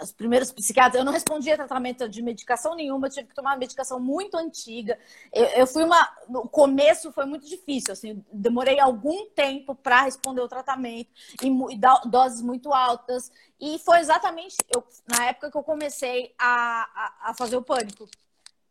os 0.00 0.12
primeiros 0.12 0.50
psiquiatras, 0.50 0.98
eu 0.98 1.04
não 1.04 1.12
respondia 1.12 1.56
tratamento 1.56 2.08
de 2.08 2.20
medicação 2.20 2.74
nenhuma, 2.74 3.06
eu 3.06 3.12
tive 3.12 3.28
que 3.28 3.34
tomar 3.34 3.52
uma 3.52 3.58
medicação 3.58 4.00
muito 4.00 4.36
antiga. 4.36 4.98
Eu, 5.32 5.44
eu 5.44 5.66
fui 5.66 5.84
uma. 5.84 6.08
No 6.28 6.48
começo 6.48 7.12
foi 7.12 7.24
muito 7.26 7.46
difícil, 7.46 7.92
assim, 7.92 8.24
demorei 8.32 8.80
algum 8.80 9.26
tempo 9.30 9.74
para 9.74 10.02
responder 10.02 10.40
o 10.40 10.48
tratamento 10.48 11.10
e, 11.42 11.46
e 11.46 12.08
doses 12.08 12.42
muito 12.42 12.72
altas. 12.72 13.30
E 13.60 13.78
foi 13.78 14.00
exatamente 14.00 14.56
eu, 14.74 14.84
na 15.06 15.26
época 15.26 15.50
que 15.50 15.56
eu 15.56 15.62
comecei 15.62 16.34
a, 16.38 16.82
a, 16.94 17.30
a, 17.30 17.34
fazer 17.34 17.56
o 17.56 17.62
pânico. 17.62 18.08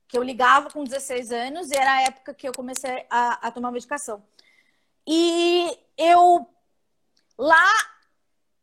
Que 0.07 0.17
eu 0.17 0.23
ligava 0.23 0.69
com 0.69 0.83
16 0.83 1.31
anos 1.31 1.71
e 1.71 1.75
era 1.75 1.93
a 1.93 2.01
época 2.03 2.33
que 2.33 2.47
eu 2.47 2.53
comecei 2.53 3.05
a, 3.09 3.47
a 3.47 3.51
tomar 3.51 3.71
medicação. 3.71 4.23
E 5.07 5.77
eu 5.97 6.47
lá 7.38 7.92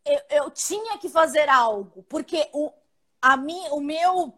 eu, 0.04 0.20
eu 0.30 0.50
tinha 0.50 0.98
que 0.98 1.08
fazer 1.08 1.48
algo, 1.48 2.02
porque 2.08 2.48
o, 2.52 2.72
a 3.20 3.36
mim, 3.36 3.62
o, 3.70 3.80
meu, 3.80 4.34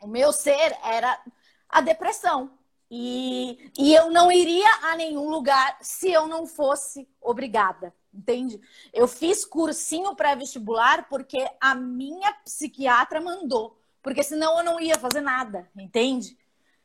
o 0.00 0.06
meu 0.06 0.32
ser 0.32 0.76
era 0.82 1.20
a 1.68 1.80
depressão. 1.80 2.58
E, 2.90 3.70
e 3.78 3.94
eu 3.94 4.10
não 4.10 4.32
iria 4.32 4.68
a 4.90 4.96
nenhum 4.96 5.28
lugar 5.30 5.78
se 5.80 6.10
eu 6.10 6.26
não 6.26 6.44
fosse 6.44 7.08
obrigada, 7.20 7.94
entende? 8.12 8.60
Eu 8.92 9.06
fiz 9.06 9.44
cursinho 9.44 10.16
pré-vestibular 10.16 11.08
porque 11.08 11.48
a 11.60 11.72
minha 11.74 12.32
psiquiatra 12.44 13.20
mandou, 13.20 13.80
porque 14.02 14.24
senão 14.24 14.58
eu 14.58 14.64
não 14.64 14.80
ia 14.80 14.98
fazer 14.98 15.20
nada, 15.20 15.70
entende? 15.76 16.36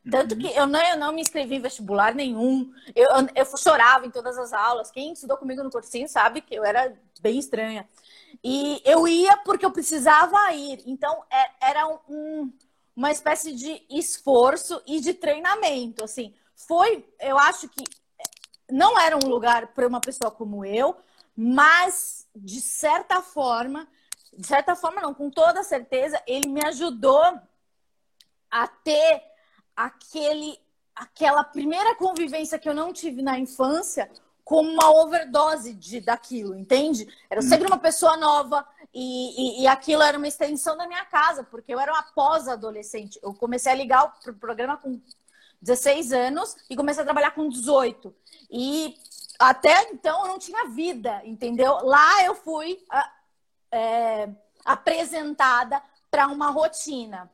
Tanto 0.09 0.35
que 0.37 0.47
eu 0.47 0.67
não, 0.67 0.79
eu 0.79 0.97
não 0.97 1.11
me 1.11 1.21
inscrevi 1.21 1.55
em 1.55 1.61
vestibular 1.61 2.13
nenhum. 2.13 2.71
Eu, 2.95 3.07
eu, 3.33 3.57
chorava 3.57 4.05
em 4.05 4.11
todas 4.11 4.37
as 4.37 4.53
aulas. 4.53 4.91
Quem 4.91 5.13
estudou 5.13 5.37
comigo 5.37 5.63
no 5.63 5.71
cursinho 5.71 6.07
sabe 6.07 6.41
que 6.41 6.53
eu 6.53 6.63
era 6.63 6.95
bem 7.21 7.39
estranha. 7.39 7.89
E 8.43 8.81
eu 8.85 9.07
ia 9.07 9.35
porque 9.37 9.65
eu 9.65 9.71
precisava 9.71 10.53
ir. 10.53 10.83
Então, 10.85 11.23
é, 11.31 11.69
era 11.69 11.87
um, 12.07 12.53
uma 12.95 13.11
espécie 13.11 13.51
de 13.51 13.83
esforço 13.89 14.79
e 14.85 14.99
de 14.99 15.13
treinamento. 15.13 16.03
Assim, 16.03 16.35
foi, 16.55 17.03
eu 17.19 17.39
acho 17.39 17.67
que 17.67 17.83
não 18.69 18.99
era 18.99 19.17
um 19.17 19.27
lugar 19.27 19.67
para 19.73 19.87
uma 19.87 19.99
pessoa 19.99 20.29
como 20.29 20.63
eu, 20.63 20.95
mas 21.35 22.27
de 22.35 22.61
certa 22.61 23.21
forma, 23.21 23.87
de 24.37 24.45
certa 24.45 24.75
forma 24.75 25.01
não, 25.01 25.13
com 25.13 25.31
toda 25.31 25.63
certeza, 25.63 26.21
ele 26.27 26.47
me 26.47 26.63
ajudou 26.65 27.39
a 28.51 28.67
ter 28.67 29.34
aquele, 29.75 30.59
aquela 30.95 31.43
primeira 31.43 31.95
convivência 31.95 32.59
que 32.59 32.69
eu 32.69 32.73
não 32.73 32.93
tive 32.93 33.21
na 33.21 33.37
infância 33.37 34.09
como 34.43 34.69
uma 34.69 34.91
overdose 35.01 35.73
de, 35.73 35.99
daquilo, 35.99 36.55
entende? 36.55 37.07
Era 37.29 37.41
sempre 37.41 37.67
uma 37.67 37.79
pessoa 37.79 38.15
nova 38.15 38.65
e, 38.93 39.59
e, 39.59 39.63
e, 39.63 39.67
aquilo 39.67 40.03
era 40.03 40.17
uma 40.17 40.27
extensão 40.27 40.77
da 40.77 40.87
minha 40.87 41.03
casa, 41.05 41.43
porque 41.43 41.73
eu 41.73 41.79
era 41.79 41.91
uma 41.91 42.03
pós-adolescente. 42.03 43.19
Eu 43.21 43.33
comecei 43.33 43.71
a 43.71 43.75
ligar 43.75 44.05
o 44.05 44.33
programa 44.35 44.77
com 44.77 45.01
16 45.61 46.13
anos 46.13 46.55
e 46.69 46.75
comecei 46.75 47.01
a 47.01 47.05
trabalhar 47.05 47.31
com 47.31 47.49
18. 47.49 48.15
E 48.51 48.95
até 49.39 49.89
então 49.91 50.21
eu 50.21 50.27
não 50.27 50.39
tinha 50.39 50.69
vida, 50.69 51.21
entendeu? 51.25 51.79
Lá 51.83 52.23
eu 52.23 52.35
fui 52.35 52.85
é, 53.71 54.29
apresentada 54.63 55.81
para 56.09 56.27
uma 56.27 56.51
rotina. 56.51 57.29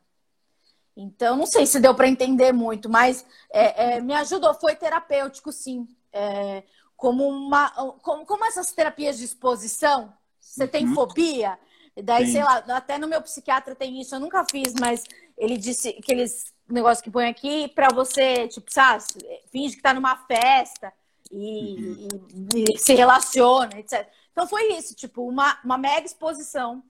Então, 0.96 1.38
não 1.38 1.46
sei 1.46 1.66
se 1.66 1.80
deu 1.80 1.96
para 1.96 2.08
entender 2.08 2.52
muito, 2.52 2.90
mas 2.90 3.26
é, 3.52 3.96
é, 3.96 4.02
me 4.02 4.14
ajudou, 4.14 4.54
foi 4.54 4.76
terapêutico, 4.76 5.52
sim. 5.52 5.88
É, 6.12 6.64
como, 6.98 7.28
uma, 7.28 7.70
como, 8.02 8.26
como 8.26 8.46
essas 8.46 8.72
terapias 8.72 9.18
de 9.18 9.26
exposição, 9.26 10.14
você 10.40 10.64
uhum. 10.64 10.70
tem 10.70 10.94
fobia, 10.94 11.58
daí, 12.04 12.26
sim. 12.26 12.34
sei 12.34 12.44
lá, 12.44 12.58
até 12.70 12.98
no 12.98 13.08
meu 13.08 13.22
psiquiatra 13.22 13.74
tem 13.74 14.00
isso, 14.00 14.14
eu 14.14 14.20
nunca 14.20 14.46
fiz, 14.50 14.74
mas 14.80 15.04
ele 15.38 15.58
disse 15.58 15.90
aqueles 15.90 16.54
negócios 16.70 17.02
que 17.02 17.10
põe 17.10 17.28
aqui 17.28 17.68
para 17.70 17.94
você, 17.94 18.48
tipo, 18.48 18.72
sabe, 18.72 19.04
finge 19.52 19.76
que 19.76 19.82
tá 19.82 19.94
numa 19.94 20.16
festa 20.28 20.94
e, 21.32 21.76
uhum. 21.76 22.48
e, 22.56 22.66
e 22.76 22.78
se 22.78 22.94
relaciona, 22.94 23.80
etc. 23.80 24.08
Então 24.32 24.48
foi 24.48 24.74
isso, 24.74 24.96
tipo, 24.96 25.28
uma, 25.28 25.58
uma 25.64 25.78
mega 25.78 26.06
exposição. 26.06 26.84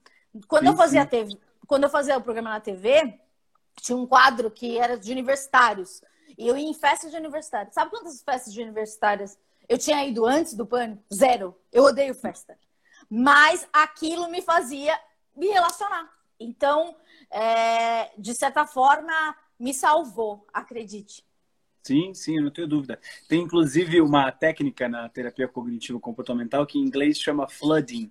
Quando 0.46 0.64
sim, 0.64 0.68
eu 0.70 0.76
fazia 0.76 1.06
TV, 1.06 1.38
quando 1.66 1.84
eu 1.84 1.90
fazia 1.90 2.16
o 2.16 2.22
programa 2.22 2.50
na 2.50 2.60
TV, 2.60 3.18
tinha 3.80 3.96
um 3.96 4.06
quadro 4.06 4.50
que 4.50 4.78
era 4.78 4.98
de 4.98 5.12
universitários. 5.12 6.02
E 6.36 6.46
eu 6.46 6.56
ia 6.56 6.68
em 6.68 6.74
festas 6.74 7.10
de 7.10 7.16
universitários. 7.16 7.74
Sabe 7.74 7.90
quantas 7.90 8.22
festas 8.22 8.52
de 8.52 8.62
universitárias 8.62 9.38
eu 9.68 9.78
tinha 9.78 10.04
ido 10.04 10.26
antes 10.26 10.54
do 10.54 10.66
pânico? 10.66 11.02
Zero. 11.12 11.56
Eu 11.72 11.84
odeio 11.84 12.14
festa. 12.14 12.58
Mas 13.08 13.66
aquilo 13.72 14.28
me 14.30 14.42
fazia 14.42 14.98
me 15.36 15.48
relacionar. 15.48 16.10
Então, 16.38 16.96
é, 17.30 18.10
de 18.18 18.34
certa 18.34 18.66
forma, 18.66 19.36
me 19.58 19.72
salvou, 19.72 20.46
acredite. 20.52 21.24
Sim, 21.82 22.14
sim, 22.14 22.40
não 22.40 22.50
tenho 22.50 22.68
dúvida. 22.68 22.98
Tem 23.28 23.40
inclusive 23.40 24.00
uma 24.00 24.30
técnica 24.30 24.88
na 24.88 25.08
terapia 25.08 25.48
cognitivo 25.48 25.98
comportamental 25.98 26.66
que 26.66 26.78
em 26.78 26.82
inglês 26.82 27.18
chama 27.18 27.48
flooding, 27.48 28.10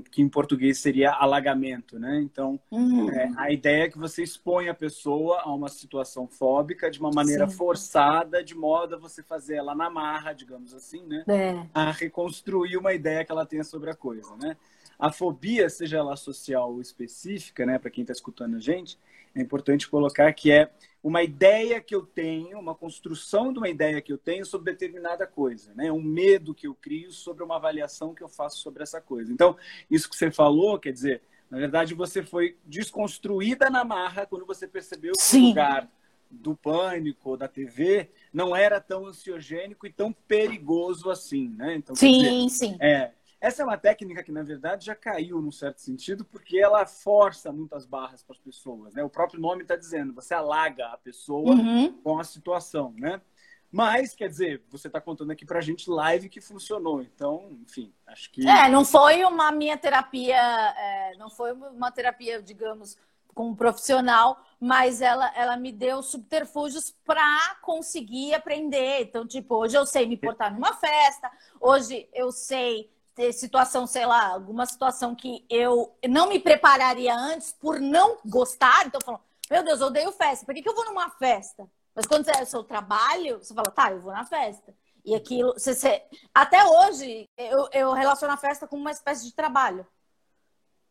que 0.00 0.22
em 0.22 0.28
português 0.28 0.78
seria 0.78 1.12
alagamento, 1.12 1.98
né? 1.98 2.20
Então, 2.22 2.58
uhum. 2.70 3.10
é, 3.10 3.32
a 3.36 3.50
ideia 3.50 3.84
é 3.84 3.88
que 3.88 3.98
você 3.98 4.22
expõe 4.22 4.68
a 4.68 4.74
pessoa 4.74 5.40
a 5.40 5.52
uma 5.52 5.68
situação 5.68 6.26
fóbica 6.26 6.90
de 6.90 6.98
uma 6.98 7.10
maneira 7.10 7.48
Sim. 7.48 7.56
forçada, 7.56 8.42
de 8.42 8.54
modo 8.54 8.94
a 8.94 8.98
você 8.98 9.22
fazer 9.22 9.56
ela 9.56 9.74
na 9.74 9.90
marra, 9.90 10.32
digamos 10.32 10.74
assim, 10.74 11.04
né? 11.06 11.24
É. 11.28 11.66
A 11.74 11.90
reconstruir 11.90 12.76
uma 12.76 12.92
ideia 12.92 13.24
que 13.24 13.32
ela 13.32 13.46
tenha 13.46 13.64
sobre 13.64 13.90
a 13.90 13.94
coisa, 13.94 14.36
né? 14.36 14.56
A 14.98 15.10
fobia, 15.10 15.68
seja 15.68 15.98
ela 15.98 16.16
social 16.16 16.72
ou 16.72 16.80
específica, 16.80 17.66
né, 17.66 17.78
para 17.78 17.90
quem 17.90 18.02
está 18.02 18.12
escutando 18.12 18.56
a 18.56 18.60
gente, 18.60 18.98
é 19.34 19.40
importante 19.40 19.88
colocar 19.88 20.32
que 20.32 20.52
é 20.52 20.70
uma 21.02 21.22
ideia 21.22 21.80
que 21.80 21.94
eu 21.94 22.06
tenho, 22.06 22.58
uma 22.58 22.74
construção 22.74 23.52
de 23.52 23.58
uma 23.58 23.68
ideia 23.68 24.00
que 24.00 24.12
eu 24.12 24.18
tenho 24.18 24.46
sobre 24.46 24.72
determinada 24.72 25.26
coisa, 25.26 25.74
né? 25.74 25.90
Um 25.90 26.02
medo 26.02 26.54
que 26.54 26.66
eu 26.66 26.74
crio 26.74 27.10
sobre 27.10 27.42
uma 27.42 27.56
avaliação 27.56 28.14
que 28.14 28.22
eu 28.22 28.28
faço 28.28 28.58
sobre 28.58 28.82
essa 28.82 29.00
coisa. 29.00 29.32
Então, 29.32 29.56
isso 29.90 30.08
que 30.08 30.16
você 30.16 30.30
falou, 30.30 30.78
quer 30.78 30.92
dizer, 30.92 31.22
na 31.50 31.58
verdade, 31.58 31.94
você 31.94 32.22
foi 32.22 32.56
desconstruída 32.64 33.68
na 33.68 33.84
marra 33.84 34.26
quando 34.26 34.46
você 34.46 34.66
percebeu 34.66 35.12
que 35.12 35.36
o 35.36 35.48
lugar 35.48 35.90
do 36.30 36.56
pânico, 36.56 37.36
da 37.36 37.46
TV, 37.46 38.08
não 38.32 38.56
era 38.56 38.80
tão 38.80 39.06
ansiogênico 39.06 39.86
e 39.86 39.92
tão 39.92 40.12
perigoso 40.12 41.10
assim, 41.10 41.48
né? 41.48 41.74
Então, 41.74 41.94
sim, 41.94 42.18
dizer, 42.18 42.48
sim. 42.48 42.76
É, 42.80 43.10
essa 43.42 43.60
é 43.60 43.64
uma 43.64 43.76
técnica 43.76 44.22
que, 44.22 44.30
na 44.30 44.44
verdade, 44.44 44.86
já 44.86 44.94
caiu 44.94 45.42
num 45.42 45.50
certo 45.50 45.80
sentido, 45.80 46.24
porque 46.24 46.58
ela 46.58 46.86
força 46.86 47.50
muitas 47.50 47.84
barras 47.84 48.22
para 48.22 48.36
as 48.36 48.38
pessoas. 48.38 48.94
Né? 48.94 49.02
O 49.02 49.10
próprio 49.10 49.40
nome 49.40 49.62
está 49.62 49.74
dizendo, 49.74 50.14
você 50.14 50.32
alaga 50.32 50.86
a 50.86 50.96
pessoa 50.96 51.50
uhum. 51.50 51.92
com 52.04 52.20
a 52.20 52.24
situação. 52.24 52.94
Né? 52.96 53.20
Mas, 53.68 54.14
quer 54.14 54.28
dizer, 54.28 54.62
você 54.70 54.86
está 54.86 55.00
contando 55.00 55.32
aqui 55.32 55.44
para 55.44 55.58
a 55.58 55.62
gente 55.62 55.90
live 55.90 56.28
que 56.28 56.40
funcionou. 56.40 57.02
Então, 57.02 57.48
enfim, 57.66 57.92
acho 58.06 58.30
que. 58.30 58.48
É, 58.48 58.68
não 58.68 58.84
foi 58.84 59.24
uma 59.24 59.50
minha 59.50 59.76
terapia, 59.76 60.36
é, 60.36 61.16
não 61.16 61.28
foi 61.28 61.52
uma 61.52 61.90
terapia, 61.90 62.40
digamos, 62.40 62.96
com 63.34 63.48
um 63.48 63.56
profissional, 63.56 64.40
mas 64.60 65.02
ela, 65.02 65.32
ela 65.34 65.56
me 65.56 65.72
deu 65.72 66.00
subterfúgios 66.00 66.94
para 67.04 67.56
conseguir 67.60 68.34
aprender. 68.34 69.00
Então, 69.00 69.26
tipo, 69.26 69.56
hoje 69.56 69.76
eu 69.76 69.84
sei 69.84 70.06
me 70.06 70.16
portar 70.16 70.54
numa 70.54 70.74
festa, 70.74 71.28
hoje 71.60 72.08
eu 72.12 72.30
sei 72.30 72.91
situação, 73.32 73.86
sei 73.86 74.06
lá, 74.06 74.28
alguma 74.28 74.66
situação 74.66 75.14
que 75.14 75.44
eu 75.48 75.94
não 76.08 76.28
me 76.28 76.38
prepararia 76.38 77.14
antes 77.14 77.52
por 77.52 77.80
não 77.80 78.18
gostar. 78.24 78.86
Então, 78.86 78.98
eu 79.00 79.04
falo, 79.04 79.20
meu 79.50 79.64
Deus, 79.64 79.80
eu 79.80 79.88
odeio 79.88 80.12
festa, 80.12 80.46
por 80.46 80.54
que, 80.54 80.62
que 80.62 80.68
eu 80.68 80.74
vou 80.74 80.84
numa 80.86 81.10
festa? 81.10 81.68
Mas 81.94 82.06
quando 82.06 82.28
é 82.28 82.42
o 82.42 82.46
seu 82.46 82.64
trabalho, 82.64 83.38
você 83.38 83.52
fala, 83.52 83.70
tá, 83.70 83.92
eu 83.92 84.00
vou 84.00 84.12
na 84.12 84.24
festa. 84.24 84.74
E 85.04 85.14
aquilo, 85.14 85.52
você, 85.52 85.74
você... 85.74 86.02
até 86.32 86.64
hoje, 86.64 87.28
eu, 87.36 87.68
eu 87.72 87.92
relaciono 87.92 88.32
a 88.32 88.36
festa 88.36 88.66
com 88.66 88.76
uma 88.76 88.90
espécie 88.90 89.24
de 89.24 89.34
trabalho. 89.34 89.86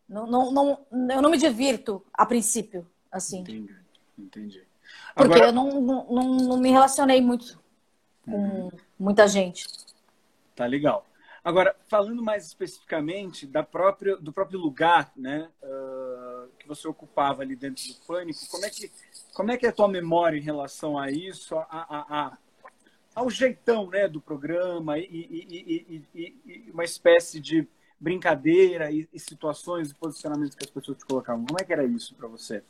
Não, 0.07 0.27
não, 0.27 0.51
não, 0.51 0.85
eu 1.09 1.21
não 1.21 1.29
me 1.29 1.37
divirto 1.37 2.05
a 2.13 2.25
princípio, 2.25 2.85
assim. 3.09 3.39
Entendi, 3.39 3.75
entendi. 4.17 4.67
Porque 5.15 5.33
Agora... 5.33 5.45
eu 5.45 5.53
não, 5.53 5.81
não, 5.81 6.05
não, 6.35 6.57
me 6.57 6.69
relacionei 6.69 7.21
muito 7.21 7.57
com 8.25 8.31
uhum. 8.31 8.71
muita 8.99 9.27
gente. 9.27 9.65
Tá 10.53 10.65
legal. 10.65 11.05
Agora, 11.43 11.75
falando 11.87 12.21
mais 12.21 12.45
especificamente 12.45 13.47
da 13.47 13.63
própria, 13.63 14.15
do 14.15 14.31
próprio 14.31 14.59
lugar 14.59 15.11
né, 15.15 15.49
uh, 15.63 16.47
que 16.59 16.67
você 16.67 16.87
ocupava 16.87 17.41
ali 17.41 17.55
dentro 17.55 17.83
do 17.87 17.95
Pânico, 18.05 18.39
como 18.49 18.63
é 18.63 18.69
que, 18.69 18.91
como 19.33 19.51
é, 19.51 19.57
que 19.57 19.65
é 19.65 19.69
a 19.69 19.73
tua 19.73 19.87
memória 19.87 20.37
em 20.37 20.41
relação 20.41 20.99
a 20.99 21.09
isso, 21.09 21.57
a, 21.57 21.65
a, 21.69 22.27
a 22.27 22.37
ao 23.13 23.29
jeitão 23.29 23.89
né, 23.89 24.07
do 24.07 24.21
programa 24.21 24.97
e, 24.97 25.03
e, 25.03 26.05
e, 26.13 26.37
e 26.45 26.71
uma 26.71 26.83
espécie 26.83 27.39
de 27.39 27.67
brincadeira 27.99 28.91
e, 28.91 29.07
situações 29.17 29.91
e 29.91 29.95
posicionamentos 29.95 30.55
que 30.55 30.63
as 30.63 30.71
pessoas 30.71 30.97
te 30.97 31.05
colocavam. 31.05 31.45
Como 31.45 31.59
é 31.59 31.63
que 31.63 31.73
era 31.73 31.83
isso 31.83 32.15
para 32.15 32.27
você? 32.27 32.63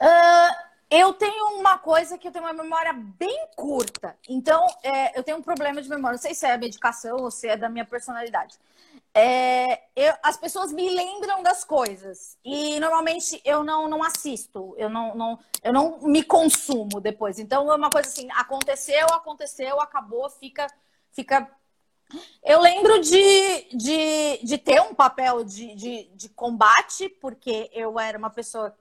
Uh, 0.00 0.53
eu 0.94 1.12
tenho 1.12 1.58
uma 1.58 1.76
coisa 1.76 2.16
que 2.16 2.28
eu 2.28 2.32
tenho 2.32 2.44
uma 2.44 2.52
memória 2.52 2.92
bem 2.92 3.48
curta. 3.56 4.16
Então, 4.28 4.64
é, 4.82 5.18
eu 5.18 5.24
tenho 5.24 5.38
um 5.38 5.42
problema 5.42 5.82
de 5.82 5.88
memória. 5.88 6.16
Não 6.16 6.22
sei 6.22 6.34
se 6.34 6.46
é 6.46 6.52
a 6.52 6.58
medicação 6.58 7.16
ou 7.16 7.30
se 7.32 7.48
é 7.48 7.56
da 7.56 7.68
minha 7.68 7.84
personalidade. 7.84 8.56
É, 9.12 9.82
eu, 9.96 10.14
as 10.22 10.36
pessoas 10.36 10.72
me 10.72 10.88
lembram 10.88 11.42
das 11.42 11.64
coisas. 11.64 12.38
E 12.44 12.78
normalmente 12.78 13.40
eu 13.44 13.64
não, 13.64 13.88
não 13.88 14.04
assisto. 14.04 14.72
Eu 14.78 14.88
não, 14.88 15.14
não, 15.16 15.38
eu 15.64 15.72
não 15.72 15.98
me 16.00 16.22
consumo 16.22 17.00
depois. 17.00 17.40
Então, 17.40 17.72
é 17.72 17.74
uma 17.74 17.90
coisa 17.90 18.08
assim: 18.08 18.28
aconteceu, 18.30 19.06
aconteceu, 19.08 19.80
acabou, 19.80 20.30
fica, 20.30 20.68
fica 21.10 21.50
eu 22.42 22.60
lembro 22.60 23.00
de, 23.00 23.68
de, 23.76 24.38
de 24.44 24.58
ter 24.58 24.80
um 24.80 24.94
papel 24.94 25.42
de, 25.42 25.74
de, 25.74 26.04
de, 26.14 26.28
combate, 26.28 27.08
porque 27.08 27.70
eu 27.72 27.98
era 27.98 28.16
uma 28.16 28.30
pessoa 28.30 28.76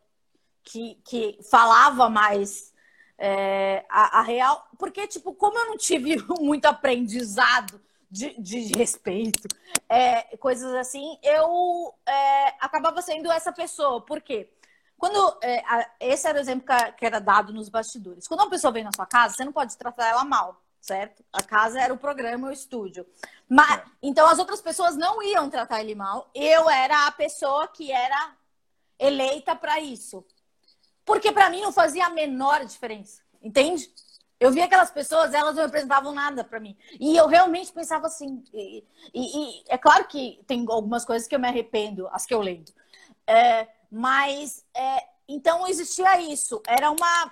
que, 0.63 0.95
que 1.03 1.39
falava 1.49 2.09
mais 2.09 2.73
é, 3.17 3.85
a, 3.89 4.19
a, 4.19 4.21
real. 4.21 4.67
Porque, 4.77 5.07
tipo, 5.07 5.33
como 5.33 5.57
eu 5.57 5.67
não 5.67 5.77
tive 5.77 6.15
muito 6.39 6.65
aprendizado 6.65 7.81
de, 8.09 8.39
de 8.39 8.77
respeito, 8.77 9.47
é, 9.89 10.37
coisas 10.37 10.73
assim, 10.75 11.17
eu 11.23 11.93
é, 12.05 12.47
acabava 12.59 13.01
sendo 13.01 13.31
essa 13.31 13.51
pessoa. 13.51 14.01
Por 14.01 14.21
quê? 14.21 14.49
Quando, 14.97 15.37
é, 15.41 15.59
a, 15.65 15.89
esse 15.99 16.27
era 16.27 16.37
o 16.37 16.41
exemplo 16.41 16.65
que, 16.65 16.91
que 16.93 17.05
era 17.05 17.19
dado 17.19 17.51
nos 17.51 17.69
bastidores. 17.69 18.27
Quando 18.27 18.41
uma 18.41 18.49
pessoa 18.49 18.71
vem 18.71 18.83
na 18.83 18.91
sua 18.95 19.05
casa, 19.05 19.35
você 19.35 19.45
não 19.45 19.51
pode 19.51 19.77
tratar 19.77 20.07
ela 20.07 20.23
mal 20.23 20.63
certo? 20.83 21.23
A 21.31 21.41
casa 21.41 21.79
era 21.79 21.93
o 21.93 21.97
programa, 21.97 22.49
o 22.49 22.51
estúdio. 22.51 23.07
Mas, 23.47 23.79
é. 23.79 23.83
Então 24.01 24.27
as 24.27 24.37
outras 24.37 24.61
pessoas 24.61 24.97
não 24.97 25.23
iam 25.23 25.49
tratar 25.49 25.79
ele 25.79 25.95
mal. 25.95 26.29
Eu 26.35 26.69
era 26.69 27.07
a 27.07 27.11
pessoa 27.11 27.69
que 27.69 27.89
era 27.89 28.35
eleita 28.99 29.55
para 29.55 29.79
isso. 29.79 30.25
Porque 31.05 31.31
para 31.31 31.49
mim 31.49 31.61
não 31.61 31.71
fazia 31.71 32.05
a 32.05 32.09
menor 32.09 32.65
diferença, 32.65 33.21
entende? 33.41 33.91
Eu 34.39 34.51
via 34.51 34.65
aquelas 34.65 34.91
pessoas, 34.91 35.33
elas 35.33 35.55
não 35.55 35.63
representavam 35.63 36.13
nada 36.13 36.43
para 36.43 36.59
mim. 36.59 36.75
E 36.99 37.15
eu 37.15 37.27
realmente 37.27 37.71
pensava 37.71 38.07
assim. 38.07 38.43
E, 38.53 38.83
e, 39.13 39.37
e, 39.39 39.63
é 39.69 39.77
claro 39.77 40.05
que 40.05 40.41
tem 40.45 40.65
algumas 40.67 41.05
coisas 41.05 41.27
que 41.27 41.35
eu 41.35 41.39
me 41.39 41.47
arrependo, 41.47 42.07
as 42.09 42.25
que 42.25 42.33
eu 42.33 42.41
lembro. 42.41 42.73
É, 43.25 43.67
mas 43.89 44.65
é, 44.75 45.07
então 45.27 45.67
existia 45.67 46.19
isso. 46.19 46.61
Era 46.67 46.91
uma 46.91 47.31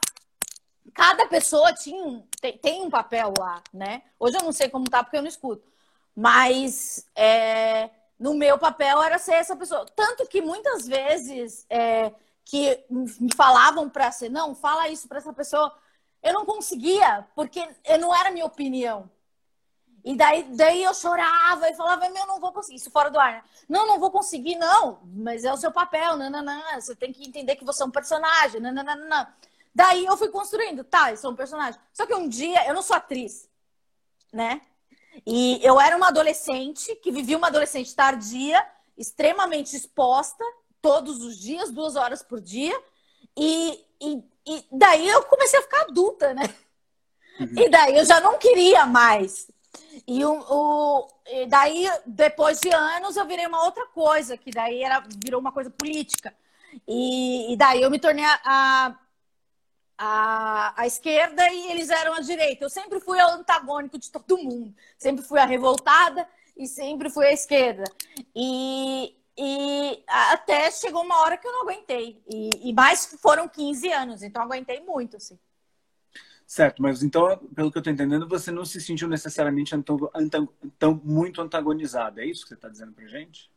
cada 0.93 1.27
pessoa 1.27 1.73
tinha 1.73 2.03
um, 2.03 2.25
tem, 2.39 2.57
tem, 2.57 2.81
um 2.81 2.89
papel 2.89 3.33
lá, 3.37 3.61
né? 3.73 4.03
Hoje 4.19 4.37
eu 4.37 4.43
não 4.43 4.51
sei 4.51 4.69
como 4.69 4.89
tá 4.89 5.03
porque 5.03 5.17
eu 5.17 5.21
não 5.21 5.29
escuto. 5.29 5.69
Mas 6.15 7.05
é, 7.15 7.89
no 8.19 8.33
meu 8.33 8.57
papel 8.57 9.01
era 9.03 9.17
ser 9.17 9.33
essa 9.33 9.55
pessoa. 9.55 9.85
Tanto 9.95 10.25
que 10.27 10.41
muitas 10.41 10.87
vezes 10.87 11.65
é, 11.69 12.13
que 12.45 12.83
me 12.89 13.33
falavam 13.35 13.89
para 13.89 14.11
ser, 14.11 14.29
não, 14.29 14.53
fala 14.53 14.89
isso 14.89 15.07
para 15.07 15.19
essa 15.19 15.33
pessoa, 15.33 15.73
eu 16.21 16.33
não 16.33 16.45
conseguia, 16.45 17.27
porque 17.35 17.67
não 17.99 18.15
era 18.15 18.31
minha 18.31 18.45
opinião. 18.45 19.09
E 20.03 20.15
daí, 20.15 20.43
daí 20.55 20.83
eu 20.83 20.93
chorava 20.93 21.69
e 21.69 21.75
falava, 21.75 22.09
meu, 22.09 22.25
não 22.25 22.39
vou 22.39 22.51
conseguir, 22.51 22.77
isso 22.77 22.89
fora 22.89 23.11
do 23.11 23.19
ar. 23.19 23.33
Né? 23.33 23.43
Não, 23.69 23.85
não 23.85 23.99
vou 23.99 24.11
conseguir, 24.11 24.55
não, 24.55 24.99
mas 25.03 25.45
é 25.45 25.53
o 25.53 25.57
seu 25.57 25.71
papel, 25.71 26.17
não. 26.17 26.75
Você 26.75 26.95
tem 26.95 27.13
que 27.13 27.27
entender 27.27 27.55
que 27.55 27.63
você 27.63 27.83
é 27.83 27.85
um 27.85 27.91
personagem, 27.91 28.59
não. 28.59 29.27
Daí 29.73 30.05
eu 30.05 30.17
fui 30.17 30.29
construindo, 30.29 30.83
tá, 30.83 31.11
eu 31.11 31.17
sou 31.17 31.31
um 31.31 31.35
personagem. 31.35 31.79
Só 31.93 32.05
que 32.05 32.15
um 32.15 32.27
dia, 32.27 32.67
eu 32.67 32.73
não 32.73 32.81
sou 32.81 32.95
atriz, 32.95 33.49
né? 34.33 34.61
E 35.25 35.59
eu 35.63 35.79
era 35.79 35.95
uma 35.95 36.07
adolescente 36.07 36.95
que 36.95 37.11
vivia 37.11 37.37
uma 37.37 37.47
adolescente 37.47 37.95
tardia, 37.95 38.65
extremamente 38.97 39.75
exposta, 39.75 40.43
todos 40.81 41.21
os 41.23 41.39
dias, 41.39 41.71
duas 41.71 41.95
horas 41.95 42.21
por 42.23 42.39
dia. 42.39 42.77
E, 43.37 43.79
e, 44.01 44.23
e 44.45 44.65
daí 44.71 45.07
eu 45.07 45.23
comecei 45.23 45.59
a 45.59 45.63
ficar 45.63 45.81
adulta, 45.81 46.33
né? 46.33 46.43
Uhum. 47.39 47.53
E 47.57 47.69
daí 47.69 47.97
eu 47.97 48.05
já 48.05 48.19
não 48.19 48.37
queria 48.37 48.85
mais. 48.85 49.49
E, 50.07 50.23
o, 50.25 50.39
o, 50.49 51.07
e 51.27 51.45
daí, 51.45 51.87
depois 52.05 52.59
de 52.59 52.69
anos, 52.69 53.15
eu 53.15 53.25
virei 53.25 53.47
uma 53.47 53.63
outra 53.63 53.85
coisa, 53.87 54.37
que 54.37 54.51
daí 54.51 54.83
era, 54.83 55.03
virou 55.23 55.39
uma 55.39 55.51
coisa 55.51 55.69
política. 55.69 56.33
E, 56.87 57.53
e 57.53 57.55
daí 57.55 57.81
eu 57.81 57.91
me 57.91 57.99
tornei 57.99 58.25
a, 58.25 58.39
a 58.43 58.95
a, 60.03 60.73
a 60.81 60.87
esquerda 60.87 61.47
e 61.53 61.71
eles 61.71 61.91
eram 61.91 62.15
a 62.15 62.21
direita. 62.21 62.65
Eu 62.65 62.71
sempre 62.71 62.99
fui 62.99 63.19
o 63.19 63.27
antagônico 63.27 63.99
de 63.99 64.09
todo 64.09 64.35
mundo. 64.35 64.73
Sempre 64.97 65.23
fui 65.23 65.39
a 65.39 65.45
revoltada 65.45 66.27
e 66.57 66.65
sempre 66.65 67.07
fui 67.07 67.27
a 67.27 67.31
esquerda. 67.31 67.83
E, 68.35 69.15
e 69.43 70.03
até 70.07 70.69
chegou 70.69 71.01
uma 71.01 71.19
hora 71.21 71.35
que 71.35 71.47
eu 71.47 71.51
não 71.51 71.63
aguentei. 71.63 72.21
E, 72.31 72.69
e 72.69 72.73
mais 72.73 73.07
foram 73.19 73.49
15 73.49 73.91
anos, 73.91 74.21
então 74.21 74.43
aguentei 74.43 74.79
muito, 74.81 75.17
assim. 75.17 75.39
Certo, 76.45 76.79
mas 76.79 77.01
então, 77.01 77.37
pelo 77.55 77.71
que 77.71 77.77
eu 77.77 77.79
estou 77.79 77.91
entendendo, 77.91 78.27
você 78.27 78.51
não 78.51 78.63
se 78.63 78.79
sentiu 78.79 79.07
necessariamente 79.07 79.73
tão 80.77 81.01
muito 81.03 81.41
antagonizada. 81.41 82.21
É 82.21 82.25
isso 82.25 82.43
que 82.43 82.49
você 82.49 82.53
está 82.53 82.69
dizendo 82.69 82.93
para 82.93 83.07
gente? 83.07 83.49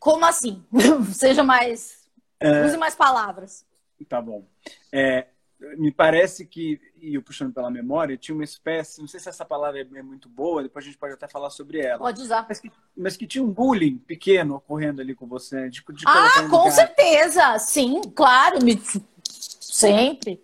Como 0.00 0.24
assim? 0.24 0.64
Seja 1.14 1.44
mais. 1.44 2.10
É... 2.40 2.64
Use 2.64 2.76
mais 2.76 2.96
palavras. 2.96 3.64
Tá 4.08 4.20
bom. 4.20 4.44
É, 4.90 5.28
me 5.76 5.92
parece 5.92 6.46
que, 6.46 6.80
e 7.00 7.14
eu 7.14 7.22
puxando 7.22 7.52
pela 7.52 7.70
memória, 7.70 8.16
tinha 8.16 8.34
uma 8.34 8.44
espécie, 8.44 9.00
não 9.00 9.08
sei 9.08 9.20
se 9.20 9.28
essa 9.28 9.44
palavra 9.44 9.80
é, 9.80 9.98
é 9.98 10.02
muito 10.02 10.28
boa, 10.28 10.62
depois 10.62 10.84
a 10.84 10.88
gente 10.88 10.98
pode 10.98 11.14
até 11.14 11.28
falar 11.28 11.50
sobre 11.50 11.80
ela. 11.80 11.98
Pode 11.98 12.20
usar. 12.20 12.46
Mas 12.48 12.60
que, 12.60 12.72
mas 12.96 13.16
que 13.16 13.26
tinha 13.26 13.44
um 13.44 13.50
bullying 13.50 13.98
pequeno 13.98 14.56
ocorrendo 14.56 15.00
ali 15.00 15.14
com 15.14 15.26
você. 15.26 15.68
De, 15.68 15.82
de 15.92 16.04
ah, 16.06 16.48
com 16.48 16.70
certeza! 16.70 17.58
Sim, 17.58 18.00
claro. 18.14 18.62
Me... 18.64 18.80
Sempre. 19.24 20.42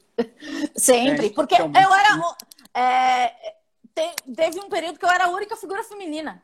Sempre. 0.76 1.26
É, 1.26 1.30
Porque 1.30 1.54
eu 1.54 1.70
era. 1.72 2.36
É, 2.74 3.52
teve 4.34 4.60
um 4.60 4.68
período 4.68 4.98
que 4.98 5.04
eu 5.04 5.10
era 5.10 5.26
a 5.26 5.30
única 5.30 5.56
figura 5.56 5.82
feminina. 5.82 6.42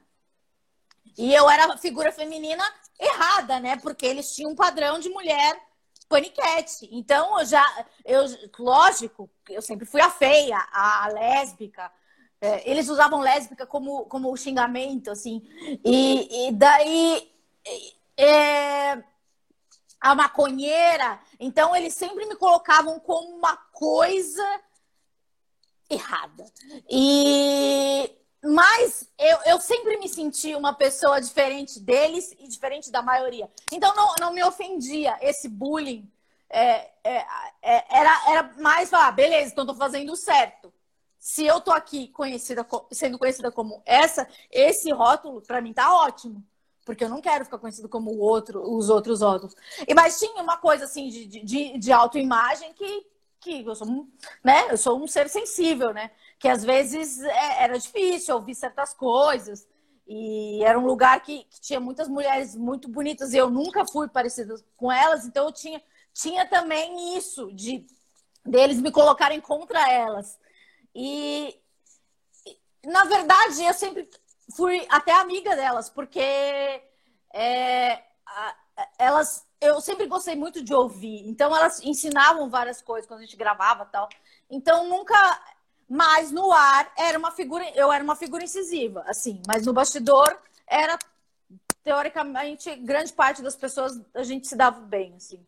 E 1.16 1.32
eu 1.32 1.48
era 1.48 1.72
a 1.72 1.78
figura 1.78 2.10
feminina 2.10 2.64
errada, 2.98 3.60
né? 3.60 3.76
Porque 3.76 4.04
eles 4.04 4.34
tinham 4.34 4.50
um 4.50 4.56
padrão 4.56 4.98
de 4.98 5.08
mulher 5.08 5.56
paniquete. 6.08 6.88
Então, 6.92 7.38
eu 7.40 7.46
já, 7.46 7.86
eu, 8.04 8.24
lógico, 8.58 9.30
eu 9.48 9.62
sempre 9.62 9.86
fui 9.86 10.00
a 10.00 10.10
feia, 10.10 10.56
a, 10.72 11.04
a 11.04 11.08
lésbica. 11.08 11.90
É, 12.40 12.68
eles 12.70 12.88
usavam 12.88 13.20
lésbica 13.20 13.66
como, 13.66 14.04
como 14.06 14.36
xingamento, 14.36 15.10
assim. 15.10 15.42
E, 15.84 16.48
e 16.48 16.52
daí, 16.52 17.32
é, 18.16 19.02
a 20.00 20.14
maconheira. 20.14 21.18
Então, 21.40 21.74
eles 21.74 21.94
sempre 21.94 22.26
me 22.26 22.36
colocavam 22.36 23.00
como 23.00 23.36
uma 23.36 23.56
coisa 23.56 24.60
errada. 25.88 26.44
E 26.90 28.10
mas 28.44 29.08
eu, 29.18 29.38
eu 29.46 29.60
sempre 29.60 29.96
me 29.96 30.08
senti 30.08 30.54
uma 30.54 30.74
pessoa 30.74 31.20
diferente 31.20 31.80
deles 31.80 32.32
e 32.38 32.46
diferente 32.46 32.90
da 32.90 33.02
maioria. 33.02 33.50
Então 33.72 33.94
não, 33.94 34.14
não 34.20 34.32
me 34.32 34.44
ofendia 34.44 35.16
esse 35.20 35.48
bullying 35.48 36.10
é, 36.50 36.90
é, 37.02 37.26
é, 37.62 37.84
era, 37.90 38.30
era 38.30 38.54
mais 38.58 38.88
falar, 38.88 39.10
beleza, 39.12 39.50
então 39.50 39.66
tô 39.66 39.74
fazendo 39.74 40.14
certo. 40.14 40.72
Se 41.18 41.44
eu 41.44 41.60
tô 41.60 41.72
aqui 41.72 42.08
conhecida, 42.08 42.66
sendo 42.92 43.18
conhecida 43.18 43.50
como 43.50 43.82
essa, 43.84 44.28
esse 44.50 44.92
rótulo, 44.92 45.40
para 45.40 45.60
mim, 45.60 45.72
tá 45.72 45.92
ótimo. 46.04 46.44
Porque 46.84 47.02
eu 47.02 47.08
não 47.08 47.20
quero 47.20 47.44
ficar 47.46 47.58
conhecido 47.58 47.88
como 47.88 48.10
o 48.10 48.18
outro, 48.18 48.62
os 48.62 48.90
outros 48.90 49.22
rótulos. 49.22 49.56
E, 49.88 49.94
mas 49.94 50.18
tinha 50.18 50.42
uma 50.42 50.58
coisa 50.58 50.84
assim 50.84 51.08
de, 51.08 51.26
de, 51.26 51.78
de 51.78 51.92
autoimagem 51.92 52.74
que, 52.74 53.06
que 53.40 53.64
eu 53.64 53.74
sou, 53.74 54.06
né? 54.44 54.70
Eu 54.70 54.76
sou 54.76 55.02
um 55.02 55.06
ser 55.08 55.28
sensível, 55.30 55.94
né? 55.94 56.10
Que 56.44 56.48
às 56.50 56.62
vezes 56.62 57.22
é, 57.22 57.62
era 57.62 57.78
difícil 57.78 58.34
ouvir 58.34 58.54
certas 58.54 58.92
coisas. 58.92 59.66
E 60.06 60.62
era 60.62 60.78
um 60.78 60.84
lugar 60.84 61.18
que, 61.22 61.44
que, 61.44 61.58
tinha 61.58 61.80
muitas 61.80 62.06
mulheres 62.06 62.54
muito 62.54 62.86
bonitas 62.86 63.32
e 63.32 63.38
eu 63.38 63.48
nunca 63.48 63.86
fui 63.86 64.08
parecida 64.08 64.54
com 64.76 64.92
elas, 64.92 65.24
então 65.24 65.46
eu 65.46 65.52
tinha, 65.52 65.82
tinha 66.12 66.46
também 66.46 67.16
isso 67.16 67.50
de 67.50 67.86
deles 68.44 68.78
me 68.78 68.92
colocarem 68.92 69.40
contra 69.40 69.90
elas. 69.90 70.38
E 70.94 71.58
na 72.84 73.04
verdade 73.04 73.64
eu 73.64 73.72
sempre 73.72 74.10
fui 74.54 74.86
até 74.90 75.12
amiga 75.12 75.56
delas, 75.56 75.88
porque 75.88 76.20
é, 77.32 78.02
elas 78.98 79.46
eu 79.62 79.80
sempre 79.80 80.04
gostei 80.06 80.36
muito 80.36 80.62
de 80.62 80.74
ouvir, 80.74 81.26
então 81.26 81.56
elas 81.56 81.82
ensinavam 81.82 82.50
várias 82.50 82.82
coisas 82.82 83.08
quando 83.08 83.20
a 83.20 83.24
gente 83.24 83.34
gravava 83.34 83.86
tal. 83.86 84.10
Então 84.50 84.90
nunca 84.90 85.16
mas 85.88 86.30
no 86.30 86.52
ar 86.52 86.92
era 86.98 87.18
uma 87.18 87.30
figura, 87.30 87.64
eu 87.74 87.92
era 87.92 88.02
uma 88.02 88.16
figura 88.16 88.44
incisiva, 88.44 89.02
assim, 89.06 89.40
mas 89.46 89.66
no 89.66 89.72
bastidor 89.72 90.36
era 90.66 90.98
teoricamente 91.82 92.74
grande 92.76 93.12
parte 93.12 93.42
das 93.42 93.54
pessoas 93.54 94.00
a 94.14 94.22
gente 94.22 94.48
se 94.48 94.56
dava 94.56 94.80
bem, 94.80 95.14
assim. 95.16 95.38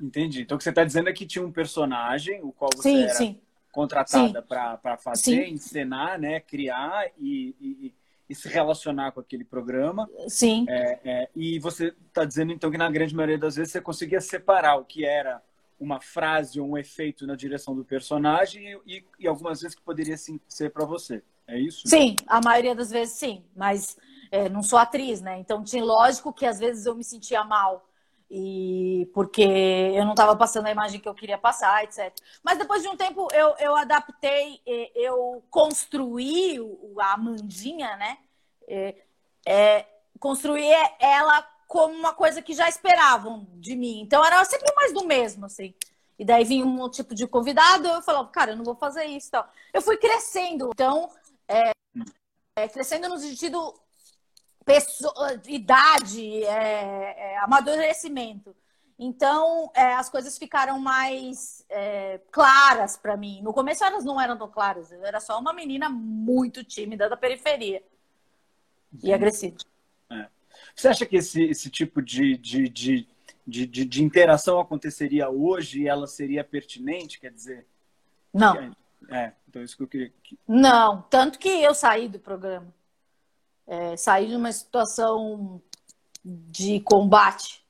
Entendi. 0.00 0.42
Então 0.42 0.56
o 0.56 0.58
que 0.58 0.64
você 0.64 0.70
está 0.70 0.84
dizendo 0.84 1.08
é 1.08 1.12
que 1.12 1.24
tinha 1.24 1.44
um 1.44 1.52
personagem, 1.52 2.42
o 2.42 2.52
qual 2.52 2.70
você 2.74 2.82
sim, 2.82 3.02
era 3.04 3.14
sim. 3.14 3.40
contratada 3.72 4.42
para 4.42 4.96
fazer, 4.98 5.46
sim. 5.46 5.52
encenar, 5.52 6.18
né, 6.18 6.40
criar 6.40 7.06
e, 7.18 7.54
e, 7.60 7.94
e, 8.28 8.34
se 8.34 8.48
relacionar 8.48 9.12
com 9.12 9.20
aquele 9.20 9.44
programa. 9.44 10.10
Sim. 10.28 10.66
É, 10.68 10.98
é, 11.04 11.28
e 11.34 11.58
você 11.60 11.94
está 12.08 12.24
dizendo 12.24 12.52
então 12.52 12.70
que 12.70 12.76
na 12.76 12.90
grande 12.90 13.14
maioria 13.14 13.38
das 13.38 13.56
vezes 13.56 13.72
você 13.72 13.80
conseguia 13.80 14.20
separar 14.20 14.76
o 14.76 14.84
que 14.84 15.04
era 15.04 15.40
uma 15.78 16.00
frase 16.00 16.60
ou 16.60 16.68
um 16.68 16.78
efeito 16.78 17.26
na 17.26 17.36
direção 17.36 17.74
do 17.74 17.84
personagem 17.84 18.80
e, 18.86 19.04
e 19.18 19.26
algumas 19.26 19.60
vezes 19.60 19.74
que 19.74 19.82
poderia 19.82 20.16
sim, 20.16 20.40
ser 20.48 20.70
para 20.70 20.84
você. 20.84 21.22
É 21.46 21.58
isso? 21.58 21.86
Sim, 21.86 22.16
a 22.26 22.40
maioria 22.40 22.74
das 22.74 22.90
vezes 22.90 23.14
sim, 23.14 23.44
mas 23.54 23.96
é, 24.30 24.48
não 24.48 24.62
sou 24.62 24.78
atriz, 24.78 25.20
né? 25.20 25.38
Então 25.38 25.62
tinha 25.62 25.84
lógico 25.84 26.32
que 26.32 26.44
às 26.44 26.58
vezes 26.58 26.86
eu 26.86 26.94
me 26.94 27.04
sentia 27.04 27.44
mal 27.44 27.88
e 28.28 29.08
porque 29.14 29.42
eu 29.42 30.04
não 30.04 30.12
estava 30.12 30.34
passando 30.34 30.66
a 30.66 30.70
imagem 30.70 30.98
que 30.98 31.08
eu 31.08 31.14
queria 31.14 31.38
passar, 31.38 31.84
etc. 31.84 32.12
Mas 32.42 32.58
depois 32.58 32.82
de 32.82 32.88
um 32.88 32.96
tempo 32.96 33.28
eu, 33.32 33.54
eu 33.60 33.76
adaptei, 33.76 34.60
eu 34.94 35.44
construí 35.48 36.58
a 36.98 37.12
Amandinha, 37.12 37.96
né? 37.96 38.18
É, 38.66 38.96
é, 39.46 39.86
construí 40.18 40.68
ela 40.98 41.46
como 41.66 41.94
uma 41.94 42.12
coisa 42.12 42.40
que 42.40 42.54
já 42.54 42.68
esperavam 42.68 43.46
de 43.54 43.74
mim. 43.74 44.00
Então 44.00 44.24
era 44.24 44.44
sempre 44.44 44.72
mais 44.74 44.92
do 44.92 45.04
mesmo, 45.04 45.46
assim. 45.46 45.74
E 46.18 46.24
daí 46.24 46.44
vinha 46.44 46.64
um 46.64 46.88
tipo 46.88 47.14
de 47.14 47.26
convidado, 47.26 47.86
eu 47.88 48.02
falava, 48.02 48.28
cara, 48.28 48.52
eu 48.52 48.56
não 48.56 48.64
vou 48.64 48.74
fazer 48.74 49.04
isso 49.04 49.30
tal. 49.30 49.50
Eu 49.72 49.82
fui 49.82 49.96
crescendo, 49.98 50.70
então, 50.72 51.10
é, 51.46 51.72
é, 52.56 52.68
crescendo 52.68 53.08
no 53.08 53.18
sentido 53.18 53.74
pessoa, 54.64 55.40
idade, 55.46 56.42
é, 56.44 57.34
é 57.34 57.38
amadurecimento. 57.38 58.56
Então, 58.98 59.70
é, 59.74 59.94
as 59.94 60.08
coisas 60.08 60.38
ficaram 60.38 60.78
mais 60.78 61.66
é, 61.68 62.18
claras 62.30 62.96
para 62.96 63.14
mim. 63.14 63.42
No 63.42 63.52
começo 63.52 63.84
elas 63.84 64.04
não 64.04 64.18
eram 64.18 64.38
tão 64.38 64.48
claras, 64.48 64.90
eu 64.90 65.04
era 65.04 65.20
só 65.20 65.38
uma 65.38 65.52
menina 65.52 65.90
muito 65.90 66.64
tímida 66.64 67.08
da 67.08 67.16
periferia 67.16 67.82
e 69.02 69.12
agressiva. 69.12 69.58
É. 70.10 70.28
Você 70.76 70.88
acha 70.88 71.06
que 71.06 71.16
esse, 71.16 71.42
esse 71.42 71.70
tipo 71.70 72.02
de, 72.02 72.36
de, 72.36 72.68
de, 72.68 73.08
de, 73.46 73.66
de, 73.66 73.84
de 73.86 74.04
interação 74.04 74.60
aconteceria 74.60 75.30
hoje 75.30 75.82
e 75.82 75.88
ela 75.88 76.06
seria 76.06 76.44
pertinente? 76.44 77.18
Quer 77.18 77.32
dizer. 77.32 77.66
Não. 78.32 78.76
É, 79.08 79.32
então 79.48 79.62
isso 79.62 79.74
que 79.74 79.82
eu 79.82 79.88
queria. 79.88 80.12
Não, 80.46 81.00
tanto 81.08 81.38
que 81.38 81.48
eu 81.48 81.74
saí 81.74 82.08
do 82.08 82.18
programa. 82.18 82.74
É, 83.66 83.96
saí 83.96 84.28
de 84.28 84.36
uma 84.36 84.52
situação 84.52 85.62
de 86.22 86.80
combate. 86.80 87.64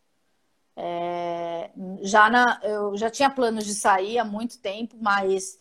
É, 0.75 1.71
já 2.03 2.29
na, 2.29 2.61
eu 2.65 2.97
já 2.97 3.09
tinha 3.09 3.31
planos 3.31 3.65
de 3.65 3.75
sair 3.75 4.19
há 4.19 4.25
muito 4.25 4.59
tempo, 4.59 4.97
mas 5.01 5.61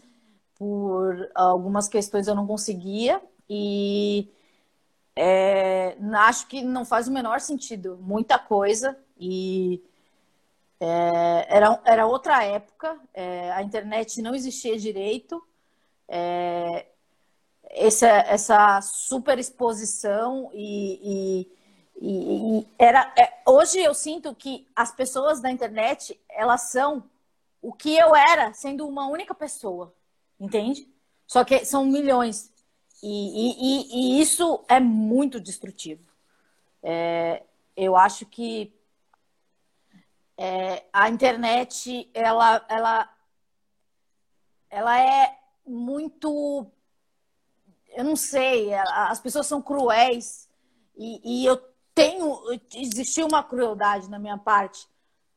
por 0.55 1.29
algumas 1.35 1.87
questões 1.87 2.27
eu 2.27 2.33
não 2.33 2.47
conseguia. 2.47 3.21
E 3.47 4.31
é, 5.15 5.97
acho 6.15 6.47
que 6.47 6.61
não 6.61 6.85
faz 6.85 7.07
o 7.07 7.11
menor 7.11 7.39
sentido. 7.39 7.97
Muita 8.01 8.37
coisa 8.37 8.97
e 9.17 9.81
é, 10.79 11.45
era, 11.57 11.81
era 11.85 12.05
outra 12.05 12.43
época, 12.43 12.99
é, 13.13 13.51
a 13.51 13.61
internet 13.61 14.21
não 14.21 14.35
existia 14.35 14.77
direito, 14.77 15.41
é, 16.07 16.85
essa, 17.63 18.07
essa 18.07 18.81
super 18.81 19.39
exposição 19.39 20.51
e, 20.53 21.47
e, 22.01 22.07
e, 22.07 22.59
e 22.59 22.67
era 22.77 23.11
é, 23.17 23.41
hoje 23.45 23.79
eu 23.79 23.93
sinto 23.93 24.35
que 24.35 24.67
as 24.75 24.91
pessoas 24.91 25.41
da 25.41 25.49
internet 25.49 26.19
elas 26.29 26.69
são 26.69 27.03
o 27.61 27.73
que 27.73 27.95
eu 27.97 28.15
era 28.15 28.53
sendo 28.53 28.87
uma 28.87 29.07
única 29.07 29.33
pessoa, 29.33 29.93
entende? 30.39 30.87
Só 31.25 31.43
que 31.43 31.65
são 31.65 31.85
milhões 31.85 32.51
e, 33.01 33.07
e, 33.07 34.17
e 34.17 34.21
isso 34.21 34.63
é 34.67 34.79
muito 34.79 35.39
destrutivo. 35.39 36.03
É, 36.81 37.43
eu 37.75 37.95
acho 37.95 38.25
que 38.25 38.73
é, 40.37 40.85
a 40.91 41.09
internet 41.09 42.09
ela, 42.13 42.65
ela, 42.69 43.09
ela 44.69 44.99
é 45.01 45.39
muito. 45.65 46.67
Eu 47.89 48.03
não 48.03 48.15
sei, 48.15 48.73
as 48.73 49.19
pessoas 49.21 49.47
são 49.47 49.61
cruéis 49.61 50.49
e, 50.95 51.41
e 51.43 51.45
eu 51.45 51.57
tenho. 51.93 52.37
Existiu 52.73 53.27
uma 53.27 53.43
crueldade 53.43 54.09
na 54.09 54.19
minha 54.19 54.37
parte, 54.37 54.87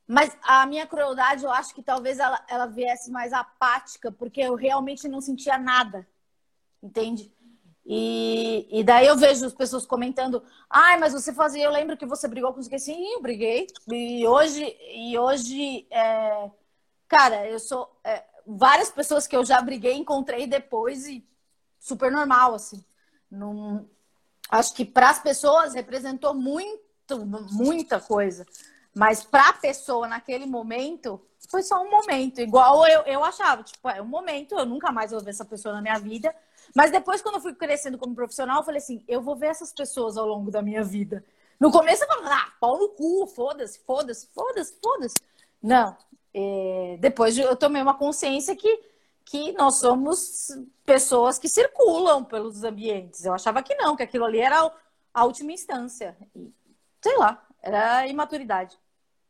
mas 0.07 0.37
a 0.43 0.67
minha 0.67 0.87
crueldade 0.87 1.45
eu 1.45 1.51
acho 1.51 1.75
que 1.75 1.83
talvez 1.83 2.19
ela, 2.19 2.45
ela 2.49 2.67
viesse 2.67 3.11
mais 3.11 3.33
apática, 3.33 4.11
porque 4.11 4.41
eu 4.41 4.55
realmente 4.55 5.07
não 5.07 5.21
sentia 5.21 5.57
nada, 5.57 6.09
entende? 6.83 7.33
E, 7.91 8.69
e 8.71 8.85
daí 8.85 9.07
eu 9.07 9.17
vejo 9.17 9.47
as 9.47 9.55
pessoas 9.55 9.87
comentando, 9.87 10.43
ai, 10.69 10.99
mas 10.99 11.15
você 11.15 11.33
fazia, 11.33 11.65
eu 11.65 11.71
lembro 11.71 11.97
que 11.97 12.05
você 12.05 12.29
brigou 12.29 12.53
com 12.53 12.61
isso. 12.61 12.69
Sim, 12.79 13.15
eu 13.15 13.23
briguei. 13.23 13.67
E 13.91 14.27
hoje, 14.27 14.77
e 14.93 15.19
hoje 15.19 15.87
é... 15.91 16.51
cara, 17.09 17.47
eu 17.47 17.59
sou. 17.59 17.91
É... 18.05 18.23
várias 18.47 18.91
pessoas 18.91 19.27
que 19.27 19.35
eu 19.35 19.43
já 19.43 19.59
briguei, 19.63 19.95
encontrei 19.95 20.47
depois 20.47 21.07
e 21.07 21.27
super 21.81 22.13
normal, 22.13 22.55
assim. 22.55 22.85
Não... 23.31 23.89
Acho 24.51 24.75
que 24.75 24.85
para 24.85 25.09
as 25.09 25.21
pessoas 25.21 25.73
representou 25.73 26.35
muito, 26.35 27.25
muita 27.53 27.99
coisa. 27.99 28.47
Mas 28.95 29.25
para 29.25 29.49
a 29.49 29.55
pessoa 29.55 30.07
naquele 30.07 30.45
momento, 30.45 31.19
foi 31.49 31.63
só 31.63 31.83
um 31.83 31.91
momento. 31.91 32.43
Igual 32.43 32.87
eu, 32.87 33.01
eu 33.03 33.25
achava, 33.25 33.63
tipo, 33.63 33.89
é 33.89 34.03
um 34.03 34.07
momento, 34.07 34.59
eu 34.59 34.67
nunca 34.67 34.93
mais 34.93 35.11
vou 35.11 35.23
ver 35.23 35.31
essa 35.31 35.45
pessoa 35.45 35.75
na 35.75 35.81
minha 35.81 35.99
vida. 35.99 36.35
Mas 36.75 36.91
depois, 36.91 37.23
quando 37.23 37.37
eu 37.37 37.41
fui 37.41 37.55
crescendo 37.55 37.99
como 37.99 38.15
profissional, 38.15 38.59
eu 38.59 38.65
falei 38.65 38.79
assim: 38.79 39.05
eu 39.09 39.21
vou 39.21 39.37
ver 39.37 39.49
essas 39.49 39.73
pessoas 39.73 40.17
ao 40.17 40.27
longo 40.27 40.51
da 40.51 40.63
minha 40.63 40.83
vida. 40.83 41.25
No 41.59 41.73
começo 41.73 42.05
eu 42.05 42.09
falava, 42.09 42.35
ah, 42.35 42.53
pau 42.61 42.79
no 42.79 42.91
cu, 42.91 43.27
foda-se, 43.27 43.81
foda-se, 43.81 44.29
foda-se, 44.33 44.77
foda-se. 44.81 45.17
Não. 45.63 45.97
É... 46.33 46.99
depois 47.01 47.37
eu 47.37 47.57
tomei 47.57 47.83
uma 47.83 47.95
consciência 47.95 48.55
que, 48.55 48.81
que 49.25 49.53
nós 49.53 49.77
somos 49.77 50.51
pessoas 50.85 51.39
que 51.39 51.49
circulam 51.49 52.25
pelos 52.25 52.63
ambientes. 52.63 53.25
Eu 53.25 53.35
achava 53.35 53.63
que 53.63 53.75
não, 53.75 53.97
que 53.97 54.03
aquilo 54.03 54.25
ali 54.25 54.39
era 54.39 54.73
a 55.13 55.25
última 55.25 55.53
instância. 55.53 56.17
E, 56.35 56.53
sei 57.03 57.17
lá, 57.17 57.45
era 57.61 58.07
imaturidade. 58.07 58.79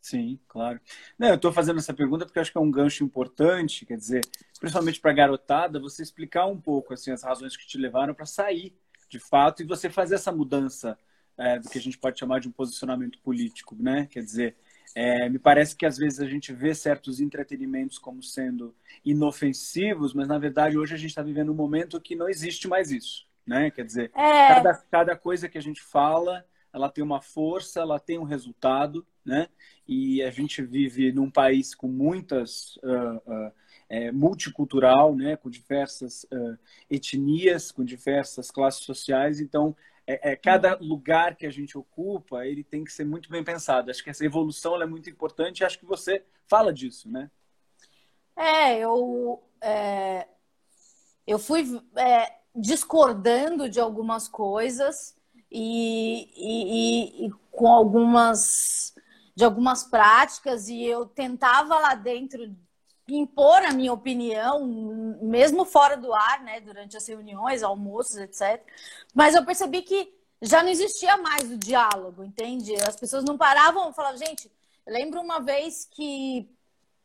Sim, 0.01 0.39
claro. 0.49 0.81
Não, 1.19 1.29
eu 1.29 1.35
estou 1.35 1.53
fazendo 1.53 1.79
essa 1.79 1.93
pergunta 1.93 2.25
porque 2.25 2.39
acho 2.39 2.53
que 2.53 2.59
é 2.59 2.61
um 2.61 2.71
gancho 2.71 3.05
importante, 3.05 3.85
quer 3.85 3.97
dizer, 3.97 4.25
principalmente 4.59 5.01
para 5.01 5.11
a 5.11 5.15
garotada, 5.15 5.81
você 5.81 6.03
explicar 6.03 6.47
um 6.47 6.61
pouco 6.61 6.95
assim, 6.95 7.11
as 7.11 7.23
razões 7.23 7.57
que 7.57 7.67
te 7.67 7.77
levaram 7.77 8.15
para 8.15 8.25
sair, 8.25 8.75
de 9.09 9.19
fato, 9.19 9.63
e 9.63 9.67
você 9.67 9.91
fazer 9.91 10.15
essa 10.15 10.31
mudança 10.31 10.97
é, 11.37 11.59
do 11.59 11.69
que 11.69 11.79
a 11.79 11.81
gente 11.81 11.99
pode 11.99 12.19
chamar 12.19 12.41
de 12.41 12.49
um 12.49 12.53
posicionamento 12.53 13.19
político, 13.21 13.77
né? 13.79 14.07
Quer 14.11 14.23
dizer, 14.23 14.57
é, 14.95 15.29
me 15.29 15.39
parece 15.39 15.77
que 15.77 15.87
às 15.87 15.97
vezes 15.97 16.21
a 16.21 16.27
gente 16.27 16.53
vê 16.53 16.75
certos 16.75 17.21
entretenimentos 17.21 17.99
como 17.99 18.23
sendo 18.23 18.75
inofensivos, 19.05 20.15
mas 20.15 20.27
na 20.27 20.39
verdade 20.39 20.79
hoje 20.79 20.95
a 20.95 20.99
gente 20.99 21.11
está 21.11 21.23
vivendo 21.23 21.53
um 21.53 21.55
momento 21.55 22.01
que 22.01 22.17
não 22.17 22.29
existe 22.29 22.67
mais 22.67 22.91
isso, 22.91 23.27
né? 23.47 23.71
Quer 23.71 23.85
dizer, 23.85 24.11
é... 24.15 24.55
cada, 24.55 24.75
cada 24.91 25.17
coisa 25.17 25.49
que 25.49 25.59
a 25.59 25.63
gente 25.63 25.83
fala 25.83 26.45
ela 26.79 26.89
tem 26.89 27.03
uma 27.05 27.21
força, 27.21 27.81
ela 27.81 27.99
tem 27.99 28.19
um 28.19 28.25
resultado, 28.25 29.07
né? 29.25 29.49
E 29.87 30.23
a 30.23 30.31
gente 30.31 30.63
vive 30.63 31.13
num 31.13 31.31
país 31.31 31.75
com 31.75 31.89
muitas 31.89 32.77
uh, 32.77 33.17
uh, 33.27 33.53
é, 33.89 34.13
multicultural, 34.13 35.15
né? 35.15 35.37
Com 35.37 35.51
diversas 35.51 36.25
uh, 36.25 36.59
etnias, 36.89 37.71
com 37.73 37.85
diversas 37.85 38.51
classes 38.51 38.85
sociais. 38.85 39.41
Então, 39.41 39.77
é, 40.07 40.33
é, 40.33 40.37
cada 40.37 40.77
lugar 40.81 41.37
que 41.37 41.45
a 41.45 41.51
gente 41.51 41.77
ocupa, 41.77 42.47
ele 42.47 42.65
tem 42.65 42.85
que 42.85 42.93
ser 42.93 43.05
muito 43.05 43.29
bem 43.29 43.45
pensado. 43.45 43.91
Acho 43.91 44.03
que 44.03 44.11
essa 44.11 44.25
evolução 44.25 44.81
é 44.81 44.87
muito 44.87 45.11
importante. 45.11 45.65
Acho 45.65 45.79
que 45.79 45.85
você 45.85 46.25
fala 46.47 46.73
disso, 46.73 47.11
né? 47.11 47.31
É, 48.35 48.79
eu 48.79 49.43
é, 49.61 50.29
eu 51.27 51.39
fui 51.39 51.63
é, 51.97 52.39
discordando 52.55 53.69
de 53.69 53.81
algumas 53.81 54.29
coisas 54.29 55.18
e, 55.51 56.29
e, 56.37 57.27
e, 57.27 57.31
com 57.51 57.69
algumas 57.69 58.95
de 59.35 59.45
algumas 59.45 59.85
práticas 59.85 60.69
e 60.69 60.83
eu 60.85 61.07
tentava 61.07 61.79
lá 61.79 61.95
dentro 61.95 62.57
impor 63.07 63.65
a 63.65 63.73
minha 63.73 63.93
opinião, 63.93 64.67
mesmo 65.23 65.65
fora 65.65 65.97
do 65.97 66.13
ar, 66.13 66.43
né, 66.43 66.61
durante 66.61 66.97
as 66.97 67.07
reuniões, 67.07 67.63
almoços, 67.63 68.17
etc. 68.17 68.61
Mas 69.15 69.35
eu 69.35 69.45
percebi 69.45 69.83
que 69.83 70.13
já 70.43 70.63
não 70.63 70.71
existia 70.71 71.17
mais 71.17 71.51
o 71.51 71.57
diálogo, 71.57 72.25
entende? 72.25 72.75
As 72.87 72.97
pessoas 72.97 73.25
não 73.25 73.39
paravam, 73.39 73.93
falavam, 73.93 74.19
gente, 74.19 74.51
eu 74.85 74.93
lembro 74.93 75.21
uma 75.21 75.41
vez 75.41 75.85
que 75.85 76.49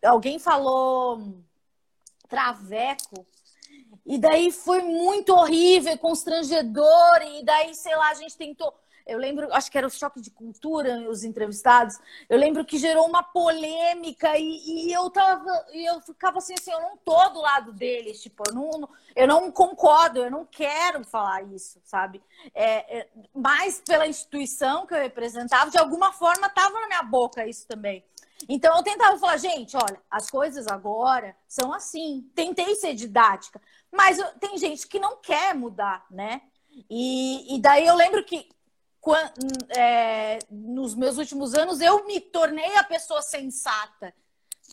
alguém 0.04 0.40
falou 0.40 1.36
traveco 2.28 3.26
e 4.06 4.18
daí 4.18 4.52
foi 4.52 4.82
muito 4.82 5.34
horrível, 5.34 5.98
constrangedor. 5.98 7.22
E 7.22 7.44
daí, 7.44 7.74
sei 7.74 7.96
lá, 7.96 8.10
a 8.10 8.14
gente 8.16 8.38
tentou. 8.38 8.74
Eu 9.06 9.18
lembro, 9.18 9.54
acho 9.54 9.70
que 9.70 9.78
era 9.78 9.86
o 9.88 9.92
choque 9.92 10.22
de 10.22 10.32
cultura, 10.32 11.10
os 11.10 11.24
entrevistados. 11.24 11.98
Eu 12.30 12.38
lembro 12.38 12.64
que 12.64 12.78
gerou 12.78 13.06
uma 13.06 13.22
polêmica 13.22 14.38
e, 14.38 14.88
e 14.88 14.94
eu 14.94 15.10
tava, 15.10 15.52
e 15.74 15.86
eu 15.86 16.00
ficava 16.02 16.38
assim, 16.38 16.54
assim, 16.58 16.72
eu 16.72 16.80
não 16.82 16.98
tô 16.98 17.30
do 17.30 17.42
lado 17.42 17.74
deles, 17.74 18.22
tipo, 18.22 18.44
eu 18.48 18.56
não, 18.56 18.90
eu 19.14 19.28
não 19.28 19.52
concordo, 19.52 20.24
eu 20.24 20.32
não 20.32 20.46
quero 20.46 21.04
falar 21.04 21.44
isso, 21.54 21.82
sabe? 21.84 22.24
É, 22.54 23.00
é, 23.00 23.10
mas 23.34 23.82
pela 23.86 24.08
instituição 24.08 24.88
que 24.88 24.94
eu 24.94 25.00
representava, 25.00 25.70
de 25.70 25.78
alguma 25.78 26.14
forma 26.14 26.50
tava 26.50 26.80
na 26.80 26.88
minha 26.88 27.04
boca 27.04 27.46
isso 27.46 27.68
também. 27.68 28.06
Então 28.48 28.76
eu 28.76 28.84
tentava 28.84 29.18
falar, 29.18 29.38
gente, 29.38 29.76
olha, 29.76 30.02
as 30.10 30.30
coisas 30.30 30.68
agora 30.68 31.36
são 31.48 31.74
assim. 31.74 32.30
Tentei 32.36 32.76
ser 32.76 32.94
didática, 32.94 33.62
mas 33.94 34.18
tem 34.40 34.58
gente 34.58 34.88
que 34.88 35.00
não 35.00 35.18
quer 35.18 35.54
mudar, 35.54 36.06
né? 36.10 36.42
E, 36.90 37.56
e 37.56 37.62
daí 37.62 37.86
eu 37.86 37.96
lembro 37.96 38.24
que 38.24 38.50
quando, 39.00 39.32
é, 39.78 40.40
nos 40.50 40.96
meus 40.96 41.18
últimos 41.18 41.54
anos 41.54 41.80
eu 41.80 42.06
me 42.08 42.20
tornei 42.20 42.76
a 42.76 42.84
pessoa 42.84 43.22
sensata. 43.22 44.14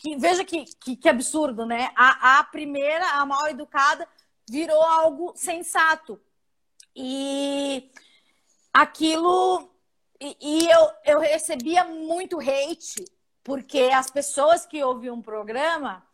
Que, 0.00 0.16
veja 0.16 0.42
que, 0.42 0.64
que, 0.64 0.96
que 0.96 1.08
absurdo, 1.08 1.66
né? 1.66 1.90
A, 1.94 2.38
a 2.38 2.44
primeira, 2.44 3.06
a 3.10 3.26
mal 3.26 3.46
educada, 3.48 4.08
virou 4.48 4.82
algo 4.82 5.34
sensato. 5.36 6.18
E 6.96 7.90
aquilo. 8.72 9.70
E, 10.18 10.36
e 10.40 10.70
eu, 10.70 10.90
eu 11.04 11.20
recebia 11.20 11.84
muito 11.84 12.40
hate 12.40 13.04
porque 13.44 13.90
as 13.92 14.10
pessoas 14.10 14.64
que 14.64 14.82
ouviam 14.82 15.18
o 15.18 15.22
programa 15.22 16.06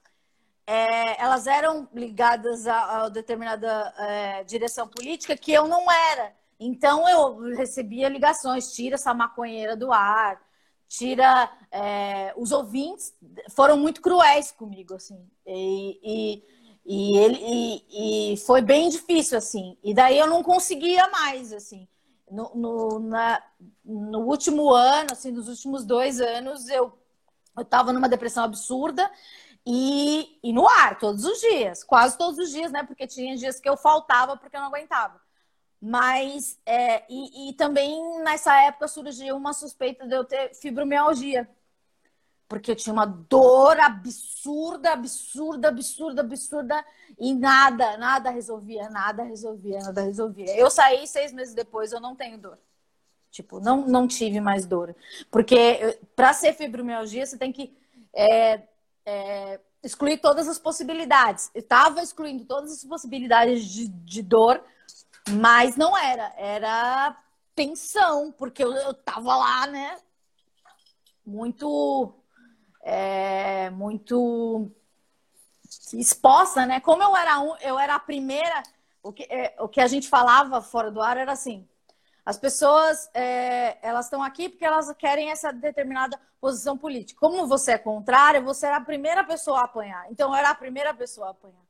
é, 0.66 1.22
elas 1.22 1.46
eram 1.46 1.88
ligadas 1.94 2.66
a, 2.66 3.04
a 3.04 3.08
determinada 3.08 3.94
é, 3.98 4.44
direção 4.44 4.88
política 4.88 5.36
que 5.36 5.52
eu 5.52 5.68
não 5.68 5.90
era. 5.90 6.34
Então 6.58 7.08
eu 7.08 7.38
recebia 7.54 8.08
ligações, 8.08 8.72
tira 8.72 8.96
essa 8.96 9.14
maconheira 9.14 9.76
do 9.76 9.92
ar, 9.92 10.40
tira. 10.88 11.50
É, 11.70 12.34
os 12.36 12.50
ouvintes 12.50 13.14
foram 13.54 13.76
muito 13.76 14.00
cruéis 14.00 14.50
comigo, 14.50 14.94
assim. 14.94 15.24
E, 15.46 16.00
e, 16.02 16.42
e 16.84 17.18
ele 17.18 17.38
e, 17.40 18.32
e, 18.32 18.36
foi 18.38 18.60
bem 18.60 18.88
difícil, 18.88 19.38
assim. 19.38 19.76
E 19.84 19.94
daí 19.94 20.18
eu 20.18 20.26
não 20.26 20.42
conseguia 20.42 21.08
mais, 21.08 21.52
assim. 21.52 21.86
No, 22.28 22.52
no, 22.56 22.98
na, 22.98 23.40
no 23.84 24.20
último 24.22 24.72
ano, 24.72 25.08
assim, 25.12 25.30
nos 25.30 25.48
últimos 25.48 25.84
dois 25.84 26.20
anos, 26.20 26.68
eu 26.68 26.92
eu 27.56 27.62
estava 27.62 27.92
numa 27.92 28.08
depressão 28.08 28.44
absurda 28.44 29.10
e, 29.66 30.38
e 30.44 30.52
no 30.52 30.68
ar, 30.68 30.96
todos 30.96 31.24
os 31.24 31.40
dias, 31.40 31.82
quase 31.82 32.16
todos 32.16 32.38
os 32.38 32.52
dias, 32.52 32.70
né? 32.70 32.84
Porque 32.84 33.04
tinha 33.04 33.36
dias 33.36 33.58
que 33.58 33.68
eu 33.68 33.76
faltava 33.76 34.36
porque 34.36 34.56
eu 34.56 34.60
não 34.60 34.68
aguentava. 34.68 35.20
Mas, 35.82 36.58
é, 36.64 37.04
e, 37.08 37.50
e 37.50 37.52
também 37.54 38.22
nessa 38.22 38.54
época 38.62 38.86
surgiu 38.86 39.36
uma 39.36 39.52
suspeita 39.52 40.06
de 40.06 40.14
eu 40.14 40.24
ter 40.24 40.54
fibromialgia. 40.54 41.48
Porque 42.48 42.70
eu 42.70 42.76
tinha 42.76 42.92
uma 42.92 43.06
dor 43.06 43.80
absurda, 43.80 44.92
absurda, 44.92 45.66
absurda, 45.66 46.20
absurda, 46.20 46.84
e 47.18 47.34
nada, 47.34 47.96
nada 47.96 48.30
resolvia, 48.30 48.88
nada 48.88 49.24
resolvia, 49.24 49.80
nada 49.80 50.02
resolvia. 50.02 50.56
Eu 50.56 50.70
saí 50.70 51.08
seis 51.08 51.32
meses 51.32 51.54
depois, 51.54 51.90
eu 51.90 52.00
não 52.00 52.14
tenho 52.14 52.38
dor. 52.38 52.56
Tipo, 53.32 53.58
não, 53.58 53.84
não 53.84 54.06
tive 54.06 54.40
mais 54.40 54.64
dor. 54.64 54.94
Porque 55.28 55.98
para 56.14 56.32
ser 56.32 56.52
fibromialgia, 56.52 57.26
você 57.26 57.36
tem 57.36 57.52
que 57.52 57.76
é, 58.14 58.62
é, 59.07 59.61
excluir 59.82 60.18
todas 60.18 60.48
as 60.48 60.59
possibilidades. 60.59 61.50
Eu 61.54 61.61
estava 61.61 62.02
excluindo 62.02 62.44
todas 62.44 62.72
as 62.72 62.84
possibilidades 62.84 63.64
de, 63.64 63.88
de, 63.88 64.22
dor, 64.22 64.62
mas 65.30 65.76
não 65.76 65.96
era. 65.96 66.34
Era 66.36 67.16
tensão, 67.54 68.32
porque 68.32 68.62
eu, 68.62 68.72
eu 68.72 68.92
tava 68.92 69.36
lá, 69.36 69.66
né? 69.68 69.98
Muito. 71.24 72.12
É, 72.82 73.70
muito 73.70 74.70
exposta, 75.92 76.66
né? 76.66 76.80
Como 76.80 77.02
eu 77.02 77.16
era, 77.16 77.40
um, 77.40 77.57
eu 77.57 77.78
era 77.78 77.96
a 77.96 78.00
primeira, 78.00 78.62
o 79.02 79.12
que, 79.12 79.24
é, 79.24 79.57
o 79.59 79.68
que 79.68 79.80
a 79.80 79.88
gente 79.88 80.09
falava 80.09 80.61
fora 80.61 80.90
do 80.90 81.00
ar 81.00 81.16
era 81.16 81.32
assim: 81.32 81.66
as 82.27 82.37
pessoas, 82.37 83.09
é, 83.14 83.79
elas 83.81 84.07
estão 84.07 84.20
aqui 84.20 84.49
porque 84.49 84.64
elas 84.64 84.93
querem 84.95 85.31
essa 85.31 85.53
determinada 85.53 86.20
posição 86.41 86.77
política. 86.77 87.20
Como 87.20 87.47
você 87.47 87.72
é 87.72 87.79
contrária, 87.79 88.41
você 88.41 88.66
era 88.66 88.79
a 88.79 88.85
primeira 88.85 89.22
pessoa 89.22 89.61
a 89.61 89.64
apanhar. 89.64 90.11
Então, 90.11 90.31
eu 90.31 90.35
era 90.35 90.51
a 90.51 90.55
primeira 90.55 90.93
pessoa 90.93 91.29
a 91.29 91.31
apanhar. 91.31 91.64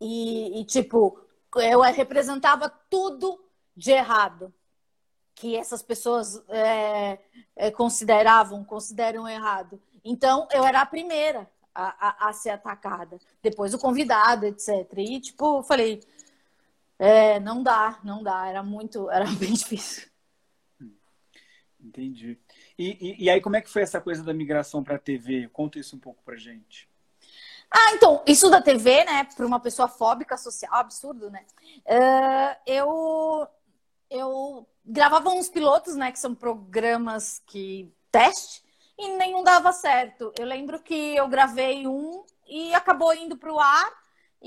E, 0.00 0.60
e 0.60 0.64
tipo, 0.64 1.20
eu 1.56 1.82
representava 1.82 2.70
tudo 2.88 3.38
de 3.76 3.90
errado 3.90 4.50
que 5.34 5.54
essas 5.54 5.82
pessoas 5.82 6.42
é, 6.48 7.18
é, 7.54 7.70
consideravam, 7.70 8.64
consideram 8.64 9.28
errado. 9.28 9.78
Então, 10.02 10.48
eu 10.52 10.64
era 10.64 10.80
a 10.80 10.86
primeira 10.86 11.46
a, 11.74 12.26
a, 12.26 12.30
a 12.30 12.32
ser 12.32 12.48
atacada. 12.48 13.18
Depois 13.42 13.74
o 13.74 13.78
convidado, 13.78 14.46
etc. 14.46 14.90
E, 14.96 15.20
tipo, 15.20 15.58
eu 15.58 15.62
falei, 15.62 16.02
é, 16.98 17.38
não 17.40 17.62
dá, 17.62 18.00
não 18.02 18.22
dá. 18.22 18.46
Era 18.46 18.62
muito, 18.62 19.08
era 19.10 19.26
bem 19.26 19.52
difícil. 19.52 20.08
Entendi. 21.80 22.38
E, 22.78 22.98
e, 23.00 23.24
e 23.24 23.30
aí, 23.30 23.40
como 23.40 23.56
é 23.56 23.60
que 23.60 23.70
foi 23.70 23.82
essa 23.82 24.00
coisa 24.00 24.22
da 24.22 24.34
migração 24.34 24.82
para 24.82 24.96
a 24.96 24.98
TV? 24.98 25.48
Conta 25.52 25.78
isso 25.78 25.94
um 25.94 26.00
pouco 26.00 26.22
para 26.24 26.36
gente. 26.36 26.88
Ah, 27.70 27.92
então, 27.94 28.22
isso 28.26 28.48
da 28.50 28.62
TV, 28.62 29.04
né, 29.04 29.24
para 29.24 29.46
uma 29.46 29.60
pessoa 29.60 29.88
fóbica 29.88 30.36
social, 30.36 30.72
absurdo, 30.74 31.30
né? 31.30 31.44
Uh, 31.84 32.56
eu, 32.66 33.48
eu 34.08 34.68
gravava 34.84 35.30
uns 35.30 35.48
pilotos, 35.48 35.96
né, 35.96 36.12
que 36.12 36.18
são 36.18 36.34
programas 36.34 37.42
que 37.46 37.92
teste, 38.10 38.64
e 38.98 39.08
nenhum 39.16 39.42
dava 39.42 39.72
certo. 39.72 40.32
Eu 40.38 40.46
lembro 40.46 40.80
que 40.80 41.16
eu 41.16 41.28
gravei 41.28 41.86
um 41.86 42.24
e 42.46 42.72
acabou 42.72 43.12
indo 43.12 43.36
para 43.36 43.52
o 43.52 43.58
ar 43.58 43.92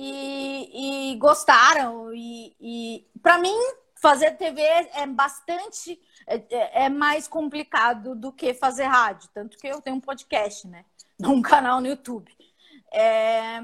e, 0.02 1.12
e 1.12 1.16
gostaram. 1.18 2.14
E, 2.14 2.56
e 2.60 3.08
para 3.22 3.38
mim, 3.38 3.58
fazer 3.96 4.32
TV 4.38 4.62
é 4.62 5.06
bastante 5.06 6.00
é, 6.26 6.36
é, 6.50 6.86
é, 6.86 6.90
mais 6.90 7.28
complicado 7.28 8.16
do 8.16 8.32
que 8.32 8.54
fazer 8.54 8.86
rádio. 8.86 9.30
Tanto 9.34 9.58
que 9.58 9.68
eu 9.68 9.82
tenho 9.82 9.98
um 9.98 10.02
podcast, 10.02 10.68
né? 10.68 10.86
Um 11.22 11.42
canal 11.42 11.82
no 11.82 11.88
YouTube. 11.88 12.32
É... 12.94 13.62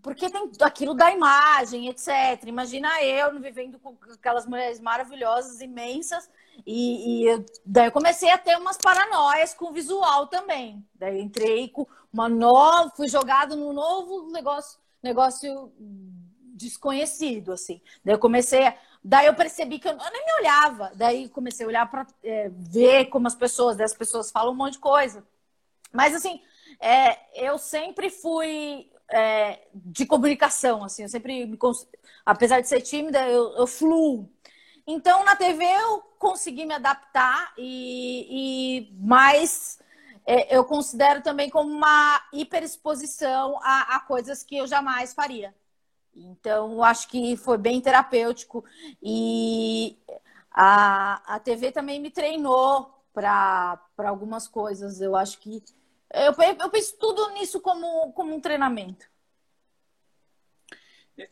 Porque 0.00 0.30
tem 0.30 0.50
aquilo 0.62 0.94
da 0.94 1.10
imagem, 1.10 1.88
etc. 1.88 2.44
Imagina 2.46 3.02
eu 3.02 3.38
vivendo 3.38 3.78
com 3.78 3.98
aquelas 4.14 4.46
mulheres 4.46 4.80
maravilhosas, 4.80 5.60
imensas, 5.60 6.30
e, 6.64 7.26
e 7.26 7.44
daí 7.66 7.88
eu 7.88 7.92
comecei 7.92 8.30
a 8.30 8.38
ter 8.38 8.56
umas 8.56 8.78
paranoias 8.78 9.52
com 9.52 9.66
o 9.66 9.72
visual 9.72 10.28
também. 10.28 10.82
Daí 10.94 11.20
entrei 11.20 11.68
com 11.68 11.86
uma 12.10 12.28
nova, 12.28 12.90
fui 12.96 13.08
jogado 13.08 13.56
num 13.56 13.72
novo 13.74 14.30
negócio 14.30 14.78
negócio 15.02 15.72
desconhecido, 16.58 17.52
assim. 17.52 17.80
Daí 18.04 18.14
eu 18.14 18.18
comecei, 18.18 18.66
a... 18.66 18.76
daí 19.02 19.26
eu 19.26 19.34
percebi 19.34 19.78
que 19.78 19.88
eu, 19.88 19.92
eu 19.92 20.12
nem 20.12 20.24
me 20.24 20.32
olhava, 20.40 20.92
daí 20.94 21.28
comecei 21.28 21.64
a 21.64 21.68
olhar 21.68 21.90
para 21.90 22.06
é, 22.22 22.50
ver 22.50 23.06
como 23.06 23.26
as 23.26 23.34
pessoas, 23.34 23.80
as 23.80 23.94
pessoas 23.94 24.30
falam 24.30 24.52
um 24.52 24.56
monte 24.56 24.74
de 24.74 24.80
coisa. 24.80 25.24
Mas 25.92 26.14
assim, 26.14 26.42
é, 26.80 27.46
eu 27.46 27.58
sempre 27.58 28.10
fui 28.10 28.90
é, 29.10 29.60
de 29.74 30.04
comunicação, 30.04 30.84
assim, 30.84 31.02
eu 31.02 31.08
sempre 31.08 31.46
me 31.46 31.58
apesar 32.26 32.60
de 32.60 32.68
ser 32.68 32.82
tímida, 32.82 33.26
eu, 33.28 33.54
eu 33.54 33.66
fluo. 33.66 34.28
Então, 34.86 35.24
na 35.24 35.36
TV 35.36 35.64
eu 35.64 36.00
consegui 36.18 36.64
me 36.64 36.74
adaptar 36.74 37.52
e, 37.56 38.88
e 38.88 38.92
mais 38.98 39.78
eu 40.50 40.64
considero 40.64 41.22
também 41.22 41.48
como 41.48 41.70
uma 41.70 42.22
hiperexposição 42.32 43.58
a, 43.62 43.96
a 43.96 44.00
coisas 44.00 44.42
que 44.42 44.58
eu 44.58 44.66
jamais 44.66 45.14
faria. 45.14 45.54
Então, 46.14 46.82
acho 46.82 47.08
que 47.08 47.36
foi 47.36 47.56
bem 47.56 47.80
terapêutico 47.80 48.64
e 49.02 49.96
a, 50.50 51.36
a 51.36 51.40
TV 51.40 51.72
também 51.72 51.98
me 52.00 52.10
treinou 52.10 53.02
para 53.12 53.80
algumas 53.96 54.46
coisas. 54.46 55.00
Eu 55.00 55.16
acho 55.16 55.38
que 55.38 55.62
eu, 56.12 56.34
eu 56.60 56.70
penso 56.70 56.96
tudo 56.98 57.30
nisso 57.30 57.60
como, 57.60 58.12
como 58.12 58.34
um 58.34 58.40
treinamento. 58.40 59.06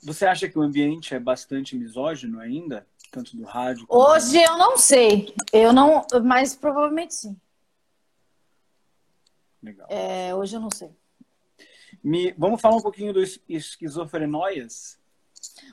Você 0.03 0.27
acha 0.27 0.49
que 0.49 0.59
o 0.59 0.63
ambiente 0.63 1.15
é 1.15 1.21
bastante 1.21 1.77
misógino 1.77 2.41
ainda? 2.41 2.87
Tanto 3.11 3.37
do 3.37 3.45
rádio? 3.45 3.87
Hoje 3.89 4.43
eu 4.43 4.57
não 4.57 4.77
sei. 4.77 5.35
Eu 5.53 5.73
não. 5.73 6.05
Mas 6.25 6.57
provavelmente 6.57 7.15
sim. 7.15 7.37
Legal. 9.67 9.89
É, 9.91 10.33
hoje 10.33 10.55
eu 10.55 10.61
não 10.61 10.71
sei. 10.73 10.97
Me, 12.03 12.33
vamos 12.39 12.61
falar 12.61 12.77
um 12.77 12.81
pouquinho 12.81 13.13
do 13.13 13.21
esquizofrenóias? 13.49 14.97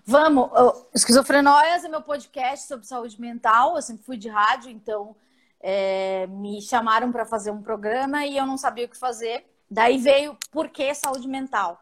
Vamos. 0.04 0.50
Esquizofrenóias 0.96 1.84
é 1.84 1.88
meu 1.88 2.02
podcast 2.02 2.68
sobre 2.68 2.88
saúde 2.88 3.22
mental. 3.22 3.76
Eu 3.76 3.84
sempre 3.84 4.04
fui 4.04 4.18
de 4.18 4.30
rádio, 4.30 4.72
então 4.72 5.16
é, 5.60 6.26
me 6.26 6.60
chamaram 6.60 7.12
para 7.12 7.24
fazer 7.24 7.52
um 7.52 7.62
programa 7.62 8.26
e 8.26 8.36
eu 8.36 8.48
não 8.48 8.58
sabia 8.58 8.86
o 8.86 8.90
que 8.90 8.98
fazer. 8.98 9.46
Daí 9.70 10.00
veio 10.00 10.36
por 10.52 10.70
que 10.70 10.92
saúde 10.96 11.28
mental? 11.28 11.80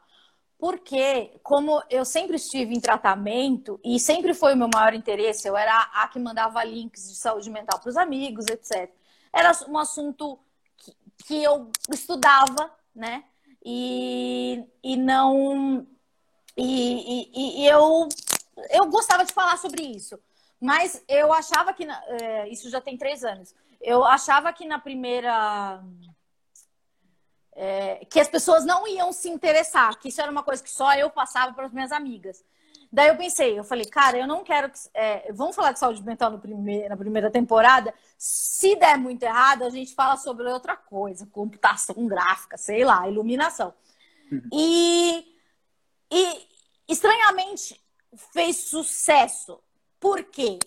Porque, 0.58 1.40
como 1.42 1.82
eu 1.90 2.04
sempre 2.04 2.36
estive 2.36 2.76
em 2.76 2.82
tratamento 2.82 3.80
e 3.86 3.98
sempre 4.02 4.34
foi 4.34 4.54
o 4.54 4.58
meu 4.58 4.70
maior 4.72 4.94
interesse, 4.94 5.48
eu 5.48 5.56
era 5.56 5.90
a 5.94 6.10
que 6.10 6.20
mandava 6.20 6.62
links 6.66 7.10
de 7.10 7.16
saúde 7.16 7.50
mental 7.50 7.80
para 7.80 7.90
os 7.90 7.96
amigos, 7.96 8.48
etc. 8.48 8.92
Era 9.32 9.54
um 9.70 9.78
assunto 9.78 10.38
que, 11.24 11.44
eu 11.44 11.72
estudava, 11.92 12.72
né? 12.96 13.24
E, 13.64 14.64
e 14.84 14.98
não. 14.98 15.88
E, 16.58 17.30
e, 17.34 17.64
e, 17.64 17.68
eu, 17.68 18.08
eu 18.70 18.86
gostava 18.88 19.24
de 19.24 19.34
falar 19.34 19.58
sobre 19.58 19.84
isso. 19.84 20.20
Mas 20.60 21.04
eu 21.08 21.32
achava 21.34 21.74
que. 21.74 21.88
É, 21.90 22.48
isso 22.50 22.70
já 22.70 22.82
tem 22.82 22.98
três 22.98 23.24
anos. 23.24 23.54
Eu 23.80 24.04
achava 24.06 24.54
que 24.54 24.66
na 24.66 24.78
primeira 24.78 25.82
é, 27.54 28.06
que 28.06 28.20
as 28.20 28.28
pessoas 28.28 28.66
não 28.66 28.88
iam 28.88 29.12
se 29.12 29.30
interessar, 29.30 30.00
que 30.00 30.10
isso 30.10 30.22
era 30.22 30.32
uma 30.32 30.44
coisa 30.44 30.64
que 30.64 30.70
só 30.70 30.94
eu 30.96 31.10
passava 31.10 31.54
para 31.54 31.66
as 31.66 31.74
minhas 31.74 31.92
amigas. 31.92 32.44
Daí 32.92 33.08
eu 33.08 33.16
pensei, 33.16 33.58
eu 33.58 33.64
falei, 33.64 33.86
cara, 33.86 34.18
eu 34.18 34.28
não 34.28 34.44
quero 34.44 34.70
que. 34.70 34.78
É, 34.94 35.32
vamos 35.32 35.56
falar 35.56 35.72
de 35.72 35.80
saúde 35.80 36.04
mental 36.04 36.30
no 36.30 36.40
primeir, 36.40 36.90
na 36.90 36.98
primeira 36.98 37.32
temporada. 37.32 37.94
Se 38.18 38.76
der 38.76 38.98
muito 38.98 39.24
errado, 39.24 39.64
a 39.64 39.70
gente 39.70 39.96
fala 39.96 40.18
sobre 40.18 40.50
outra 40.50 40.76
coisa, 40.76 41.26
computação 41.26 42.06
gráfica, 42.06 42.58
sei 42.58 42.84
lá, 42.84 43.08
iluminação. 43.08 43.74
Uhum. 44.30 44.42
E, 44.52 45.26
e 46.12 46.48
estranhamente 46.88 47.82
fez 48.34 48.58
sucesso. 48.58 49.60
Por 49.98 50.26
quê? 50.26 50.60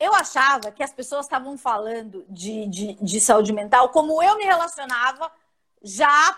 Eu 0.00 0.12
achava 0.14 0.72
que 0.72 0.82
as 0.82 0.92
pessoas 0.92 1.26
estavam 1.26 1.56
falando 1.56 2.24
de, 2.28 2.66
de, 2.66 2.94
de 2.94 3.20
saúde 3.20 3.52
mental 3.52 3.90
como 3.90 4.20
eu 4.20 4.36
me 4.36 4.44
relacionava 4.44 5.30
já 5.80 6.36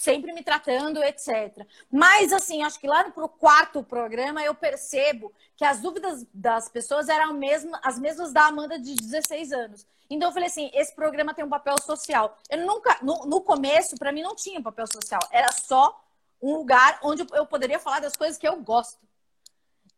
sempre 0.00 0.32
me 0.32 0.42
tratando, 0.42 1.02
etc. 1.02 1.66
Mas, 1.92 2.32
assim, 2.32 2.62
acho 2.62 2.80
que 2.80 2.88
lá 2.88 3.04
no 3.04 3.28
quarto 3.28 3.82
programa 3.82 4.42
eu 4.42 4.54
percebo 4.54 5.30
que 5.54 5.62
as 5.62 5.82
dúvidas 5.82 6.26
das 6.32 6.70
pessoas 6.70 7.10
eram 7.10 7.34
mesmo, 7.34 7.76
as 7.82 7.98
mesmas 7.98 8.32
da 8.32 8.46
Amanda 8.46 8.78
de 8.78 8.94
16 8.94 9.52
anos. 9.52 9.86
Então 10.08 10.30
eu 10.30 10.32
falei 10.32 10.48
assim, 10.48 10.70
esse 10.72 10.94
programa 10.94 11.34
tem 11.34 11.44
um 11.44 11.50
papel 11.50 11.74
social. 11.82 12.38
Eu 12.48 12.66
nunca, 12.66 12.98
no, 13.02 13.26
no 13.26 13.42
começo, 13.42 13.94
para 13.98 14.10
mim 14.10 14.22
não 14.22 14.34
tinha 14.34 14.62
papel 14.62 14.86
social. 14.90 15.20
Era 15.30 15.52
só 15.52 16.02
um 16.40 16.54
lugar 16.54 16.98
onde 17.02 17.26
eu 17.34 17.44
poderia 17.44 17.78
falar 17.78 18.00
das 18.00 18.16
coisas 18.16 18.38
que 18.38 18.48
eu 18.48 18.56
gosto. 18.56 18.98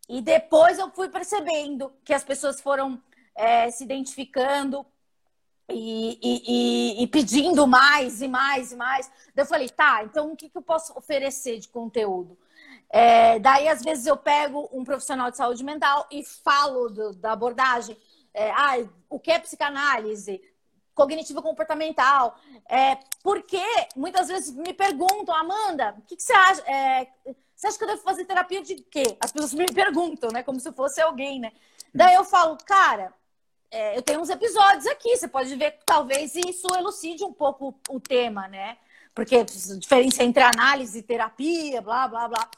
E 0.08 0.20
depois 0.20 0.80
eu 0.80 0.90
fui 0.90 1.10
percebendo 1.10 1.92
que 2.04 2.12
as 2.12 2.24
pessoas 2.24 2.60
foram 2.60 3.00
é, 3.36 3.70
se 3.70 3.84
identificando 3.84 4.84
e, 5.68 6.18
e, 6.22 7.02
e, 7.02 7.06
pedindo 7.06 7.66
mais 7.66 8.20
e 8.20 8.28
mais 8.28 8.72
e 8.72 8.76
mais. 8.76 9.10
Daí 9.34 9.44
eu 9.44 9.48
falei, 9.48 9.68
tá, 9.68 10.02
então 10.04 10.32
o 10.32 10.36
que, 10.36 10.48
que 10.48 10.58
eu 10.58 10.62
posso 10.62 10.96
oferecer 10.96 11.58
de 11.58 11.68
conteúdo? 11.68 12.36
É, 12.90 13.38
daí, 13.38 13.68
às 13.68 13.82
vezes, 13.82 14.06
eu 14.06 14.16
pego 14.16 14.68
um 14.70 14.84
profissional 14.84 15.30
de 15.30 15.38
saúde 15.38 15.64
mental 15.64 16.06
e 16.10 16.22
falo 16.22 16.90
do, 16.90 17.12
da 17.14 17.32
abordagem. 17.32 17.96
É, 18.34 18.50
ah, 18.50 18.86
o 19.08 19.18
que 19.18 19.30
é 19.30 19.38
psicanálise? 19.38 20.42
Cognitiva 20.94 21.40
comportamental. 21.40 22.36
É, 22.68 22.98
porque 23.22 23.62
muitas 23.96 24.28
vezes 24.28 24.54
me 24.54 24.74
perguntam, 24.74 25.34
Amanda, 25.34 25.94
o 25.98 26.02
que, 26.02 26.16
que 26.16 26.22
você 26.22 26.34
acha? 26.34 26.62
É, 26.70 27.08
você 27.56 27.66
acha 27.66 27.78
que 27.78 27.84
eu 27.84 27.88
devo 27.88 28.02
fazer 28.02 28.26
terapia 28.26 28.62
de 28.62 28.74
quê? 28.74 29.16
As 29.18 29.32
pessoas 29.32 29.54
me 29.54 29.64
perguntam, 29.66 30.30
né? 30.30 30.42
Como 30.42 30.60
se 30.60 30.70
fosse 30.72 31.00
alguém, 31.00 31.40
né? 31.40 31.52
Daí 31.94 32.14
eu 32.14 32.24
falo, 32.24 32.58
cara, 32.66 33.14
é, 33.72 33.96
eu 33.96 34.02
tenho 34.02 34.20
uns 34.20 34.28
episódios 34.28 34.86
aqui, 34.86 35.16
você 35.16 35.26
pode 35.26 35.56
ver 35.56 35.78
talvez 35.86 36.34
isso 36.36 36.66
elucide 36.76 37.24
um 37.24 37.32
pouco 37.32 37.74
o 37.88 37.98
tema, 37.98 38.46
né? 38.46 38.76
Porque 39.14 39.36
a 39.36 39.44
diferença 39.44 40.22
entre 40.22 40.42
análise 40.42 40.98
e 40.98 41.02
terapia, 41.02 41.80
blá, 41.80 42.06
blá, 42.06 42.28
blá. 42.28 42.50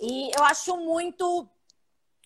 E 0.00 0.30
eu 0.36 0.44
acho 0.44 0.76
muito. 0.76 1.48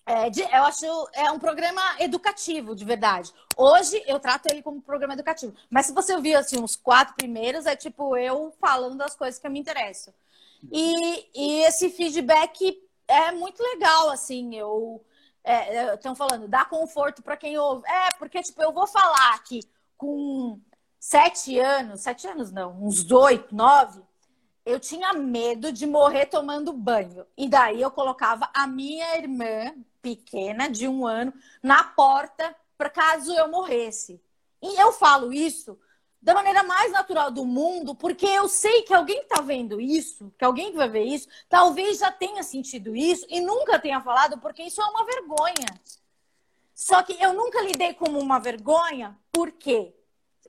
É, 0.05 0.29
de, 0.29 0.41
eu 0.41 0.63
acho 0.63 0.85
é 1.13 1.31
um 1.31 1.39
programa 1.39 1.81
educativo, 1.99 2.75
de 2.75 2.85
verdade. 2.85 3.33
Hoje 3.57 4.01
eu 4.05 4.19
trato 4.19 4.47
ele 4.51 4.61
como 4.61 4.79
programa 4.79 5.15
educativo. 5.15 5.53
Mas 5.67 5.87
se 5.87 5.93
você 5.93 6.13
ouvir 6.13 6.35
assim, 6.35 6.63
os 6.63 6.75
quatro 6.75 7.15
primeiros, 7.15 7.65
é 7.65 7.75
tipo 7.75 8.15
eu 8.15 8.53
falando 8.61 9.01
as 9.01 9.15
coisas 9.15 9.39
que 9.39 9.49
me 9.49 9.59
interessam. 9.59 10.13
E, 10.71 11.27
e 11.33 11.63
esse 11.63 11.89
feedback 11.89 12.79
é 13.07 13.31
muito 13.31 13.61
legal, 13.61 14.11
assim. 14.11 14.55
Eu 14.55 15.03
estão 15.93 16.13
é, 16.13 16.15
falando, 16.15 16.47
dá 16.47 16.65
conforto 16.65 17.21
para 17.21 17.37
quem 17.37 17.57
ouve. 17.57 17.87
É, 17.87 18.11
porque, 18.17 18.41
tipo, 18.41 18.61
eu 18.61 18.73
vou 18.73 18.87
falar 18.87 19.41
que 19.43 19.61
com 19.97 20.59
sete 20.99 21.59
anos, 21.59 22.01
sete 22.01 22.27
anos 22.27 22.51
não, 22.51 22.83
uns 22.83 23.09
oito, 23.11 23.55
nove, 23.55 24.01
eu 24.65 24.79
tinha 24.79 25.13
medo 25.13 25.71
de 25.71 25.85
morrer 25.85 26.25
tomando 26.25 26.73
banho. 26.73 27.25
E 27.37 27.47
daí 27.47 27.81
eu 27.81 27.91
colocava 27.91 28.49
a 28.53 28.65
minha 28.65 29.15
irmã 29.17 29.73
pequena, 30.01 30.67
de 30.69 30.87
um 30.87 31.05
ano, 31.05 31.33
na 31.61 31.83
porta 31.83 32.55
para 32.77 32.89
caso 32.89 33.31
eu 33.33 33.49
morresse. 33.49 34.21
E 34.61 34.81
eu 34.81 34.91
falo 34.91 35.31
isso 35.31 35.77
da 36.21 36.33
maneira 36.33 36.63
mais 36.63 36.91
natural 36.91 37.29
do 37.29 37.45
mundo, 37.45 37.93
porque 37.93 38.25
eu 38.25 38.47
sei 38.47 38.81
que 38.81 38.93
alguém 38.93 39.21
está 39.21 39.41
vendo 39.41 39.79
isso, 39.79 40.33
que 40.37 40.43
alguém 40.43 40.71
que 40.71 40.77
vai 40.77 40.89
ver 40.89 41.03
isso, 41.03 41.27
talvez 41.47 41.99
já 41.99 42.11
tenha 42.11 42.41
sentido 42.41 42.95
isso 42.95 43.25
e 43.29 43.39
nunca 43.39 43.79
tenha 43.79 44.01
falado, 44.01 44.39
porque 44.39 44.63
isso 44.63 44.81
é 44.81 44.85
uma 44.85 45.05
vergonha. 45.05 45.67
Só 46.73 47.03
que 47.03 47.15
eu 47.21 47.31
nunca 47.33 47.61
lidei 47.61 47.93
como 47.93 48.19
uma 48.19 48.39
vergonha, 48.39 49.17
por 49.31 49.51
quê? 49.51 49.93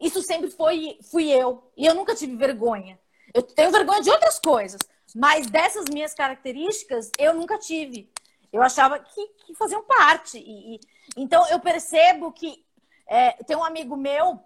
Isso 0.00 0.22
sempre 0.22 0.50
foi 0.50 0.98
fui 1.10 1.30
eu, 1.30 1.70
e 1.76 1.86
eu 1.86 1.94
nunca 1.94 2.14
tive 2.14 2.36
vergonha. 2.36 2.98
Eu 3.32 3.42
tenho 3.42 3.70
vergonha 3.70 4.00
de 4.00 4.10
outras 4.10 4.38
coisas, 4.38 4.80
mas 5.14 5.46
dessas 5.46 5.84
minhas 5.92 6.14
características 6.14 7.10
eu 7.18 7.34
nunca 7.34 7.58
tive. 7.58 8.10
Eu 8.52 8.62
achava 8.62 8.98
que, 8.98 9.28
que 9.44 9.54
faziam 9.54 9.82
parte. 9.84 10.38
E, 10.38 10.76
e, 10.76 10.80
então 11.16 11.46
eu 11.48 11.60
percebo 11.60 12.32
que 12.32 12.64
é, 13.06 13.32
tem 13.44 13.56
um 13.56 13.64
amigo 13.64 13.96
meu 13.96 14.40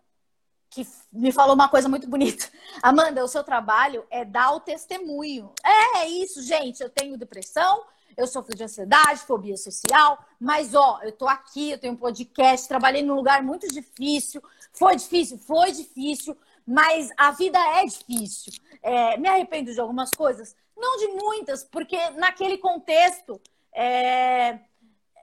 que 0.71 0.87
me 1.13 1.33
falou 1.33 1.55
uma 1.55 1.69
coisa 1.69 1.89
muito 1.89 2.09
bonita. 2.09 2.49
Amanda, 2.81 3.25
o 3.25 3.29
seu 3.29 3.43
trabalho 3.43 4.07
é 4.09 4.25
dar 4.25 4.53
o 4.53 4.61
testemunho. 4.61 5.53
É, 5.65 5.99
é 5.99 6.09
isso, 6.09 6.41
gente. 6.43 6.81
Eu 6.81 6.89
tenho 6.89 7.19
depressão, 7.19 7.85
eu 8.17 8.27
sofro 8.27 8.57
de 8.57 8.63
ansiedade, 8.63 9.21
fobia 9.21 9.57
social, 9.57 10.25
mas 10.39 10.75
ó, 10.75 11.01
eu 11.03 11.11
tô 11.11 11.27
aqui, 11.27 11.73
eu 11.73 11.79
tenho 11.79 11.95
um 11.95 11.97
podcast, 11.97 12.69
trabalhei 12.69 13.03
num 13.03 13.15
lugar 13.15 13.43
muito 13.43 13.67
difícil. 13.67 14.41
Foi 14.73 14.95
difícil, 14.95 15.39
foi 15.39 15.73
difícil, 15.73 16.37
mas 16.65 17.11
a 17.17 17.33
vida 17.33 17.59
é 17.59 17.85
difícil. 17.85 18.53
É, 18.81 19.17
me 19.17 19.29
arrependo 19.29 19.75
de 19.75 19.81
algumas 19.81 20.11
coisas, 20.13 20.55
não 20.77 20.97
de 20.99 21.09
muitas, 21.09 21.65
porque 21.65 21.99
naquele 22.11 22.57
contexto 22.59 23.41
é, 23.75 24.61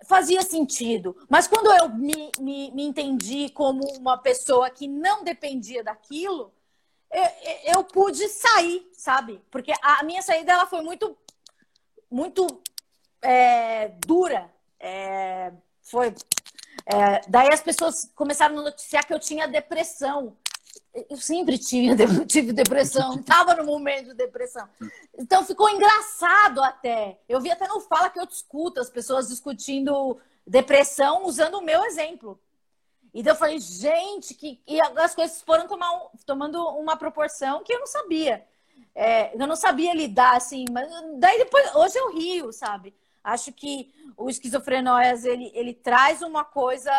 fazia 0.05 0.41
sentido. 0.41 1.15
Mas 1.29 1.47
quando 1.47 1.71
eu 1.71 1.89
me, 1.89 2.31
me, 2.39 2.71
me, 2.71 2.83
entendi 2.83 3.49
como 3.49 3.83
uma 3.97 4.17
pessoa 4.17 4.69
que 4.69 4.87
não 4.87 5.23
dependia 5.23 5.83
daquilo, 5.83 6.53
eu, 7.11 7.75
eu, 7.75 7.83
pude 7.83 8.27
sair, 8.27 8.87
sabe? 8.93 9.41
Porque 9.49 9.73
a 9.81 10.03
minha 10.03 10.21
saída 10.21 10.53
ela 10.53 10.65
foi 10.65 10.81
muito, 10.81 11.17
muito 12.09 12.45
é, 13.21 13.89
dura. 14.05 14.51
É, 14.79 15.51
foi. 15.81 16.13
É, 16.85 17.21
daí 17.27 17.49
as 17.51 17.61
pessoas 17.61 18.11
começaram 18.15 18.57
a 18.59 18.61
noticiar 18.61 19.05
que 19.05 19.13
eu 19.13 19.19
tinha 19.19 19.47
depressão 19.47 20.37
eu 21.09 21.17
sempre 21.17 21.57
tive, 21.57 21.95
tive 22.25 22.51
depressão, 22.51 23.15
estava 23.15 23.55
no 23.55 23.65
momento 23.65 24.07
de 24.07 24.13
depressão. 24.15 24.67
Então 25.17 25.45
ficou 25.45 25.69
engraçado 25.69 26.63
até. 26.63 27.19
Eu 27.27 27.39
vi 27.39 27.51
até 27.51 27.67
no 27.67 27.79
Fala 27.81 28.09
que 28.09 28.19
eu 28.19 28.25
discuto 28.25 28.79
as 28.79 28.89
pessoas 28.89 29.27
discutindo 29.27 30.17
depressão 30.45 31.25
usando 31.25 31.55
o 31.55 31.63
meu 31.63 31.83
exemplo. 31.85 32.39
Então 33.13 33.33
eu 33.33 33.37
falei, 33.37 33.59
gente, 33.59 34.33
que 34.33 34.61
e 34.67 34.79
as 34.81 35.13
coisas 35.13 35.41
foram 35.41 35.65
um, 35.65 36.17
tomando 36.25 36.61
uma 36.77 36.97
proporção 36.97 37.63
que 37.63 37.73
eu 37.73 37.79
não 37.79 37.87
sabia. 37.87 38.45
É, 38.93 39.33
eu 39.35 39.47
não 39.47 39.55
sabia 39.55 39.93
lidar 39.93 40.35
assim, 40.35 40.65
mas 40.71 40.89
daí 41.19 41.37
depois, 41.37 41.75
hoje 41.75 41.97
eu 41.97 42.13
rio, 42.13 42.51
sabe? 42.51 42.95
Acho 43.23 43.51
que 43.51 43.93
o 44.15 44.29
esquizofrenóias 44.29 45.25
ele, 45.25 45.51
ele 45.53 45.73
traz 45.73 46.21
uma 46.21 46.43
coisa, 46.43 46.91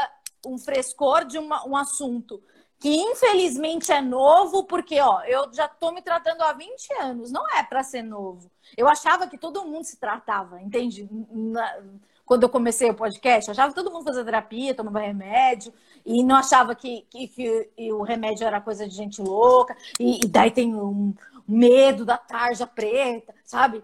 um 0.47 0.59
frescor 0.59 1.25
de 1.25 1.39
uma, 1.39 1.67
um 1.67 1.77
assunto 1.77 2.41
que 2.79 2.89
infelizmente 2.89 3.91
é 3.91 4.01
novo, 4.01 4.65
porque 4.65 5.01
ó, 5.01 5.23
eu 5.23 5.53
já 5.53 5.67
tô 5.67 5.91
me 5.91 6.01
tratando 6.01 6.43
há 6.43 6.53
20 6.53 6.93
anos, 7.01 7.31
não 7.33 7.45
é 7.57 7.63
para 7.63 7.83
ser 7.83 8.03
novo. 8.03 8.51
Eu 8.77 8.89
achava 8.89 9.27
que 9.27 9.37
todo 9.37 9.65
mundo 9.65 9.85
se 9.85 9.97
tratava, 9.97 10.61
entende? 10.61 11.09
Na, 11.31 11.83
quando 12.25 12.43
eu 12.43 12.49
comecei 12.49 12.91
o 12.91 12.95
podcast, 12.95 13.49
eu 13.49 13.53
achava 13.53 13.71
que 13.71 13.75
todo 13.75 13.91
mundo 13.91 14.05
fazia 14.05 14.25
terapia, 14.25 14.75
tomava 14.75 15.01
remédio, 15.01 15.73
e 16.05 16.23
não 16.23 16.37
achava 16.37 16.75
que, 16.75 17.07
que, 17.11 17.27
que 17.27 17.71
o 17.93 18.03
remédio 18.03 18.47
era 18.47 18.61
coisa 18.61 18.87
de 18.87 18.95
gente 18.95 19.21
louca, 19.21 19.77
e, 19.99 20.25
e 20.25 20.29
daí 20.29 20.51
tem 20.51 20.75
um 20.75 21.15
medo 21.49 22.05
da 22.05 22.19
tarja 22.19 22.67
preta, 22.67 23.35
sabe? 23.45 23.83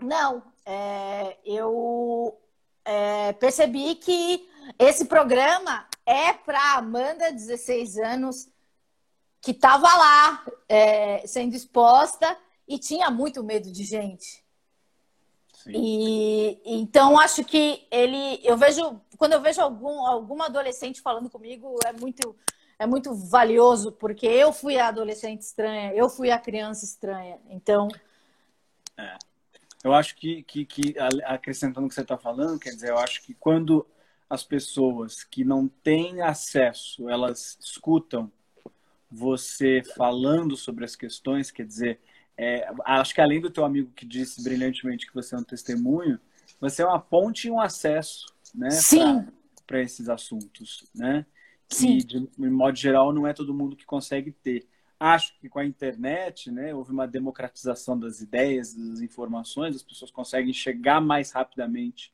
Não, 0.00 0.42
é, 0.66 1.36
eu 1.46 2.36
é, 2.84 3.32
percebi 3.34 3.94
que 3.94 4.48
esse 4.78 5.04
programa 5.04 5.86
é 6.06 6.32
para 6.32 6.74
Amanda, 6.74 7.32
16 7.32 7.98
anos, 7.98 8.48
que 9.40 9.50
estava 9.50 9.92
lá 9.94 10.44
é, 10.68 11.26
sendo 11.26 11.54
exposta 11.54 12.36
e 12.66 12.78
tinha 12.78 13.10
muito 13.10 13.42
medo 13.42 13.70
de 13.70 13.84
gente. 13.84 14.42
Sim. 15.54 15.72
E 15.74 16.60
então 16.64 17.18
acho 17.18 17.44
que 17.44 17.86
ele, 17.90 18.40
eu 18.42 18.56
vejo 18.56 19.00
quando 19.16 19.34
eu 19.34 19.40
vejo 19.40 19.60
algum 19.60 20.06
alguma 20.06 20.46
adolescente 20.46 21.00
falando 21.00 21.30
comigo 21.30 21.78
é 21.86 21.92
muito 21.92 22.36
é 22.78 22.86
muito 22.86 23.14
valioso 23.14 23.92
porque 23.92 24.26
eu 24.26 24.52
fui 24.52 24.76
a 24.76 24.88
adolescente 24.88 25.42
estranha, 25.42 25.92
eu 25.94 26.08
fui 26.08 26.30
a 26.30 26.38
criança 26.38 26.84
estranha. 26.84 27.38
Então 27.48 27.86
é. 28.96 29.16
eu 29.84 29.94
acho 29.94 30.16
que, 30.16 30.42
que, 30.42 30.64
que 30.64 30.94
acrescentando 31.24 31.86
o 31.86 31.88
que 31.88 31.94
você 31.94 32.02
está 32.02 32.18
falando, 32.18 32.58
quer 32.58 32.70
dizer, 32.70 32.90
eu 32.90 32.98
acho 32.98 33.22
que 33.22 33.34
quando 33.34 33.86
as 34.32 34.42
pessoas 34.42 35.22
que 35.24 35.44
não 35.44 35.68
têm 35.68 36.22
acesso, 36.22 37.06
elas 37.06 37.58
escutam 37.60 38.32
você 39.10 39.82
falando 39.94 40.56
sobre 40.56 40.86
as 40.86 40.96
questões, 40.96 41.50
quer 41.50 41.66
dizer, 41.66 42.00
é, 42.34 42.66
acho 42.86 43.14
que 43.14 43.20
além 43.20 43.42
do 43.42 43.50
teu 43.50 43.62
amigo 43.62 43.92
que 43.94 44.06
disse 44.06 44.42
brilhantemente 44.42 45.06
que 45.06 45.12
você 45.12 45.34
é 45.34 45.38
um 45.38 45.44
testemunho, 45.44 46.18
você 46.58 46.80
é 46.80 46.86
uma 46.86 46.98
ponte 46.98 47.48
e 47.48 47.50
um 47.50 47.60
acesso, 47.60 48.24
né, 48.54 48.70
para 49.66 49.82
esses 49.82 50.08
assuntos, 50.08 50.82
né? 50.94 51.26
Sim. 51.68 51.98
E 51.98 52.02
de, 52.02 52.26
de 52.26 52.50
modo 52.50 52.78
geral 52.78 53.12
não 53.12 53.26
é 53.26 53.34
todo 53.34 53.52
mundo 53.52 53.76
que 53.76 53.84
consegue 53.84 54.32
ter. 54.32 54.66
Acho 54.98 55.38
que 55.40 55.48
com 55.50 55.58
a 55.58 55.66
internet, 55.66 56.50
né, 56.50 56.74
houve 56.74 56.90
uma 56.90 57.06
democratização 57.06 57.98
das 57.98 58.22
ideias, 58.22 58.74
das 58.74 59.02
informações, 59.02 59.76
as 59.76 59.82
pessoas 59.82 60.10
conseguem 60.10 60.54
chegar 60.54 61.02
mais 61.02 61.32
rapidamente 61.32 62.10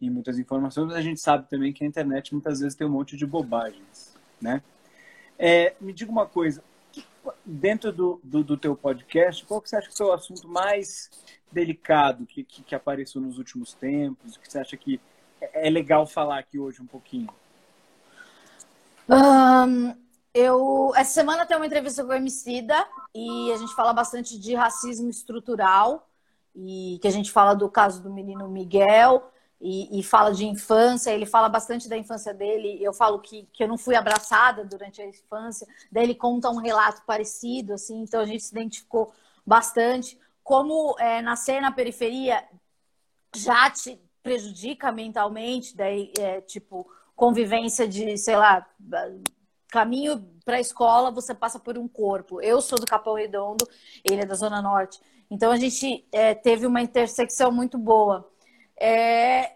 em 0.00 0.10
muitas 0.10 0.38
informações, 0.38 0.88
mas 0.88 0.96
a 0.96 1.02
gente 1.02 1.20
sabe 1.20 1.48
também 1.48 1.72
que 1.72 1.82
a 1.82 1.86
internet 1.86 2.32
muitas 2.32 2.60
vezes 2.60 2.74
tem 2.74 2.86
um 2.86 2.90
monte 2.90 3.16
de 3.16 3.26
bobagens, 3.26 4.14
né? 4.40 4.62
É, 5.38 5.74
me 5.80 5.92
diga 5.92 6.10
uma 6.10 6.26
coisa, 6.26 6.62
dentro 7.44 7.92
do, 7.92 8.20
do, 8.22 8.44
do, 8.44 8.56
teu 8.56 8.76
podcast, 8.76 9.44
qual 9.44 9.60
que 9.60 9.68
você 9.68 9.76
acha 9.76 9.90
que 9.90 10.02
é 10.02 10.04
o 10.04 10.12
assunto 10.12 10.48
mais 10.48 11.10
delicado 11.50 12.26
que, 12.26 12.44
que, 12.44 12.62
que 12.62 12.74
apareceu 12.74 13.20
nos 13.20 13.38
últimos 13.38 13.72
tempos, 13.74 14.36
que 14.36 14.50
você 14.50 14.58
acha 14.58 14.76
que 14.76 15.00
é, 15.40 15.68
é 15.68 15.70
legal 15.70 16.06
falar 16.06 16.38
aqui 16.38 16.58
hoje 16.58 16.80
um 16.82 16.86
pouquinho? 16.86 17.28
Um, 19.08 19.94
eu, 20.34 20.92
essa 20.96 21.12
semana 21.12 21.46
tem 21.46 21.56
uma 21.56 21.66
entrevista 21.66 22.04
com 22.04 22.10
o 22.10 22.14
Emicida 22.14 22.86
e 23.14 23.50
a 23.52 23.56
gente 23.56 23.74
fala 23.74 23.92
bastante 23.92 24.38
de 24.38 24.54
racismo 24.54 25.08
estrutural 25.08 26.08
e 26.54 26.98
que 27.00 27.08
a 27.08 27.12
gente 27.12 27.30
fala 27.30 27.54
do 27.54 27.68
caso 27.70 28.02
do 28.02 28.12
menino 28.12 28.48
Miguel 28.48 29.30
e, 29.60 29.98
e, 29.98 30.02
fala 30.02 30.32
de 30.32 30.44
infância, 30.44 31.10
ele 31.10 31.24
fala 31.24 31.48
bastante 31.48 31.88
da 31.88 31.96
infância 31.96 32.34
dele. 32.34 32.78
Eu 32.82 32.92
falo 32.92 33.18
que, 33.20 33.48
que 33.52 33.64
eu 33.64 33.68
não 33.68 33.78
fui 33.78 33.94
abraçada 33.94 34.64
durante 34.64 35.00
a 35.00 35.06
infância, 35.06 35.66
daí 35.90 36.04
ele 36.04 36.14
conta 36.14 36.50
um 36.50 36.58
relato 36.58 37.02
parecido, 37.06 37.72
assim, 37.72 38.02
então 38.02 38.20
a 38.20 38.26
gente 38.26 38.44
se 38.44 38.52
identificou 38.52 39.12
bastante. 39.46 40.18
Como 40.44 40.94
é, 40.98 41.22
nascer 41.22 41.60
na 41.60 41.72
periferia 41.72 42.44
já 43.34 43.70
te 43.70 44.00
prejudica 44.22 44.92
mentalmente, 44.92 45.76
daí, 45.76 46.12
é, 46.18 46.40
tipo, 46.40 46.86
convivência 47.14 47.88
de, 47.88 48.16
sei 48.18 48.36
lá, 48.36 48.66
caminho 49.68 50.28
para 50.44 50.56
a 50.56 50.60
escola, 50.60 51.10
você 51.10 51.34
passa 51.34 51.58
por 51.58 51.78
um 51.78 51.88
corpo. 51.88 52.40
Eu 52.40 52.60
sou 52.60 52.78
do 52.78 52.86
Capão 52.86 53.14
Redondo, 53.14 53.66
ele 54.04 54.22
é 54.22 54.26
da 54.26 54.34
Zona 54.34 54.60
Norte. 54.60 55.00
Então 55.30 55.50
a 55.50 55.56
gente 55.56 56.06
é, 56.12 56.34
teve 56.34 56.66
uma 56.66 56.80
intersecção 56.80 57.50
muito 57.50 57.78
boa. 57.78 58.30
É, 58.78 59.52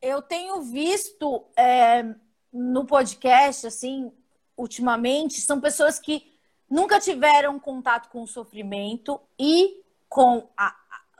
eu 0.00 0.22
tenho 0.22 0.62
visto 0.62 1.44
é, 1.56 2.04
no 2.52 2.84
podcast, 2.84 3.66
assim, 3.66 4.12
ultimamente, 4.56 5.40
são 5.40 5.60
pessoas 5.60 5.98
que 5.98 6.32
nunca 6.68 7.00
tiveram 7.00 7.58
contato 7.58 8.08
com 8.08 8.22
o 8.22 8.26
sofrimento 8.26 9.20
e 9.38 9.82
com, 10.08 10.48
a, 10.56 10.74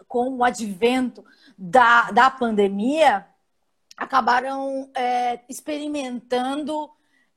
com 0.07 0.37
o 0.37 0.45
advento 0.45 1.25
da, 1.57 2.11
da 2.11 2.31
pandemia, 2.31 3.27
acabaram 3.97 4.91
é, 4.95 5.41
experimentando 5.49 6.91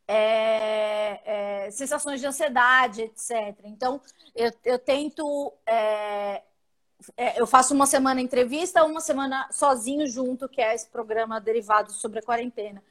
é, 0.08 1.22
é, 1.66 1.72
sensações 1.72 2.20
de 2.20 2.28
ansiedade, 2.28 3.02
etc. 3.02 3.58
Então, 3.64 4.02
eu, 4.36 4.52
eu 4.64 4.78
tento 4.78 5.54
é, 7.18 7.40
eu 7.40 7.48
faço 7.48 7.74
uma 7.74 7.86
semana 7.86 8.22
entrevista, 8.22 8.84
uma 8.84 9.00
semana 9.00 9.48
sozinho 9.52 10.08
junto, 10.08 10.48
que 10.48 10.62
é 10.62 10.76
esse 10.76 10.88
programa 10.88 11.40
derivado 11.40 11.92
sobre 11.92 12.20
a 12.20 12.24
quarentena, 12.24 12.84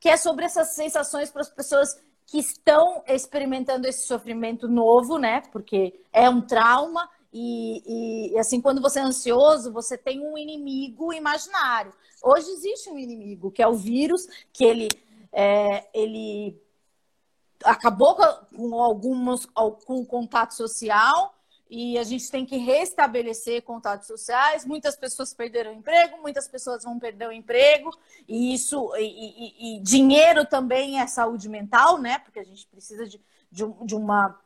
que 0.00 0.08
é 0.08 0.16
sobre 0.16 0.44
essas 0.44 0.68
sensações 0.68 1.30
para 1.30 1.42
as 1.42 1.50
pessoas 1.50 1.98
que 2.26 2.38
estão 2.38 3.02
experimentando 3.06 3.86
esse 3.86 4.06
sofrimento 4.06 4.68
novo, 4.68 5.18
né? 5.18 5.42
Porque 5.52 5.98
é 6.12 6.28
um 6.28 6.40
trauma 6.40 7.08
e, 7.32 8.32
e, 8.32 8.38
assim 8.38 8.60
quando 8.60 8.80
você 8.80 9.00
é 9.00 9.02
ansioso, 9.02 9.72
você 9.72 9.96
tem 9.96 10.20
um 10.20 10.36
inimigo 10.36 11.12
imaginário. 11.12 11.92
Hoje 12.22 12.50
existe 12.50 12.90
um 12.90 12.98
inimigo 12.98 13.50
que 13.50 13.62
é 13.62 13.68
o 13.68 13.74
vírus, 13.74 14.26
que 14.52 14.64
ele 14.64 14.88
é, 15.32 15.86
ele 15.92 16.60
acabou 17.64 18.14
com 18.14 18.74
algumas 18.82 19.46
com 19.46 20.00
o 20.00 20.06
contato 20.06 20.54
social 20.54 21.34
e 21.70 21.98
a 21.98 22.02
gente 22.02 22.30
tem 22.30 22.46
que 22.46 22.56
restabelecer 22.56 23.62
contatos 23.62 24.06
sociais. 24.06 24.64
Muitas 24.64 24.96
pessoas 24.96 25.34
perderam 25.34 25.72
o 25.72 25.74
emprego, 25.74 26.20
muitas 26.22 26.48
pessoas 26.48 26.84
vão 26.84 26.98
perder 26.98 27.28
o 27.28 27.32
emprego, 27.32 27.90
e 28.26 28.54
isso 28.54 28.90
e, 28.96 29.02
e, 29.02 29.76
e 29.76 29.80
dinheiro 29.80 30.44
também 30.46 31.00
é 31.00 31.06
saúde 31.06 31.48
mental, 31.48 31.98
né? 31.98 32.18
Porque 32.18 32.38
a 32.38 32.44
gente 32.44 32.66
precisa 32.66 33.06
de, 33.06 33.20
de, 33.50 33.64
de 33.84 33.94
uma 33.94 34.38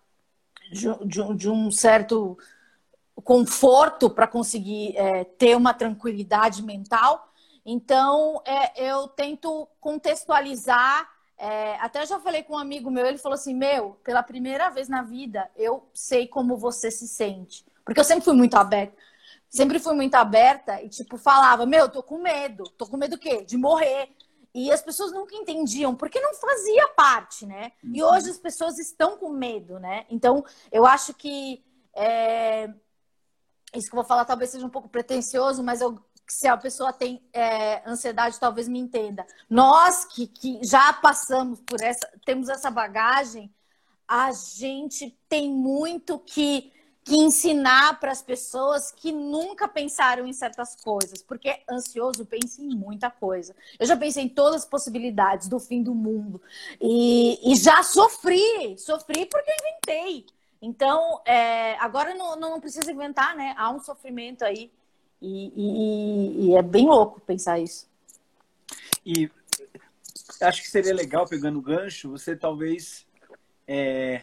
de, 0.70 1.34
de, 1.36 1.48
um 1.50 1.70
certo 1.70 2.38
conforto 3.22 4.08
para 4.08 4.26
conseguir 4.26 4.96
é, 4.96 5.24
ter 5.24 5.56
uma 5.56 5.74
tranquilidade 5.74 6.62
mental. 6.62 7.30
Então, 7.64 8.42
é, 8.44 8.90
eu 8.90 9.06
tento 9.08 9.68
contextualizar 9.78 11.11
é, 11.42 11.74
até 11.80 12.06
já 12.06 12.20
falei 12.20 12.44
com 12.44 12.54
um 12.54 12.58
amigo 12.58 12.88
meu, 12.88 13.04
ele 13.04 13.18
falou 13.18 13.34
assim: 13.34 13.52
Meu, 13.52 13.98
pela 14.04 14.22
primeira 14.22 14.70
vez 14.70 14.88
na 14.88 15.02
vida, 15.02 15.50
eu 15.56 15.84
sei 15.92 16.28
como 16.28 16.56
você 16.56 16.88
se 16.88 17.08
sente. 17.08 17.66
Porque 17.84 17.98
eu 17.98 18.04
sempre 18.04 18.24
fui 18.24 18.34
muito 18.34 18.54
aberta. 18.54 18.96
Sempre 19.48 19.80
fui 19.80 19.92
muito 19.92 20.14
aberta 20.14 20.80
e, 20.80 20.88
tipo, 20.88 21.18
falava: 21.18 21.66
Meu, 21.66 21.88
tô 21.88 22.00
com 22.00 22.18
medo. 22.18 22.62
Tô 22.78 22.86
com 22.86 22.96
medo 22.96 23.16
do 23.16 23.18
quê? 23.18 23.42
De 23.42 23.56
morrer. 23.56 24.10
E 24.54 24.70
as 24.70 24.82
pessoas 24.82 25.10
nunca 25.10 25.34
entendiam, 25.34 25.96
porque 25.96 26.20
não 26.20 26.32
fazia 26.32 26.88
parte, 26.90 27.44
né? 27.44 27.72
Uhum. 27.82 27.90
E 27.92 28.02
hoje 28.04 28.30
as 28.30 28.38
pessoas 28.38 28.78
estão 28.78 29.16
com 29.16 29.30
medo, 29.30 29.80
né? 29.80 30.06
Então, 30.08 30.44
eu 30.70 30.86
acho 30.86 31.12
que. 31.12 31.60
É... 31.92 32.72
Isso 33.74 33.88
que 33.88 33.96
eu 33.96 34.00
vou 34.00 34.04
falar 34.04 34.24
talvez 34.24 34.50
seja 34.50 34.64
um 34.64 34.70
pouco 34.70 34.88
pretencioso, 34.88 35.60
mas 35.60 35.80
eu 35.80 35.98
se 36.32 36.48
a 36.48 36.56
pessoa 36.56 36.94
tem 36.94 37.22
é, 37.30 37.86
ansiedade, 37.86 38.40
talvez 38.40 38.66
me 38.66 38.78
entenda. 38.78 39.26
Nós 39.50 40.06
que, 40.06 40.26
que 40.26 40.64
já 40.64 40.90
passamos 40.94 41.60
por 41.60 41.78
essa, 41.82 42.08
temos 42.24 42.48
essa 42.48 42.70
bagagem, 42.70 43.52
a 44.08 44.32
gente 44.32 45.14
tem 45.28 45.52
muito 45.52 46.18
que, 46.18 46.72
que 47.04 47.16
ensinar 47.16 48.00
para 48.00 48.10
as 48.10 48.22
pessoas 48.22 48.90
que 48.90 49.12
nunca 49.12 49.68
pensaram 49.68 50.26
em 50.26 50.32
certas 50.32 50.74
coisas, 50.74 51.22
porque 51.22 51.60
ansioso 51.70 52.24
pensa 52.24 52.62
em 52.62 52.74
muita 52.74 53.10
coisa. 53.10 53.54
Eu 53.78 53.86
já 53.86 53.96
pensei 53.96 54.24
em 54.24 54.28
todas 54.28 54.62
as 54.62 54.68
possibilidades 54.68 55.48
do 55.48 55.60
fim 55.60 55.82
do 55.82 55.94
mundo 55.94 56.40
e, 56.80 57.52
e 57.52 57.54
já 57.56 57.82
sofri, 57.82 58.78
sofri 58.78 59.26
porque 59.26 59.52
inventei. 59.52 60.24
Então, 60.62 61.20
é, 61.26 61.76
agora 61.78 62.14
não, 62.14 62.36
não 62.36 62.58
precisa 62.58 62.90
inventar, 62.90 63.36
né? 63.36 63.54
Há 63.58 63.70
um 63.70 63.80
sofrimento 63.80 64.44
aí 64.44 64.72
e, 65.22 65.52
e, 65.56 66.46
e, 66.46 66.54
é 66.56 66.62
bem 66.62 66.86
louco 66.86 67.20
pensar 67.20 67.58
isso. 67.58 67.88
e 69.06 69.30
acho 70.40 70.62
que 70.62 70.68
seria 70.68 70.94
legal, 70.94 71.26
pegando 71.26 71.58
o 71.58 71.62
gancho, 71.62 72.10
você 72.10 72.34
talvez 72.34 73.06
é, 73.66 74.22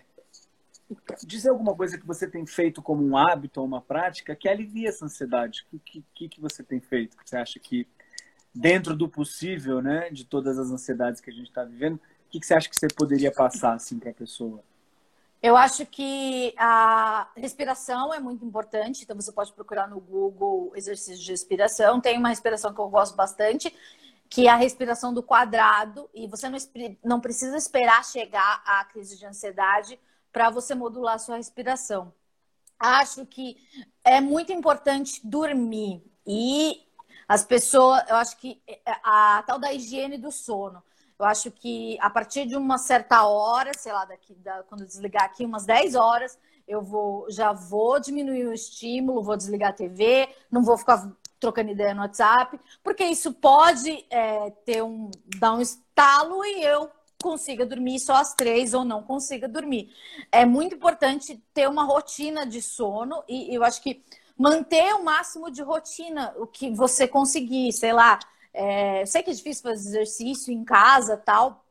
dizer 1.25 1.49
alguma 1.49 1.75
coisa 1.75 1.97
que 1.97 2.05
você 2.05 2.27
tem 2.27 2.45
feito 2.45 2.81
como 2.81 3.05
um 3.05 3.15
hábito 3.15 3.59
ou 3.61 3.65
uma 3.65 3.81
prática 3.81 4.35
que 4.35 4.49
alivia 4.49 4.89
essa 4.89 5.05
ansiedade. 5.05 5.65
O 5.71 5.79
que, 5.79 6.03
que, 6.13 6.29
que 6.29 6.41
você 6.41 6.63
tem 6.63 6.79
feito? 6.79 7.15
Você 7.23 7.37
acha 7.37 7.59
que, 7.59 7.87
dentro 8.53 8.95
do 8.95 9.07
possível, 9.07 9.81
né, 9.81 10.09
de 10.09 10.25
todas 10.25 10.57
as 10.57 10.69
ansiedades 10.69 11.21
que 11.21 11.29
a 11.29 11.33
gente 11.33 11.47
está 11.47 11.63
vivendo, 11.63 11.95
o 11.95 12.29
que, 12.29 12.39
que 12.39 12.45
você 12.45 12.53
acha 12.53 12.69
que 12.69 12.75
você 12.75 12.87
poderia 12.87 13.31
passar 13.31 13.73
assim, 13.73 13.97
para 13.99 14.11
a 14.11 14.13
pessoa? 14.13 14.63
Eu 15.41 15.55
acho 15.55 15.85
que 15.85 16.53
a 16.57 17.29
respiração 17.35 18.13
é 18.13 18.19
muito 18.19 18.43
importante, 18.43 19.03
então 19.03 19.15
você 19.15 19.31
pode 19.31 19.53
procurar 19.53 19.87
no 19.87 19.99
Google 19.99 20.73
exercício 20.75 21.23
de 21.23 21.31
respiração. 21.31 22.01
Tem 22.01 22.17
uma 22.17 22.29
respiração 22.29 22.73
que 22.73 22.79
eu 22.79 22.89
gosto 22.89 23.15
bastante, 23.15 23.73
que 24.29 24.47
é 24.47 24.49
a 24.49 24.57
respiração 24.57 25.13
do 25.13 25.23
quadrado, 25.23 26.09
e 26.13 26.27
você 26.27 26.49
não, 26.49 26.57
não 27.03 27.21
precisa 27.21 27.55
esperar 27.55 28.03
chegar 28.03 28.61
à 28.65 28.83
crise 28.85 29.17
de 29.17 29.25
ansiedade 29.25 29.97
para 30.31 30.49
você 30.49 30.75
modular 30.75 31.15
a 31.15 31.19
sua 31.19 31.37
respiração. 31.37 32.13
Acho 32.77 33.25
que 33.25 33.57
é 34.03 34.19
muito 34.19 34.51
importante 34.51 35.25
dormir 35.25 36.03
e 36.27 36.85
as 37.27 37.45
pessoas, 37.45 38.03
eu 38.09 38.15
acho 38.15 38.37
que 38.37 38.61
é, 38.67 38.79
a, 38.85 39.37
a 39.37 39.43
tal 39.43 39.59
da 39.59 39.73
higiene 39.73 40.17
do 40.17 40.31
sono. 40.31 40.83
Eu 41.19 41.25
acho 41.25 41.51
que 41.51 41.97
a 41.99 42.09
partir 42.09 42.45
de 42.45 42.55
uma 42.55 42.77
certa 42.77 43.25
hora, 43.25 43.71
sei 43.77 43.91
lá, 43.91 44.05
daqui 44.05 44.33
da, 44.35 44.63
quando 44.63 44.85
desligar 44.85 45.25
aqui, 45.25 45.43
umas 45.43 45.65
10 45.65 45.95
horas, 45.95 46.39
eu 46.65 46.81
vou 46.81 47.29
já 47.29 47.51
vou 47.51 47.99
diminuir 47.99 48.47
o 48.47 48.53
estímulo, 48.53 49.21
vou 49.21 49.35
desligar 49.35 49.71
a 49.71 49.73
TV, 49.73 50.29
não 50.49 50.63
vou 50.63 50.77
ficar 50.77 51.11
trocando 51.37 51.71
ideia 51.71 51.93
no 51.93 52.01
WhatsApp, 52.01 52.57
porque 52.81 53.03
isso 53.03 53.33
pode 53.33 54.05
é, 54.09 54.49
ter 54.65 54.81
um 54.81 55.11
dar 55.37 55.55
um 55.55 55.61
estalo 55.61 56.45
e 56.45 56.63
eu 56.63 56.89
consiga 57.21 57.65
dormir 57.65 57.99
só 57.99 58.15
às 58.15 58.33
três 58.33 58.73
ou 58.73 58.85
não 58.85 59.03
consiga 59.03 59.47
dormir. 59.47 59.93
É 60.31 60.45
muito 60.45 60.75
importante 60.75 61.43
ter 61.53 61.67
uma 61.67 61.83
rotina 61.83 62.45
de 62.45 62.61
sono 62.61 63.21
e 63.27 63.53
eu 63.53 63.63
acho 63.65 63.81
que 63.81 64.01
manter 64.37 64.93
o 64.93 65.03
máximo 65.03 65.51
de 65.51 65.61
rotina, 65.61 66.33
o 66.37 66.47
que 66.47 66.71
você 66.71 67.05
conseguir, 67.05 67.73
sei 67.73 67.91
lá, 67.91 68.19
é, 68.53 69.05
sei 69.05 69.23
que 69.23 69.29
é 69.29 69.33
difícil 69.33 69.63
fazer 69.63 69.89
exercício 69.89 70.53
em 70.53 70.63
casa 70.63 71.17
tal, 71.17 71.65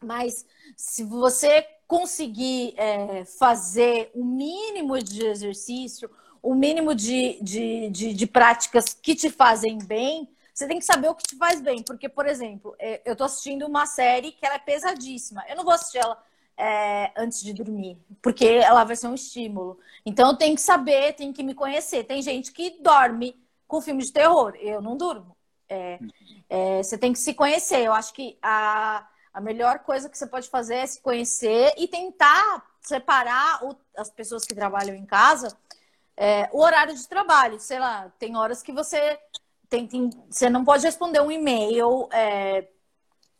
mas 0.00 0.44
se 0.76 1.04
você 1.04 1.66
conseguir 1.86 2.74
é, 2.76 3.24
fazer 3.24 4.10
o 4.14 4.24
mínimo 4.24 5.00
de 5.02 5.26
exercício, 5.26 6.10
o 6.42 6.54
mínimo 6.54 6.94
de, 6.94 7.38
de, 7.42 7.90
de, 7.90 8.12
de, 8.12 8.26
práticas 8.26 8.92
que 8.92 9.14
te 9.14 9.30
fazem 9.30 9.78
bem, 9.78 10.28
você 10.52 10.66
tem 10.66 10.78
que 10.78 10.84
saber 10.84 11.08
o 11.08 11.14
que 11.14 11.26
te 11.26 11.36
faz 11.36 11.60
bem. 11.60 11.82
Porque, 11.82 12.08
por 12.08 12.26
exemplo, 12.26 12.74
é, 12.78 13.00
eu 13.04 13.12
estou 13.12 13.24
assistindo 13.24 13.66
uma 13.66 13.86
série 13.86 14.32
que 14.32 14.44
ela 14.44 14.56
é 14.56 14.58
pesadíssima. 14.58 15.44
Eu 15.48 15.56
não 15.56 15.64
vou 15.64 15.72
assistir 15.72 15.98
ela 15.98 16.22
é, 16.56 17.12
antes 17.16 17.42
de 17.42 17.52
dormir, 17.52 17.98
porque 18.22 18.46
ela 18.46 18.84
vai 18.84 18.94
ser 18.94 19.08
um 19.08 19.14
estímulo. 19.14 19.78
Então, 20.04 20.30
eu 20.30 20.36
tenho 20.36 20.54
que 20.54 20.60
saber, 20.60 21.14
tenho 21.14 21.32
que 21.32 21.42
me 21.42 21.54
conhecer. 21.54 22.04
Tem 22.04 22.20
gente 22.22 22.52
que 22.52 22.78
dorme 22.80 23.36
com 23.66 23.80
filme 23.80 24.02
de 24.02 24.12
terror. 24.12 24.54
Eu 24.60 24.80
não 24.80 24.96
durmo. 24.96 25.33
É, 25.68 25.98
é, 26.48 26.82
você 26.82 26.98
tem 26.98 27.12
que 27.12 27.18
se 27.18 27.34
conhecer. 27.34 27.80
Eu 27.80 27.92
acho 27.92 28.12
que 28.12 28.38
a, 28.42 29.06
a 29.32 29.40
melhor 29.40 29.80
coisa 29.80 30.08
que 30.08 30.16
você 30.16 30.26
pode 30.26 30.48
fazer 30.48 30.76
é 30.76 30.86
se 30.86 31.00
conhecer 31.00 31.72
e 31.76 31.88
tentar 31.88 32.64
separar 32.80 33.64
o, 33.64 33.76
as 33.96 34.10
pessoas 34.10 34.44
que 34.44 34.54
trabalham 34.54 34.94
em 34.94 35.06
casa 35.06 35.56
é, 36.16 36.48
o 36.52 36.60
horário 36.60 36.94
de 36.94 37.08
trabalho. 37.08 37.58
Sei 37.58 37.78
lá, 37.78 38.12
tem 38.18 38.36
horas 38.36 38.62
que 38.62 38.72
você 38.72 39.18
tem, 39.68 39.86
tem 39.86 40.10
você 40.30 40.48
não 40.48 40.64
pode 40.64 40.84
responder 40.84 41.20
um 41.20 41.30
e-mail 41.30 42.08
é, 42.12 42.68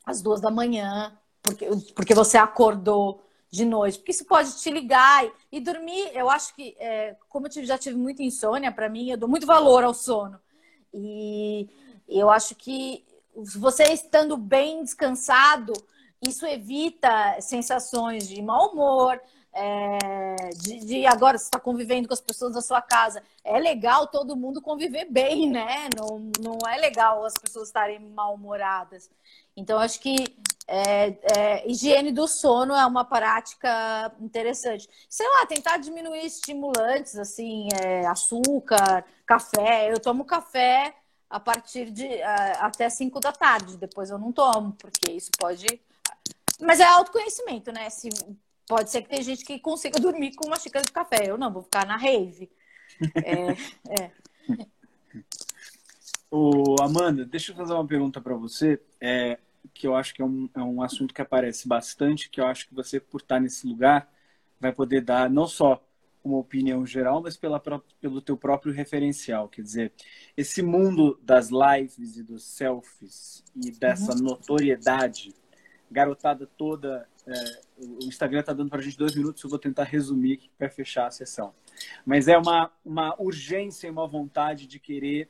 às 0.05 0.21
duas 0.21 0.41
da 0.41 0.51
manhã 0.51 1.17
porque, 1.45 1.69
porque 1.95 2.15
você 2.15 2.39
acordou 2.39 3.23
de 3.51 3.67
noite, 3.67 3.99
porque 3.99 4.13
isso 4.13 4.25
pode 4.25 4.57
te 4.57 4.71
ligar 4.71 5.25
e, 5.27 5.33
e 5.53 5.61
dormir. 5.61 6.11
Eu 6.15 6.31
acho 6.31 6.55
que, 6.55 6.75
é, 6.79 7.15
como 7.29 7.47
eu 7.47 7.51
tive, 7.51 7.67
já 7.67 7.77
tive 7.77 7.97
muita 7.97 8.23
insônia, 8.23 8.73
para 8.73 8.89
mim, 8.89 9.11
eu 9.11 9.19
dou 9.19 9.29
muito 9.29 9.47
valor 9.47 9.85
ao 9.85 9.93
sono. 9.93 10.41
E 10.93 11.69
eu 12.09 12.31
acho 12.31 12.55
que 12.55 13.05
você 13.35 13.85
estando 13.93 14.37
bem 14.37 14.83
descansado, 14.83 15.73
isso 16.23 16.47
evita 16.47 17.41
sensações 17.41 18.29
de 18.29 18.41
mau 18.41 18.73
humor, 18.73 19.21
é, 19.57 20.37
de, 20.57 20.81
de, 20.81 21.07
agora 21.07 21.39
você 21.39 21.45
está 21.45 21.61
convivendo 21.61 22.09
com 22.09 22.15
as 22.15 22.21
pessoas 22.21 22.55
da 22.55 22.61
sua 22.61 22.83
casa. 22.83 23.23
É 23.45 23.59
legal 23.59 24.09
todo 24.09 24.37
mundo 24.37 24.61
conviver 24.61 25.07
bem, 25.09 25.49
né? 25.49 25.89
Não, 25.97 26.31
não 26.41 26.59
é 26.69 26.77
legal 26.77 27.25
as 27.25 27.35
pessoas 27.35 27.69
estarem 27.69 28.01
mal-humoradas. 28.01 29.09
Então, 29.57 29.79
acho 29.79 30.01
que 30.01 30.17
é, 30.67 31.17
é, 31.37 31.71
higiene 31.71 32.11
do 32.11 32.27
sono 32.27 32.75
é 32.75 32.85
uma 32.85 33.05
prática 33.05 34.13
interessante. 34.21 34.89
Sei 35.09 35.27
lá, 35.29 35.47
tentar 35.47 35.77
diminuir 35.77 36.27
estimulantes, 36.27 37.17
assim, 37.17 37.69
é, 37.81 38.07
açúcar, 38.07 39.05
café. 39.25 39.93
Eu 39.93 40.01
tomo 40.01 40.25
café 40.25 40.97
a 41.29 41.41
partir 41.41 41.91
de 41.91 42.07
uh, 42.07 42.61
até 42.61 42.89
5 42.89 43.21
da 43.21 43.33
tarde. 43.33 43.77
Depois 43.77 44.11
eu 44.11 44.19
não 44.19 44.33
tomo, 44.33 44.73
porque 44.73 45.11
isso 45.13 45.31
pode. 45.39 45.67
Mas 46.61 46.81
é 46.81 46.85
autoconhecimento, 46.85 47.73
né? 47.73 47.91
Se, 47.91 48.09
pode 48.67 48.91
ser 48.91 49.03
que 49.03 49.09
tem 49.09 49.23
gente 49.23 49.45
que 49.45 49.59
consiga 49.59 49.99
dormir 50.01 50.35
com 50.35 50.47
uma 50.47 50.59
xícara 50.59 50.85
de 50.85 50.93
café. 50.93 51.29
Eu 51.29 51.39
não, 51.39 51.53
vou 51.53 51.63
ficar 51.63 51.87
na 51.87 51.97
rave. 51.97 52.51
É, 53.15 54.03
é. 54.03 54.11
Amanda, 56.83 57.25
deixa 57.25 57.53
eu 57.53 57.57
fazer 57.57 57.73
uma 57.73 57.87
pergunta 57.87 58.21
para 58.21 58.35
você, 58.35 58.81
é, 59.01 59.39
que 59.73 59.87
eu 59.87 59.95
acho 59.95 60.13
que 60.13 60.21
é 60.21 60.25
um, 60.25 60.49
é 60.55 60.61
um 60.61 60.83
assunto 60.83 61.15
que 61.15 61.23
aparece 61.23 61.69
bastante, 61.69 62.29
que 62.29 62.41
eu 62.41 62.47
acho 62.47 62.67
que 62.67 62.75
você, 62.75 62.99
por 62.99 63.21
estar 63.21 63.39
nesse 63.39 63.67
lugar, 63.67 64.13
vai 64.61 64.73
poder 64.73 65.01
dar 65.01 65.31
não 65.31 65.47
só 65.47 65.84
uma 66.25 66.39
opinião 66.39 66.87
geral, 66.87 67.23
mas 67.23 67.37
pela, 67.37 67.61
pelo 68.01 68.23
teu 68.23 68.37
próprio 68.37 68.73
referencial. 68.73 69.49
Quer 69.49 69.63
dizer, 69.63 69.93
esse 70.37 70.63
mundo 70.63 71.21
das 71.23 71.51
lives 71.51 72.17
e 72.17 72.23
dos 72.23 72.45
selfies 72.45 73.45
e 73.55 73.71
dessa 73.71 74.13
uhum. 74.13 74.23
notoriedade, 74.23 75.35
garotada 75.91 76.49
toda. 76.57 77.07
É, 77.27 77.61
o 77.79 78.05
Instagram 78.05 78.41
está 78.41 78.53
dando 78.53 78.71
para 78.71 78.81
a 78.81 78.83
gente 78.83 78.99
dois 78.99 79.15
minutos, 79.15 79.43
eu 79.45 79.51
vou 79.51 79.59
tentar 79.59 79.85
resumir 79.85 80.51
para 80.59 80.69
fechar 80.69 81.07
a 81.07 81.11
sessão. 81.11 81.55
Mas 82.05 82.27
é 82.27 82.37
uma, 82.39 82.71
uma 82.85 83.15
urgência 83.21 83.87
e 83.87 83.91
uma 83.91 84.07
vontade 84.07 84.67
de 84.67 84.79
querer 84.79 85.29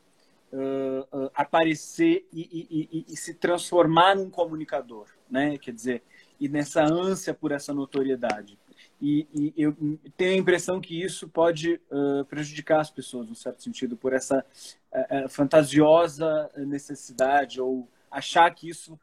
uh, 0.52 1.24
uh, 1.24 1.30
aparecer 1.34 2.26
e, 2.32 2.42
e, 2.42 2.88
e, 2.98 3.12
e 3.12 3.16
se 3.16 3.34
transformar 3.34 4.14
num 4.16 4.30
comunicador, 4.30 5.06
né? 5.30 5.58
Quer 5.58 5.72
dizer, 5.72 6.02
e 6.40 6.48
nessa 6.48 6.82
ânsia 6.84 7.34
por 7.34 7.52
essa 7.52 7.72
notoriedade. 7.72 8.58
E, 9.00 9.26
e, 9.34 9.54
eu 9.56 9.76
tenho 10.16 10.34
a 10.34 10.38
impressão 10.38 10.80
que 10.80 11.02
isso 11.02 11.28
pode 11.28 11.80
uh, 11.90 12.24
prejudicar 12.26 12.80
as 12.80 12.90
pessoas, 12.90 13.28
no 13.28 13.34
certo 13.34 13.62
sentido, 13.62 13.96
por 13.96 14.12
essa 14.12 14.44
uh, 14.92 15.28
fantasiosa 15.28 16.50
necessidade 16.56 17.60
ou 17.60 17.88
achar 18.10 18.52
que 18.54 18.68
isso 18.68 18.98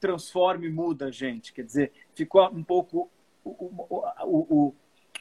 transforma 0.00 0.64
e 0.64 0.70
muda 0.70 1.06
a 1.06 1.10
gente. 1.10 1.52
Quer 1.52 1.64
dizer, 1.64 1.92
ficou 2.14 2.48
um 2.48 2.62
pouco 2.62 3.10
o, 3.44 3.50
o, 3.50 4.06
o, 4.22 4.74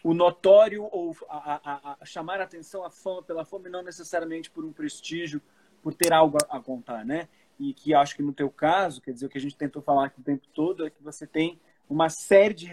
o 0.03 0.13
notório 0.13 0.87
ou 0.91 1.15
a, 1.27 1.59
a, 1.63 1.97
a, 1.99 2.05
chamar 2.05 2.39
a 2.39 2.43
atenção 2.43 2.85
a 2.85 2.89
fama 2.89 3.23
pela 3.23 3.43
fome, 3.43 3.69
não 3.69 3.83
necessariamente 3.83 4.51
por 4.51 4.63
um 4.63 4.71
prestígio, 4.71 5.41
por 5.81 5.93
ter 5.93 6.13
algo 6.13 6.37
a, 6.49 6.57
a 6.57 6.61
contar, 6.61 7.03
né? 7.03 7.27
E 7.59 7.73
que 7.73 7.93
acho 7.93 8.15
que 8.15 8.23
no 8.23 8.33
teu 8.33 8.49
caso, 8.49 9.01
quer 9.01 9.11
dizer, 9.11 9.25
o 9.25 9.29
que 9.29 9.37
a 9.37 9.41
gente 9.41 9.55
tentou 9.55 9.81
falar 9.81 10.05
aqui 10.05 10.19
o 10.19 10.23
tempo 10.23 10.47
todo 10.53 10.85
é 10.85 10.89
que 10.89 11.01
você 11.01 11.25
tem 11.25 11.59
uma 11.89 12.09
série 12.09 12.53
de 12.53 12.65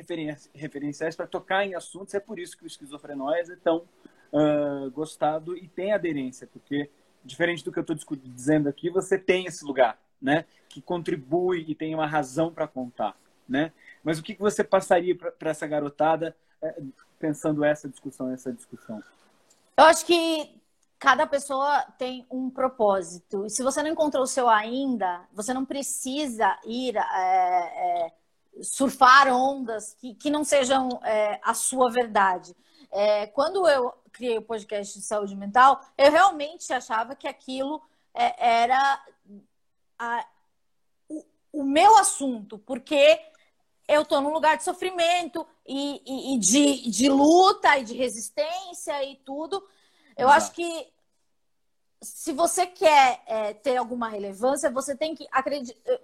referenciais 0.54 1.16
para 1.16 1.26
tocar 1.26 1.66
em 1.66 1.74
assuntos. 1.74 2.14
É 2.14 2.20
por 2.20 2.38
isso 2.38 2.56
que 2.56 2.64
o 2.64 2.66
esquizofrenóis 2.66 3.50
é 3.50 3.56
tão 3.56 3.84
uh, 4.32 4.90
gostado 4.90 5.56
e 5.56 5.68
tem 5.68 5.92
aderência, 5.92 6.46
porque, 6.46 6.90
diferente 7.24 7.64
do 7.64 7.72
que 7.72 7.78
eu 7.78 7.82
estou 7.82 8.16
dizendo 8.16 8.68
aqui, 8.68 8.90
você 8.90 9.18
tem 9.18 9.46
esse 9.46 9.64
lugar, 9.64 9.98
né? 10.20 10.44
Que 10.68 10.80
contribui 10.80 11.64
e 11.68 11.74
tem 11.74 11.94
uma 11.94 12.06
razão 12.06 12.52
para 12.52 12.66
contar, 12.66 13.16
né? 13.48 13.72
Mas 14.02 14.18
o 14.18 14.22
que, 14.22 14.34
que 14.34 14.40
você 14.40 14.64
passaria 14.64 15.16
para 15.16 15.50
essa 15.50 15.66
garotada 15.66 16.34
eh, 16.62 16.82
pensando 17.18 17.64
essa 17.64 17.88
discussão, 17.88 18.30
essa 18.30 18.52
discussão? 18.52 19.02
Eu 19.76 19.84
acho 19.84 20.06
que 20.06 20.60
cada 21.00 21.26
pessoa 21.26 21.82
tem 21.98 22.26
um 22.30 22.50
propósito. 22.50 23.46
E 23.46 23.50
se 23.50 23.62
você 23.62 23.82
não 23.82 23.90
encontrou 23.90 24.22
o 24.22 24.26
seu 24.26 24.48
ainda, 24.48 25.26
você 25.32 25.54
não 25.54 25.64
precisa 25.64 26.58
ir 26.66 26.94
é, 26.96 27.00
é, 27.00 28.12
surfar 28.62 29.28
ondas 29.28 29.94
que, 29.94 30.14
que 30.14 30.30
não 30.30 30.44
sejam 30.44 30.88
é, 31.04 31.40
a 31.42 31.54
sua 31.54 31.90
verdade. 31.90 32.54
É, 32.90 33.26
quando 33.28 33.68
eu 33.68 33.92
criei 34.12 34.38
o 34.38 34.42
podcast 34.42 34.98
de 34.98 35.04
saúde 35.04 35.36
mental, 35.36 35.80
eu 35.96 36.10
realmente 36.10 36.72
achava 36.72 37.14
que 37.14 37.28
aquilo 37.28 37.82
é, 38.14 38.62
era 38.62 39.04
a, 39.98 40.26
o, 41.08 41.24
o, 41.52 41.64
meu 41.64 41.96
assunto, 41.98 42.58
porque 42.58 43.20
eu 43.86 44.02
estou 44.02 44.20
num 44.20 44.32
lugar 44.32 44.56
de 44.56 44.64
sofrimento 44.64 45.46
e, 45.66 46.02
e, 46.04 46.34
e, 46.34 46.38
de, 46.38 46.90
de 46.90 47.08
luta 47.08 47.78
e 47.78 47.84
de 47.84 47.94
resistência 47.94 49.04
e 49.04 49.16
tudo. 49.16 49.56
Eu 50.16 50.28
Exato. 50.28 50.36
acho 50.36 50.52
que 50.52 50.92
se 52.02 52.32
você 52.32 52.66
quer 52.66 53.22
é, 53.26 53.52
ter 53.52 53.76
alguma 53.76 54.08
relevância, 54.08 54.70
você 54.70 54.96
tem 54.96 55.14
que 55.14 55.28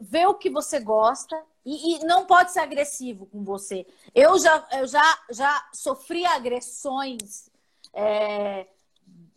ver 0.01 0.27
o 0.27 0.35
que 0.35 0.51
você 0.51 0.79
gosta 0.79 1.43
e, 1.67 1.97
e, 1.97 1.99
não 2.05 2.25
pode 2.27 2.53
ser 2.53 2.61
agressivo 2.61 3.27
com 3.27 3.43
você. 3.45 3.85
Eu 4.15 4.39
já, 4.39 4.67
eu 4.73 4.87
já, 4.87 5.19
já 5.31 5.69
sofri 5.75 6.25
agressões 6.25 7.51
é, 7.93 8.69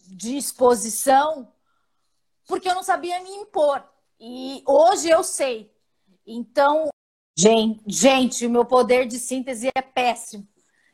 de 0.06 0.38
exposição 0.38 1.52
porque 2.48 2.70
eu 2.70 2.76
não 2.76 2.84
sabia 2.84 3.22
me 3.22 3.30
impor. 3.30 3.84
E 4.20 4.64
hoje 4.66 5.10
eu 5.10 5.24
sei. 5.24 5.74
Então, 6.26 6.90
gente, 7.36 7.82
gente, 7.88 8.46
o 8.46 8.50
meu 8.50 8.66
poder 8.66 9.08
de 9.08 9.18
síntese 9.18 9.70
é 9.76 9.82
péssimo. 9.82 10.48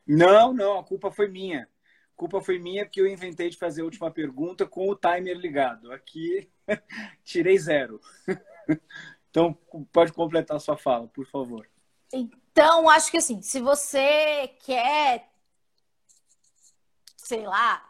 Não, 0.07 0.53
não, 0.53 0.79
a 0.79 0.83
culpa 0.83 1.11
foi 1.11 1.27
minha 1.27 1.67
culpa 2.15 2.41
foi 2.41 2.57
minha 2.57 2.85
porque 2.85 3.01
eu 3.01 3.07
inventei 3.07 3.49
de 3.49 3.57
fazer 3.57 3.81
a 3.81 3.85
última 3.85 4.09
pergunta 4.09 4.65
com 4.65 4.89
o 4.89 4.95
timer 4.95 5.37
ligado. 5.37 5.91
Aqui 5.91 6.49
tirei 7.23 7.57
zero. 7.57 7.99
Então, 9.35 9.53
pode 9.91 10.13
completar 10.13 10.55
a 10.55 10.59
sua 10.61 10.77
fala, 10.77 11.09
por 11.09 11.25
favor. 11.27 11.67
Então, 12.13 12.89
acho 12.89 13.11
que 13.11 13.17
assim, 13.17 13.41
se 13.41 13.59
você 13.59 14.47
quer, 14.63 15.29
sei 17.17 17.45
lá, 17.45 17.83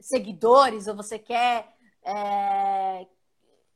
seguidores, 0.00 0.88
ou 0.88 0.96
você 0.96 1.16
quer 1.16 1.72
é, 2.02 3.06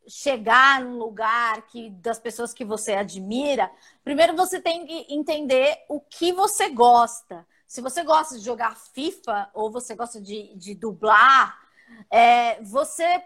chegar 0.09 0.81
num 0.81 0.99
lugar 0.99 1.69
que 1.69 1.89
das 1.89 2.19
pessoas 2.19 2.53
que 2.53 2.65
você 2.65 2.95
admira, 2.95 3.71
primeiro 4.03 4.35
você 4.35 4.61
tem 4.61 4.85
que 4.85 5.07
entender 5.09 5.85
o 5.89 6.01
que 6.01 6.33
você 6.33 6.69
gosta. 6.69 7.47
Se 7.65 7.81
você 7.81 8.03
gosta 8.03 8.37
de 8.37 8.45
jogar 8.45 8.75
FIFA 8.75 9.49
ou 9.55 9.71
você 9.71 9.95
gosta 9.95 10.21
de, 10.21 10.53
de 10.57 10.75
dublar, 10.75 11.57
é, 12.11 12.61
você. 12.61 13.23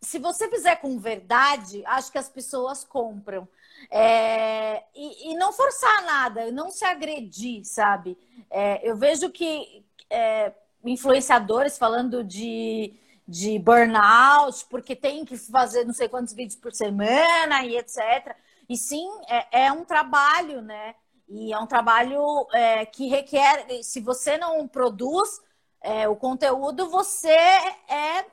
Se 0.00 0.18
você 0.18 0.48
fizer 0.48 0.76
com 0.76 0.98
verdade, 0.98 1.82
acho 1.86 2.12
que 2.12 2.18
as 2.18 2.28
pessoas 2.28 2.84
compram. 2.84 3.48
É, 3.90 4.82
e, 4.94 5.30
e, 5.30 5.34
não 5.36 5.52
forçar 5.52 6.04
nada, 6.04 6.50
não 6.50 6.70
se 6.70 6.84
agredir, 6.84 7.64
sabe? 7.64 8.18
É, 8.50 8.88
eu 8.88 8.96
vejo 8.96 9.30
que 9.30 9.84
é, 10.10 10.52
influenciadores 10.84 11.78
falando 11.78 12.24
de, 12.24 12.92
de 13.26 13.58
burnout, 13.58 14.66
porque 14.68 14.96
tem 14.96 15.24
que 15.24 15.36
fazer 15.36 15.84
não 15.84 15.94
sei 15.94 16.08
quantos 16.08 16.34
vídeos 16.34 16.58
por 16.60 16.72
semana 16.72 17.64
e 17.64 17.76
etc. 17.76 18.36
E 18.68 18.76
sim, 18.76 19.08
é, 19.28 19.66
é 19.66 19.72
um 19.72 19.84
trabalho, 19.84 20.60
né? 20.60 20.94
E 21.28 21.52
é 21.52 21.58
um 21.58 21.66
trabalho 21.66 22.46
é, 22.52 22.86
que 22.86 23.08
requer, 23.08 23.66
se 23.82 24.00
você 24.00 24.38
não 24.38 24.66
produz 24.66 25.40
é, 25.80 26.08
o 26.08 26.16
conteúdo, 26.16 26.88
você 26.88 27.28
é, 27.28 28.24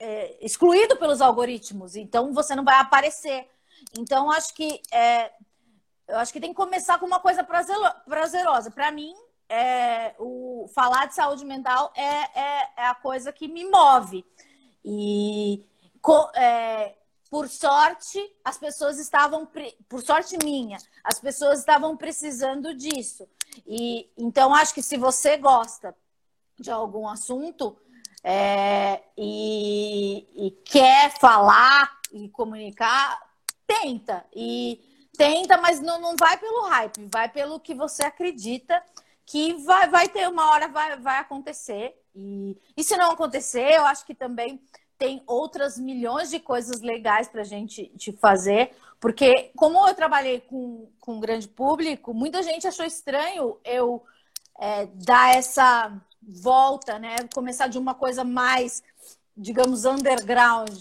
é, 0.00 0.36
excluído 0.40 0.96
pelos 0.96 1.20
algoritmos. 1.20 1.94
Então 1.94 2.32
você 2.32 2.56
não 2.56 2.64
vai 2.64 2.76
aparecer. 2.76 3.46
Então 3.96 4.30
acho 4.30 4.54
que 4.54 4.80
é, 4.90 5.30
eu 6.08 6.16
acho 6.16 6.32
que 6.32 6.40
tem 6.40 6.50
que 6.50 6.56
começar 6.56 6.98
com 6.98 7.06
uma 7.06 7.20
coisa 7.20 7.44
prazerosa. 7.44 8.70
Para 8.70 8.90
mim, 8.90 9.14
é, 9.48 10.14
o 10.18 10.68
falar 10.74 11.06
de 11.06 11.14
saúde 11.14 11.44
mental 11.44 11.92
é, 11.94 12.02
é, 12.02 12.68
é, 12.78 12.86
a 12.86 12.94
coisa 12.94 13.32
que 13.32 13.46
me 13.46 13.64
move. 13.64 14.24
E 14.84 15.62
é, 16.34 16.94
por 17.30 17.48
sorte, 17.48 18.18
as 18.44 18.56
pessoas 18.56 18.98
estavam, 18.98 19.46
por 19.88 20.02
sorte 20.02 20.36
minha, 20.42 20.78
as 21.04 21.20
pessoas 21.20 21.60
estavam 21.60 21.96
precisando 21.96 22.74
disso. 22.74 23.28
E 23.66 24.10
então 24.16 24.54
acho 24.54 24.72
que 24.72 24.82
se 24.82 24.96
você 24.96 25.36
gosta 25.36 25.94
de 26.58 26.70
algum 26.70 27.08
assunto 27.08 27.76
é, 28.22 29.02
e, 29.16 30.46
e, 30.46 30.50
quer 30.64 31.10
falar 31.18 31.98
e 32.12 32.28
comunicar, 32.28 33.18
tenta. 33.66 34.24
E 34.34 34.80
tenta, 35.16 35.58
mas 35.58 35.80
não, 35.80 36.00
não 36.00 36.16
vai 36.16 36.36
pelo 36.38 36.68
hype, 36.68 37.08
vai 37.12 37.28
pelo 37.28 37.60
que 37.60 37.74
você 37.74 38.04
acredita 38.04 38.82
que 39.26 39.54
vai, 39.64 39.88
vai 39.88 40.08
ter 40.08 40.28
uma 40.28 40.50
hora, 40.50 40.68
vai, 40.68 40.98
vai 40.98 41.18
acontecer. 41.18 41.94
E, 42.14 42.56
e 42.76 42.82
se 42.82 42.96
não 42.96 43.12
acontecer, 43.12 43.72
eu 43.76 43.86
acho 43.86 44.04
que 44.04 44.14
também 44.14 44.60
tem 44.98 45.22
outras 45.26 45.78
milhões 45.78 46.28
de 46.28 46.38
coisas 46.38 46.80
legais 46.82 47.28
para 47.28 47.40
a 47.40 47.44
gente 47.44 47.86
te 47.96 48.12
fazer, 48.12 48.72
porque 49.00 49.50
como 49.56 49.88
eu 49.88 49.94
trabalhei 49.94 50.40
com, 50.40 50.90
com 51.00 51.14
um 51.14 51.20
grande 51.20 51.48
público, 51.48 52.12
muita 52.12 52.42
gente 52.42 52.66
achou 52.66 52.84
estranho 52.84 53.58
eu 53.64 54.04
é, 54.60 54.86
dar 54.86 55.34
essa 55.34 55.90
volta, 56.22 56.98
né? 56.98 57.16
Começar 57.34 57.66
de 57.68 57.78
uma 57.78 57.94
coisa 57.94 58.24
mais, 58.24 58.82
digamos, 59.36 59.84
underground, 59.84 60.78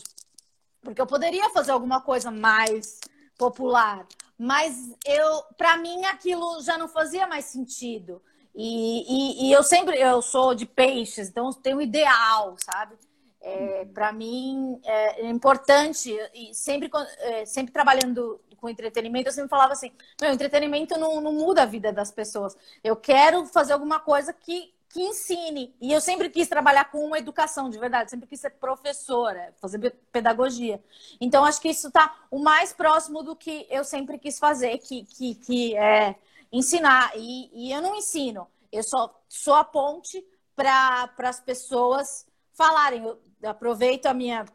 porque 0.82 1.02
eu 1.02 1.08
poderia 1.08 1.50
fazer 1.50 1.72
alguma 1.72 2.02
coisa 2.02 2.32
mais 2.32 3.00
popular, 3.38 4.06
mas 4.38 4.96
eu, 5.06 5.44
para 5.58 5.78
mim, 5.78 6.06
aquilo 6.06 6.62
já 6.62 6.78
não 6.78 6.88
fazia 6.88 7.28
mais 7.28 7.46
sentido. 7.46 8.22
E, 8.56 9.06
e, 9.08 9.48
e 9.48 9.52
eu 9.52 9.64
sempre, 9.64 9.98
eu 9.98 10.22
sou 10.22 10.54
de 10.56 10.66
peixes, 10.66 11.30
então 11.30 11.52
tenho 11.54 11.78
um 11.78 11.82
ideal, 11.82 12.56
sabe? 12.58 12.96
É, 13.42 13.86
para 13.94 14.12
mim 14.12 14.82
é 14.84 15.30
importante 15.30 16.14
e 16.34 16.54
sempre, 16.54 16.90
é, 17.20 17.46
sempre 17.46 17.72
trabalhando 17.72 18.40
com 18.58 18.70
entretenimento, 18.70 19.30
eu 19.30 19.34
sempre 19.34 19.50
falava 19.50 19.74
assim: 19.74 19.92
meu, 20.22 20.32
entretenimento 20.32 20.98
não, 21.00 21.22
não 21.22 21.34
muda 21.34 21.64
a 21.64 21.66
vida 21.66 21.92
das 21.92 22.12
pessoas. 22.12 22.56
Eu 22.84 22.96
quero 22.96 23.46
fazer 23.46 23.74
alguma 23.74 24.00
coisa 24.00 24.34
que, 24.34 24.74
que 24.90 25.02
ensine. 25.02 25.74
E 25.80 25.94
eu 25.94 26.02
sempre 26.02 26.30
quis 26.30 26.48
trabalhar 26.48 26.86
com 26.86 27.06
uma 27.06 27.20
educação, 27.20 27.70
de 27.70 27.78
verdade, 27.78 28.10
sempre 28.10 28.28
quis 28.28 28.40
ser 28.40 28.50
professora, 28.52 29.54
fazer 29.62 29.92
pedagogia. 30.12 30.84
Então, 31.22 31.46
acho 31.46 31.62
que 31.62 31.70
isso 31.70 31.88
está 31.88 32.16
o 32.32 32.40
mais 32.40 32.74
próximo 32.74 33.24
do 33.24 33.36
que 33.36 33.68
eu 33.70 33.84
sempre 33.84 34.18
quis 34.18 34.40
fazer, 34.40 34.80
que, 34.80 35.06
que, 35.06 35.36
que 35.36 35.76
é 35.78 36.16
ensinar. 36.52 37.12
E, 37.16 37.68
e 37.68 37.72
eu 37.72 37.82
não 37.82 37.96
ensino, 37.96 38.48
eu 38.72 38.84
só 38.84 39.22
sou 39.28 39.54
a 39.54 39.64
ponte 39.64 40.26
para 40.56 41.10
as 41.20 41.40
pessoas 41.40 42.26
falarem. 42.54 43.04
Eu 43.04 43.20
aproveito 43.50 44.08
a 44.08 44.14
minha 44.14 44.46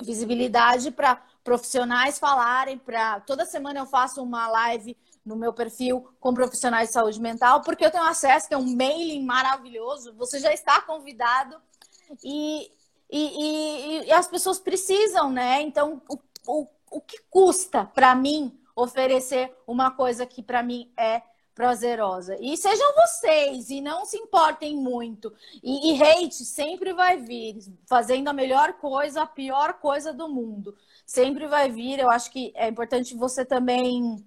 visibilidade 0.00 0.90
para 0.90 1.20
profissionais 1.42 2.18
falarem, 2.18 2.78
para 2.78 3.20
toda 3.20 3.44
semana 3.44 3.80
eu 3.80 3.86
faço 3.86 4.22
uma 4.22 4.48
live 4.48 4.96
no 5.24 5.36
meu 5.36 5.52
perfil 5.52 6.08
com 6.20 6.34
profissionais 6.34 6.88
de 6.88 6.94
saúde 6.94 7.20
mental, 7.20 7.62
porque 7.62 7.84
eu 7.84 7.90
tenho 7.90 8.04
acesso, 8.04 8.48
que 8.48 8.54
é 8.54 8.58
um 8.58 8.76
mailing 8.76 9.24
maravilhoso, 9.24 10.14
você 10.14 10.38
já 10.38 10.52
está 10.52 10.80
convidado 10.82 11.56
e, 12.22 12.70
e, 13.10 13.18
e, 13.18 14.04
e 14.06 14.12
as 14.12 14.28
pessoas 14.28 14.58
precisam, 14.58 15.32
né? 15.32 15.62
Então, 15.62 16.02
o, 16.08 16.18
o, 16.46 16.66
o 16.90 17.00
que 17.00 17.18
custa 17.30 17.84
para 17.84 18.14
mim 18.14 18.58
oferecer 18.76 19.54
uma 19.66 19.90
coisa 19.90 20.26
que 20.26 20.42
para 20.42 20.62
mim 20.62 20.92
é 20.96 21.22
prazerosa. 21.54 22.36
E 22.40 22.56
sejam 22.56 22.86
vocês, 22.94 23.70
e 23.70 23.80
não 23.80 24.04
se 24.04 24.16
importem 24.16 24.76
muito. 24.76 25.32
E, 25.62 25.92
e, 25.92 26.02
hate 26.02 26.44
sempre 26.44 26.92
vai 26.92 27.16
vir, 27.16 27.58
fazendo 27.86 28.28
a 28.28 28.32
melhor 28.32 28.74
coisa, 28.74 29.22
a 29.22 29.26
pior 29.26 29.74
coisa 29.74 30.12
do 30.12 30.28
mundo. 30.28 30.76
Sempre 31.06 31.46
vai 31.46 31.70
vir. 31.70 32.00
Eu 32.00 32.10
acho 32.10 32.30
que 32.30 32.52
é 32.56 32.68
importante 32.68 33.14
você 33.14 33.44
também. 33.44 34.24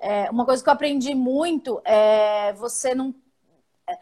É, 0.00 0.30
uma 0.30 0.44
coisa 0.44 0.62
que 0.62 0.68
eu 0.68 0.72
aprendi 0.72 1.14
muito 1.14 1.80
é 1.84 2.52
você 2.54 2.94
não. 2.94 3.14
É, 3.88 3.98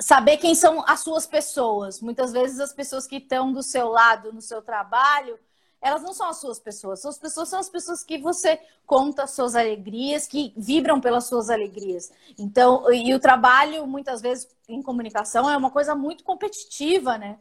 saber 0.00 0.36
quem 0.36 0.54
são 0.54 0.84
as 0.86 1.00
suas 1.00 1.26
pessoas. 1.26 2.00
Muitas 2.00 2.32
vezes 2.32 2.60
as 2.60 2.72
pessoas 2.72 3.06
que 3.06 3.16
estão 3.16 3.52
do 3.52 3.62
seu 3.62 3.88
lado 3.88 4.32
no 4.32 4.40
seu 4.40 4.62
trabalho 4.62 5.38
elas 5.80 6.02
não 6.02 6.12
são 6.12 6.28
as 6.28 6.38
suas 6.38 6.58
pessoas. 6.58 7.00
Suas 7.00 7.18
pessoas 7.18 7.48
são 7.48 7.60
as 7.60 7.68
pessoas 7.68 8.02
que 8.02 8.18
você 8.18 8.60
conta 8.84 9.24
as 9.24 9.30
suas 9.30 9.54
alegrias, 9.54 10.26
que 10.26 10.52
vibram 10.56 11.00
pelas 11.00 11.24
suas 11.24 11.50
alegrias. 11.50 12.10
Então, 12.36 12.92
e 12.92 13.14
o 13.14 13.20
trabalho, 13.20 13.86
muitas 13.86 14.20
vezes, 14.20 14.48
em 14.68 14.82
comunicação, 14.82 15.48
é 15.48 15.56
uma 15.56 15.70
coisa 15.70 15.94
muito 15.94 16.24
competitiva, 16.24 17.16
né? 17.16 17.38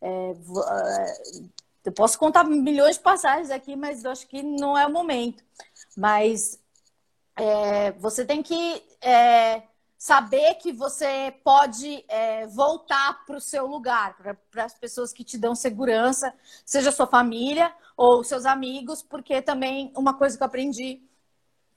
É, 0.00 0.32
é, 0.32 1.40
eu 1.84 1.92
posso 1.92 2.18
contar 2.18 2.44
milhões 2.44 2.96
de 2.96 3.02
passagens 3.02 3.50
aqui, 3.50 3.76
mas 3.76 4.04
acho 4.06 4.26
que 4.26 4.42
não 4.42 4.76
é 4.76 4.86
o 4.86 4.92
momento. 4.92 5.44
Mas 5.96 6.58
é, 7.36 7.92
você 7.92 8.24
tem 8.24 8.42
que 8.42 8.82
é, 9.00 9.62
saber 9.98 10.54
que 10.56 10.72
você 10.72 11.34
pode 11.42 12.04
é, 12.08 12.46
voltar 12.46 13.24
para 13.24 13.36
o 13.36 13.40
seu 13.40 13.66
lugar, 13.66 14.16
para 14.50 14.64
as 14.64 14.74
pessoas 14.74 15.12
que 15.12 15.24
te 15.24 15.38
dão 15.38 15.54
segurança, 15.54 16.34
seja 16.64 16.92
sua 16.92 17.06
família 17.06 17.74
ou 17.96 18.22
seus 18.22 18.44
amigos, 18.44 19.02
porque 19.02 19.40
também 19.40 19.92
uma 19.96 20.14
coisa 20.14 20.36
que 20.36 20.42
eu 20.42 20.46
aprendi 20.46 21.02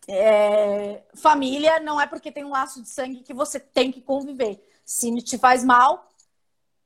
é, 0.08 1.04
família 1.16 1.80
não 1.80 2.00
é 2.00 2.08
porque 2.08 2.32
tem 2.32 2.46
um 2.46 2.52
laço 2.52 2.82
de 2.82 2.90
sangue 2.90 3.24
que 3.24 3.34
você 3.34 3.60
tem 3.60 3.92
que 3.92 4.02
conviver. 4.02 4.64
Se 4.86 5.14
te 5.22 5.38
faz 5.38 5.64
mal, 5.64 6.10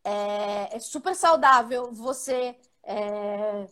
é, 0.04 0.76
é 0.76 0.80
super 0.80 1.16
saudável 1.16 1.92
você 1.92 2.56
é, 2.84 3.68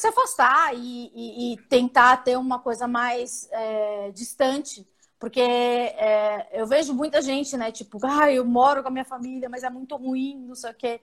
se 0.00 0.06
afastar 0.06 0.74
e, 0.74 1.12
e, 1.14 1.52
e, 1.52 1.56
tentar 1.68 2.18
ter 2.18 2.36
uma 2.36 2.58
coisa 2.58 2.88
mais 2.88 3.48
é, 3.52 4.10
distante 4.12 4.86
porque 5.20 5.38
é, 5.42 6.48
eu 6.58 6.66
vejo 6.66 6.94
muita 6.94 7.20
gente, 7.20 7.54
né? 7.54 7.70
Tipo, 7.70 7.98
ah, 8.06 8.32
eu 8.32 8.42
moro 8.42 8.82
com 8.82 8.88
a 8.88 8.90
minha 8.90 9.04
família, 9.04 9.50
mas 9.50 9.62
é 9.62 9.68
muito 9.68 9.94
ruim, 9.94 10.46
não 10.48 10.54
sei 10.54 10.70
o 10.70 10.74
quê. 10.74 10.98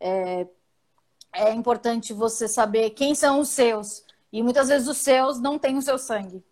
É, 0.00 0.46
é 1.34 1.52
importante 1.52 2.14
você 2.14 2.48
saber 2.48 2.90
quem 2.90 3.14
são 3.14 3.40
os 3.40 3.50
seus. 3.50 4.06
E 4.32 4.42
muitas 4.42 4.68
vezes 4.68 4.88
os 4.88 4.96
seus 4.96 5.38
não 5.38 5.58
têm 5.58 5.76
o 5.76 5.82
seu 5.82 5.98
sangue. 5.98 6.42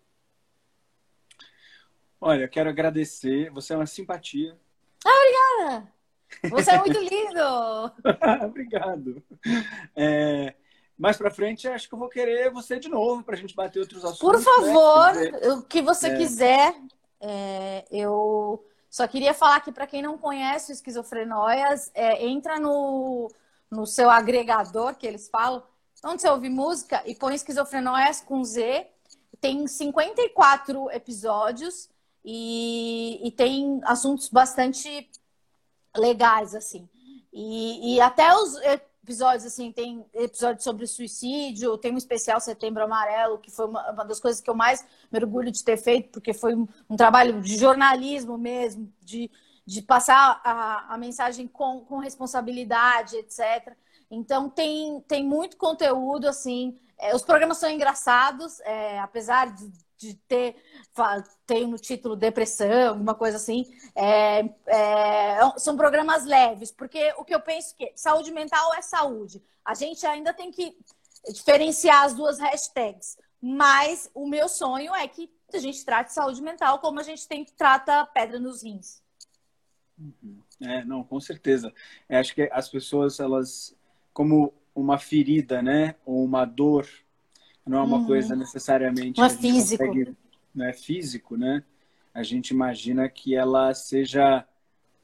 Olha, 2.21 2.47
quero 2.47 2.69
agradecer. 2.69 3.49
Você 3.49 3.73
é 3.73 3.77
uma 3.77 3.87
simpatia. 3.87 4.55
Ah, 5.03 5.09
obrigada! 5.09 5.93
Você 6.51 6.69
é 6.69 6.77
muito 6.77 6.99
lindo! 6.99 7.93
Obrigado. 8.45 9.23
É, 9.95 10.53
mais 10.97 11.15
para 11.15 11.29
frente, 11.29 11.67
acho 11.67 11.87
que 11.87 11.93
eu 11.93 11.99
vou 11.99 12.09
querer 12.09 12.51
você 12.51 12.79
de 12.79 12.89
novo 12.89 13.23
para 13.23 13.35
a 13.35 13.37
gente 13.37 13.55
bater 13.55 13.79
outros 13.79 14.03
assuntos. 14.03 14.19
Por 14.19 14.37
né? 14.37 14.41
favor, 14.43 15.13
né? 15.13 15.53
o 15.53 15.61
que 15.61 15.81
você 15.81 16.07
é... 16.07 16.17
quiser. 16.17 16.75
É, 17.19 17.85
eu 17.91 18.63
só 18.89 19.07
queria 19.07 19.33
falar 19.33 19.59
que 19.59 19.71
para 19.71 19.87
quem 19.87 20.01
não 20.01 20.17
conhece 20.17 20.71
o 20.71 20.73
Esquizofrenóias, 20.73 21.91
é, 21.93 22.25
entra 22.25 22.59
no, 22.59 23.31
no 23.69 23.85
seu 23.85 24.09
agregador 24.09 24.95
que 24.95 25.05
eles 25.05 25.29
falam, 25.29 25.63
onde 26.03 26.21
você 26.21 26.29
ouve 26.29 26.49
música 26.49 27.03
e 27.05 27.13
põe 27.13 27.35
Esquizofrenóias 27.35 28.21
com 28.21 28.43
Z. 28.43 28.87
Tem 29.39 29.67
54 29.67 30.89
episódios 30.91 31.89
e, 32.25 33.19
e 33.27 33.31
tem 33.31 33.79
assuntos 33.83 34.29
bastante 34.29 35.07
legais, 35.95 36.55
assim. 36.55 36.89
E, 37.31 37.95
e 37.95 38.01
até 38.01 38.33
os 38.33 38.55
episódios, 39.07 39.45
assim, 39.45 39.71
tem 39.71 40.05
episódio 40.13 40.61
sobre 40.61 40.85
suicídio, 40.85 41.77
tem 41.77 41.93
um 41.93 41.97
especial 41.97 42.41
Setembro 42.41 42.83
Amarelo, 42.83 43.39
que 43.39 43.49
foi 43.49 43.65
uma, 43.65 43.89
uma 43.91 44.03
das 44.03 44.19
coisas 44.19 44.41
que 44.41 44.49
eu 44.49 44.55
mais 44.55 44.85
me 45.09 45.17
orgulho 45.17 45.49
de 45.49 45.63
ter 45.63 45.77
feito, 45.77 46.09
porque 46.09 46.33
foi 46.33 46.53
um, 46.53 46.67
um 46.89 46.97
trabalho 46.97 47.41
de 47.41 47.57
jornalismo 47.57 48.37
mesmo, 48.37 48.91
de, 49.01 49.31
de 49.65 49.81
passar 49.81 50.41
a, 50.43 50.93
a 50.93 50.97
mensagem 50.97 51.47
com, 51.47 51.79
com 51.85 51.99
responsabilidade, 51.99 53.15
etc. 53.15 53.73
Então 54.11 54.49
tem, 54.49 54.99
tem 55.07 55.25
muito 55.25 55.55
conteúdo, 55.55 56.27
assim. 56.27 56.77
É, 56.97 57.15
os 57.15 57.21
programas 57.21 57.57
são 57.59 57.69
engraçados, 57.69 58.59
é, 58.61 58.99
apesar 58.99 59.53
de, 59.53 59.71
de 59.97 60.13
ter 60.13 60.55
tem 61.45 61.67
no 61.67 61.77
título 61.77 62.15
depressão, 62.15 62.89
alguma 62.89 63.15
coisa 63.15 63.37
assim. 63.37 63.65
É, 63.95 64.49
é, 64.67 65.37
são 65.57 65.75
programas 65.75 66.25
leves, 66.25 66.71
porque 66.71 67.13
o 67.17 67.25
que 67.25 67.33
eu 67.33 67.41
penso 67.41 67.75
que 67.75 67.91
saúde 67.95 68.31
mental 68.31 68.73
é 68.75 68.81
saúde. 68.81 69.41
A 69.65 69.73
gente 69.73 70.05
ainda 70.05 70.33
tem 70.33 70.51
que 70.51 70.77
diferenciar 71.33 72.05
as 72.05 72.13
duas 72.13 72.39
hashtags. 72.39 73.17
Mas 73.41 74.09
o 74.13 74.27
meu 74.27 74.49
sonho 74.49 74.93
é 74.95 75.07
que 75.07 75.31
a 75.53 75.59
gente 75.59 75.85
trate 75.85 76.13
saúde 76.13 76.41
mental 76.41 76.79
como 76.79 76.99
a 76.99 77.03
gente 77.03 77.27
tem 77.27 77.45
que 77.45 77.53
trata 77.53 78.05
pedra 78.07 78.39
nos 78.39 78.63
rins. 78.63 79.01
Uhum. 79.97 80.41
É, 80.61 80.83
não, 80.83 81.03
com 81.03 81.19
certeza. 81.19 81.73
Eu 82.09 82.19
acho 82.19 82.33
que 82.33 82.49
as 82.51 82.67
pessoas, 82.67 83.19
elas, 83.19 83.75
como 84.13 84.53
uma 84.73 84.97
ferida, 84.97 85.61
né, 85.61 85.95
ou 86.05 86.23
uma 86.23 86.45
dor, 86.45 86.87
não 87.67 87.79
é 87.79 87.81
uma 87.81 87.97
uhum. 87.97 88.05
coisa 88.05 88.35
necessariamente. 88.35 89.19
Não 89.19 89.25
é 89.25 89.29
físico. 89.29 89.85
Consegue, 89.85 90.17
não 90.53 90.65
é 90.65 90.73
físico, 90.73 91.37
né? 91.37 91.63
A 92.13 92.23
gente 92.23 92.49
imagina 92.49 93.07
que 93.07 93.35
ela 93.35 93.73
seja 93.73 94.45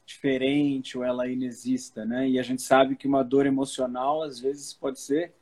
diferente 0.04 0.98
ou 0.98 1.04
ela 1.04 1.28
inexista, 1.28 2.04
né? 2.04 2.28
E 2.28 2.38
a 2.38 2.42
gente 2.42 2.62
sabe 2.62 2.96
que 2.96 3.06
uma 3.06 3.22
dor 3.22 3.46
emocional 3.46 4.22
às 4.22 4.38
vezes 4.38 4.74
pode 4.74 5.00
ser 5.00 5.32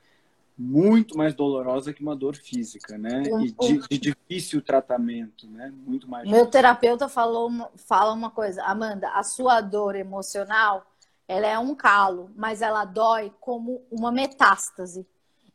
muito 0.57 1.17
mais 1.17 1.35
dolorosa 1.35 1.93
que 1.93 2.03
uma 2.03 2.15
dor 2.15 2.37
física, 2.37 2.99
né? 2.99 3.23
E 3.41 3.51
de, 3.53 3.89
de 3.89 3.99
difícil 3.99 4.63
tratamento, 4.63 5.47
né? 5.49 5.73
Muito 5.87 6.09
mais. 6.09 6.25
Meu 6.25 6.33
difícil. 6.33 6.51
terapeuta 6.51 7.09
falou, 7.09 7.51
fala 7.77 8.13
uma 8.13 8.31
coisa, 8.31 8.63
Amanda, 8.65 9.09
a 9.11 9.23
sua 9.23 9.61
dor 9.61 9.97
emocional, 9.97 10.87
ela 11.27 11.47
é 11.47 11.59
um 11.59 11.75
calo, 11.75 12.31
mas 12.37 12.63
ela 12.63 12.85
dói 12.85 13.33
como 13.41 13.83
uma 13.91 14.13
metástase. 14.13 15.07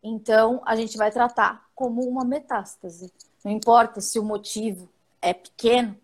Então, 0.02 0.62
a 0.66 0.76
gente 0.76 0.98
vai 0.98 1.12
tratar 1.12 1.68
como 1.76 2.02
uma 2.02 2.24
metástase. 2.24 3.12
Não 3.44 3.52
importa 3.52 4.02
se 4.02 4.20
o 4.20 4.24
motivo 4.24 4.90
é 5.22 5.34
pequeno, 5.34 5.98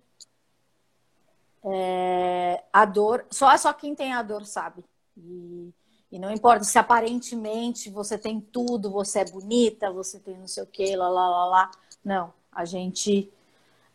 é, 1.63 2.63
a 2.73 2.85
dor, 2.85 3.25
só, 3.31 3.55
só 3.57 3.71
quem 3.71 3.95
tem 3.95 4.13
a 4.13 4.21
dor 4.21 4.45
sabe. 4.45 4.83
E, 5.17 5.73
e, 6.11 6.19
não 6.19 6.31
importa 6.31 6.63
se 6.63 6.77
aparentemente 6.77 7.89
você 7.89 8.17
tem 8.17 8.41
tudo, 8.41 8.91
você 8.91 9.19
é 9.19 9.25
bonita, 9.25 9.91
você 9.91 10.19
tem 10.19 10.37
não 10.37 10.47
sei 10.47 10.63
o 10.63 10.67
que, 10.67 10.95
lá, 10.95 11.07
lá, 11.07 11.29
lá, 11.29 11.45
lá. 11.45 11.71
Não, 12.03 12.33
a 12.51 12.65
gente. 12.65 13.31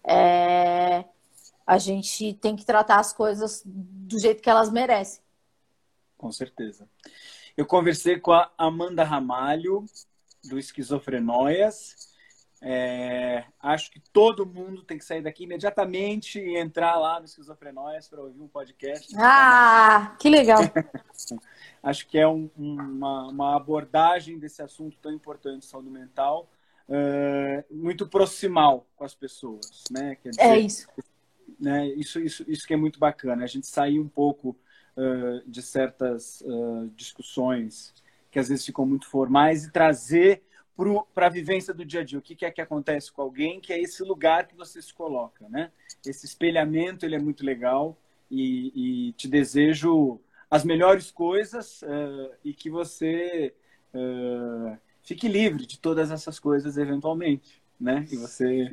É, 0.03 1.05
a 1.67 1.77
gente 1.77 2.33
tem 2.35 2.57
que 2.57 2.65
tratar 2.65 2.99
as 2.99 3.13
coisas 3.13 3.63
do 3.65 4.19
jeito 4.19 4.43
que 4.43 4.49
elas 4.49 4.71
merecem. 4.71 5.21
Com 6.17 6.33
certeza. 6.33 6.89
Eu 7.59 7.67
conversei 7.67 8.21
com 8.21 8.31
a 8.31 8.49
Amanda 8.57 9.03
Ramalho, 9.03 9.85
do 10.45 10.61
Esquizofrenóias. 10.61 11.97
É, 12.63 13.43
acho 13.61 13.91
que 13.91 13.99
todo 14.13 14.47
mundo 14.47 14.85
tem 14.85 14.97
que 14.97 15.05
sair 15.05 15.23
daqui 15.23 15.43
imediatamente 15.43 16.39
e 16.39 16.57
entrar 16.57 16.97
lá 16.97 17.19
no 17.19 17.25
Esquizofrenóias 17.25 18.07
para 18.07 18.23
ouvir 18.23 18.41
um 18.41 18.47
podcast. 18.47 19.13
Ah, 19.19 20.15
que 20.21 20.31
legal! 20.31 20.61
acho 21.83 22.07
que 22.07 22.17
é 22.17 22.29
um, 22.29 22.49
uma, 22.57 23.27
uma, 23.27 23.57
abordagem 23.57 24.39
desse 24.39 24.63
assunto 24.63 24.97
tão 25.03 25.11
importante, 25.11 25.67
saúde 25.67 25.91
mental, 25.91 26.49
uh, 26.89 27.75
muito 27.75 28.07
proximal 28.07 28.87
com 28.95 29.03
as 29.03 29.17
pessoas, 29.17 29.83
né? 29.91 30.17
Quer 30.23 30.31
dizer, 30.31 30.43
é 30.43 30.59
isso. 30.61 30.87
Né, 31.59 31.89
isso, 31.89 32.21
isso, 32.21 32.45
isso 32.47 32.65
que 32.65 32.75
é 32.75 32.77
muito 32.77 33.01
bacana. 33.01 33.43
A 33.43 33.49
gente 33.49 33.67
sair 33.67 33.99
um 33.99 34.09
pouco 34.09 34.57
de 35.47 35.63
certas 35.63 36.41
uh, 36.41 36.91
discussões 36.97 37.95
que 38.31 38.39
às 38.39 38.49
vezes 38.49 38.67
ficam 38.67 38.85
muito 38.85 39.07
formais 39.07 39.65
e 39.65 39.73
trazer 39.73 40.43
para 41.15 41.27
a 41.27 41.31
vivência 41.31 41.75
do 41.75 41.85
dia 41.85 42.01
a 42.01 42.05
dia. 42.05 42.19
O 42.19 42.23
que, 42.23 42.37
que, 42.37 42.45
é 42.45 42.51
que 42.51 42.61
acontece 42.61 43.11
com 43.11 43.23
alguém, 43.23 43.61
que 43.61 43.73
é 43.73 43.81
esse 43.81 44.03
lugar 44.05 44.47
que 44.47 44.55
você 44.55 44.81
se 44.81 44.95
coloca, 44.95 45.49
né? 45.49 45.73
Esse 46.07 46.25
espelhamento, 46.25 47.05
ele 47.05 47.17
é 47.17 47.19
muito 47.19 47.45
legal 47.45 47.97
e, 48.31 49.09
e 49.09 49.13
te 49.15 49.27
desejo 49.27 50.21
as 50.51 50.65
melhores 50.65 51.11
coisas 51.11 51.83
uh, 51.83 52.33
e 52.45 52.55
que 52.55 52.71
você 52.71 53.53
uh, 53.93 54.79
fique 55.03 55.27
livre 55.27 55.67
de 55.67 55.79
todas 55.79 56.11
essas 56.11 56.39
coisas 56.39 56.79
eventualmente, 56.79 57.61
né? 57.81 58.07
E 58.11 58.17
você 58.17 58.73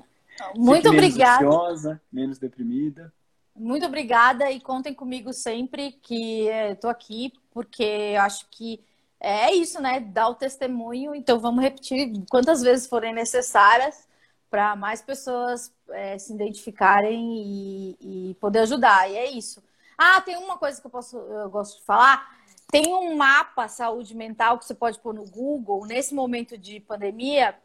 muito 0.56 0.90
obrigada, 0.90 1.46
ansiosa, 1.46 2.02
menos 2.12 2.38
deprimida. 2.38 3.12
Muito 3.56 3.86
obrigada 3.86 4.52
e 4.52 4.60
contem 4.60 4.94
comigo 4.94 5.32
sempre 5.32 5.94
que 5.94 6.48
estou 6.74 6.90
aqui, 6.90 7.32
porque 7.52 8.16
acho 8.20 8.48
que 8.50 8.84
é 9.20 9.54
isso, 9.54 9.82
né? 9.82 10.00
Dar 10.02 10.28
o 10.28 10.36
testemunho. 10.36 11.16
Então 11.16 11.40
vamos 11.40 11.64
repetir 11.64 12.12
quantas 12.30 12.62
vezes 12.62 12.88
forem 12.88 13.14
necessárias 13.14 14.08
para 14.50 14.76
mais 14.76 15.02
pessoas 15.02 15.74
é, 15.90 16.18
se 16.18 16.34
identificarem 16.34 17.98
e, 18.00 18.30
e, 18.32 18.34
poder 18.36 18.60
ajudar. 18.60 19.10
E 19.10 19.16
é 19.16 19.32
isso. 19.32 19.64
Ah, 19.98 20.22
tem 20.22 20.38
uma 20.38 20.58
coisa 20.58 20.80
que 20.80 20.88
eu 20.88 20.92
posso, 20.92 21.18
eu 21.18 21.50
gosto 21.50 21.80
de 21.80 21.86
falar. 21.86 22.36
Tem 22.72 22.94
um 22.94 23.16
mapa 23.16 23.68
saúde 23.68 24.16
mental 24.16 24.58
que 24.60 24.66
você 24.66 24.76
pode 24.76 25.00
pôr 25.00 25.14
no 25.14 25.26
Google 25.26 25.86
nesse 25.86 26.14
momento 26.14 26.58
de 26.58 26.80
pandemia, 26.80 27.58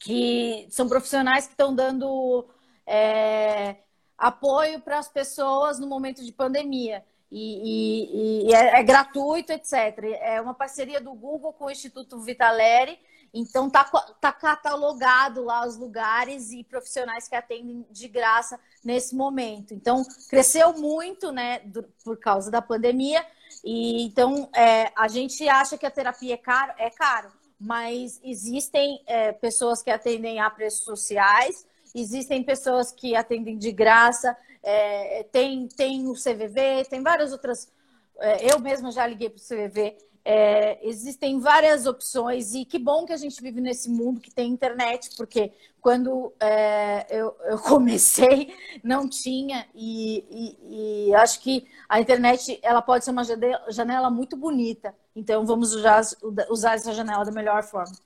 que 0.00 0.66
são 0.70 0.88
profissionais 0.88 1.46
que 1.46 1.52
estão 1.52 1.74
dando 1.74 2.46
é, 2.86 3.76
apoio 4.18 4.80
para 4.80 4.98
as 4.98 5.08
pessoas 5.08 5.78
no 5.78 5.86
momento 5.86 6.24
de 6.24 6.32
pandemia. 6.32 7.04
E, 7.30 8.46
e, 8.46 8.48
e 8.48 8.54
é, 8.54 8.80
é, 8.80 8.82
gratuito, 8.82 9.52
etc. 9.52 9.72
É 10.20 10.40
uma 10.40 10.54
parceria 10.54 11.00
do 11.00 11.12
Google 11.12 11.52
com 11.52 11.66
o 11.66 11.70
Instituto 11.70 12.18
Vitaleri. 12.18 12.98
Então 13.32 13.68
tá, 13.68 13.84
tá 14.20 14.32
catalogado 14.32 15.44
lá 15.44 15.66
os 15.66 15.76
lugares 15.76 16.50
e 16.50 16.64
profissionais 16.64 17.28
que 17.28 17.36
atendem 17.36 17.86
de 17.90 18.08
graça 18.08 18.58
nesse 18.82 19.14
momento. 19.14 19.74
Então 19.74 20.02
cresceu 20.30 20.72
muito, 20.72 21.30
né, 21.30 21.60
por 22.02 22.16
causa 22.16 22.50
da 22.50 22.62
pandemia. 22.62 23.24
E 23.62 24.02
então 24.02 24.48
é, 24.54 24.90
a 24.96 25.08
gente 25.08 25.46
acha 25.46 25.76
que 25.76 25.84
a 25.84 25.90
terapia 25.90 26.34
é 26.34 26.38
caro, 26.38 26.72
é 26.78 26.88
caro, 26.88 27.30
mas 27.60 28.18
existem 28.24 29.02
é, 29.06 29.32
pessoas 29.32 29.82
que 29.82 29.90
atendem 29.90 30.40
a 30.40 30.48
preços 30.48 30.84
sociais 30.84 31.66
existem 31.94 32.42
pessoas 32.42 32.92
que 32.92 33.14
atendem 33.14 33.58
de 33.58 33.72
graça, 33.72 34.36
é, 34.62 35.22
tem, 35.24 35.68
tem 35.68 36.08
o 36.08 36.14
CVV, 36.14 36.84
tem 36.88 37.02
várias 37.02 37.32
outras. 37.32 37.70
É, 38.18 38.52
eu 38.52 38.58
mesma 38.58 38.90
já 38.90 39.06
liguei 39.06 39.30
para 39.30 39.38
o 39.38 39.40
CVV. 39.40 39.96
É, 40.24 40.86
existem 40.86 41.40
várias 41.40 41.86
opções 41.86 42.54
e 42.54 42.64
que 42.66 42.78
bom 42.78 43.06
que 43.06 43.14
a 43.14 43.16
gente 43.16 43.40
vive 43.40 43.62
nesse 43.62 43.88
mundo 43.88 44.20
que 44.20 44.30
tem 44.30 44.50
internet, 44.50 45.16
porque 45.16 45.52
quando 45.80 46.34
é, 46.38 47.06
eu, 47.08 47.34
eu, 47.46 47.58
comecei 47.64 48.54
não 48.82 49.08
tinha 49.08 49.66
e, 49.74 50.24
e, 50.30 51.08
e, 51.08 51.14
acho 51.14 51.40
que 51.40 51.66
a 51.88 51.98
internet 51.98 52.58
ela 52.62 52.82
pode 52.82 53.06
ser 53.06 53.10
uma 53.10 53.22
janela 53.70 54.10
muito 54.10 54.36
bonita. 54.36 54.94
Então 55.16 55.46
vamos 55.46 55.74
usar, 55.74 56.02
usar 56.50 56.74
essa 56.74 56.92
janela 56.92 57.24
da 57.24 57.32
melhor 57.32 57.62
forma. 57.62 57.96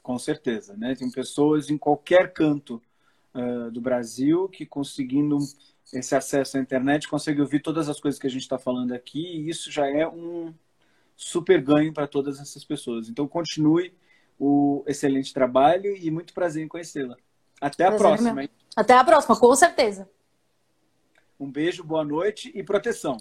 Com 0.00 0.16
certeza, 0.16 0.76
né? 0.76 0.94
Tem 0.94 1.10
pessoas 1.10 1.70
em 1.70 1.76
qualquer 1.76 2.32
canto 2.32 2.80
uh, 3.38 3.70
do 3.70 3.80
Brasil 3.80 4.48
que 4.48 4.66
conseguindo 4.66 5.38
esse 5.92 6.14
acesso 6.14 6.58
à 6.58 6.60
internet 6.60 7.08
consegue 7.08 7.40
ouvir 7.40 7.60
todas 7.60 7.88
as 7.88 7.98
coisas 7.98 8.20
que 8.20 8.26
a 8.26 8.30
gente 8.30 8.42
está 8.42 8.58
falando 8.58 8.92
aqui 8.92 9.20
e 9.20 9.48
isso 9.48 9.70
já 9.70 9.86
é 9.86 10.06
um 10.06 10.52
super 11.16 11.60
ganho 11.60 11.92
para 11.92 12.06
todas 12.06 12.40
essas 12.40 12.64
pessoas. 12.64 13.08
Então, 13.08 13.26
continue 13.26 13.92
o 14.38 14.84
excelente 14.86 15.34
trabalho 15.34 15.96
e 15.96 16.10
muito 16.10 16.32
prazer 16.32 16.64
em 16.64 16.68
conhecê-la. 16.68 17.16
Até 17.60 17.86
a 17.86 17.92
próxima. 17.92 18.42
Hein? 18.44 18.50
Até 18.76 18.94
a 18.94 19.02
próxima, 19.02 19.36
com 19.36 19.54
certeza. 19.56 20.08
Um 21.40 21.50
beijo, 21.50 21.82
boa 21.82 22.04
noite 22.04 22.52
e 22.54 22.62
proteção. 22.62 23.16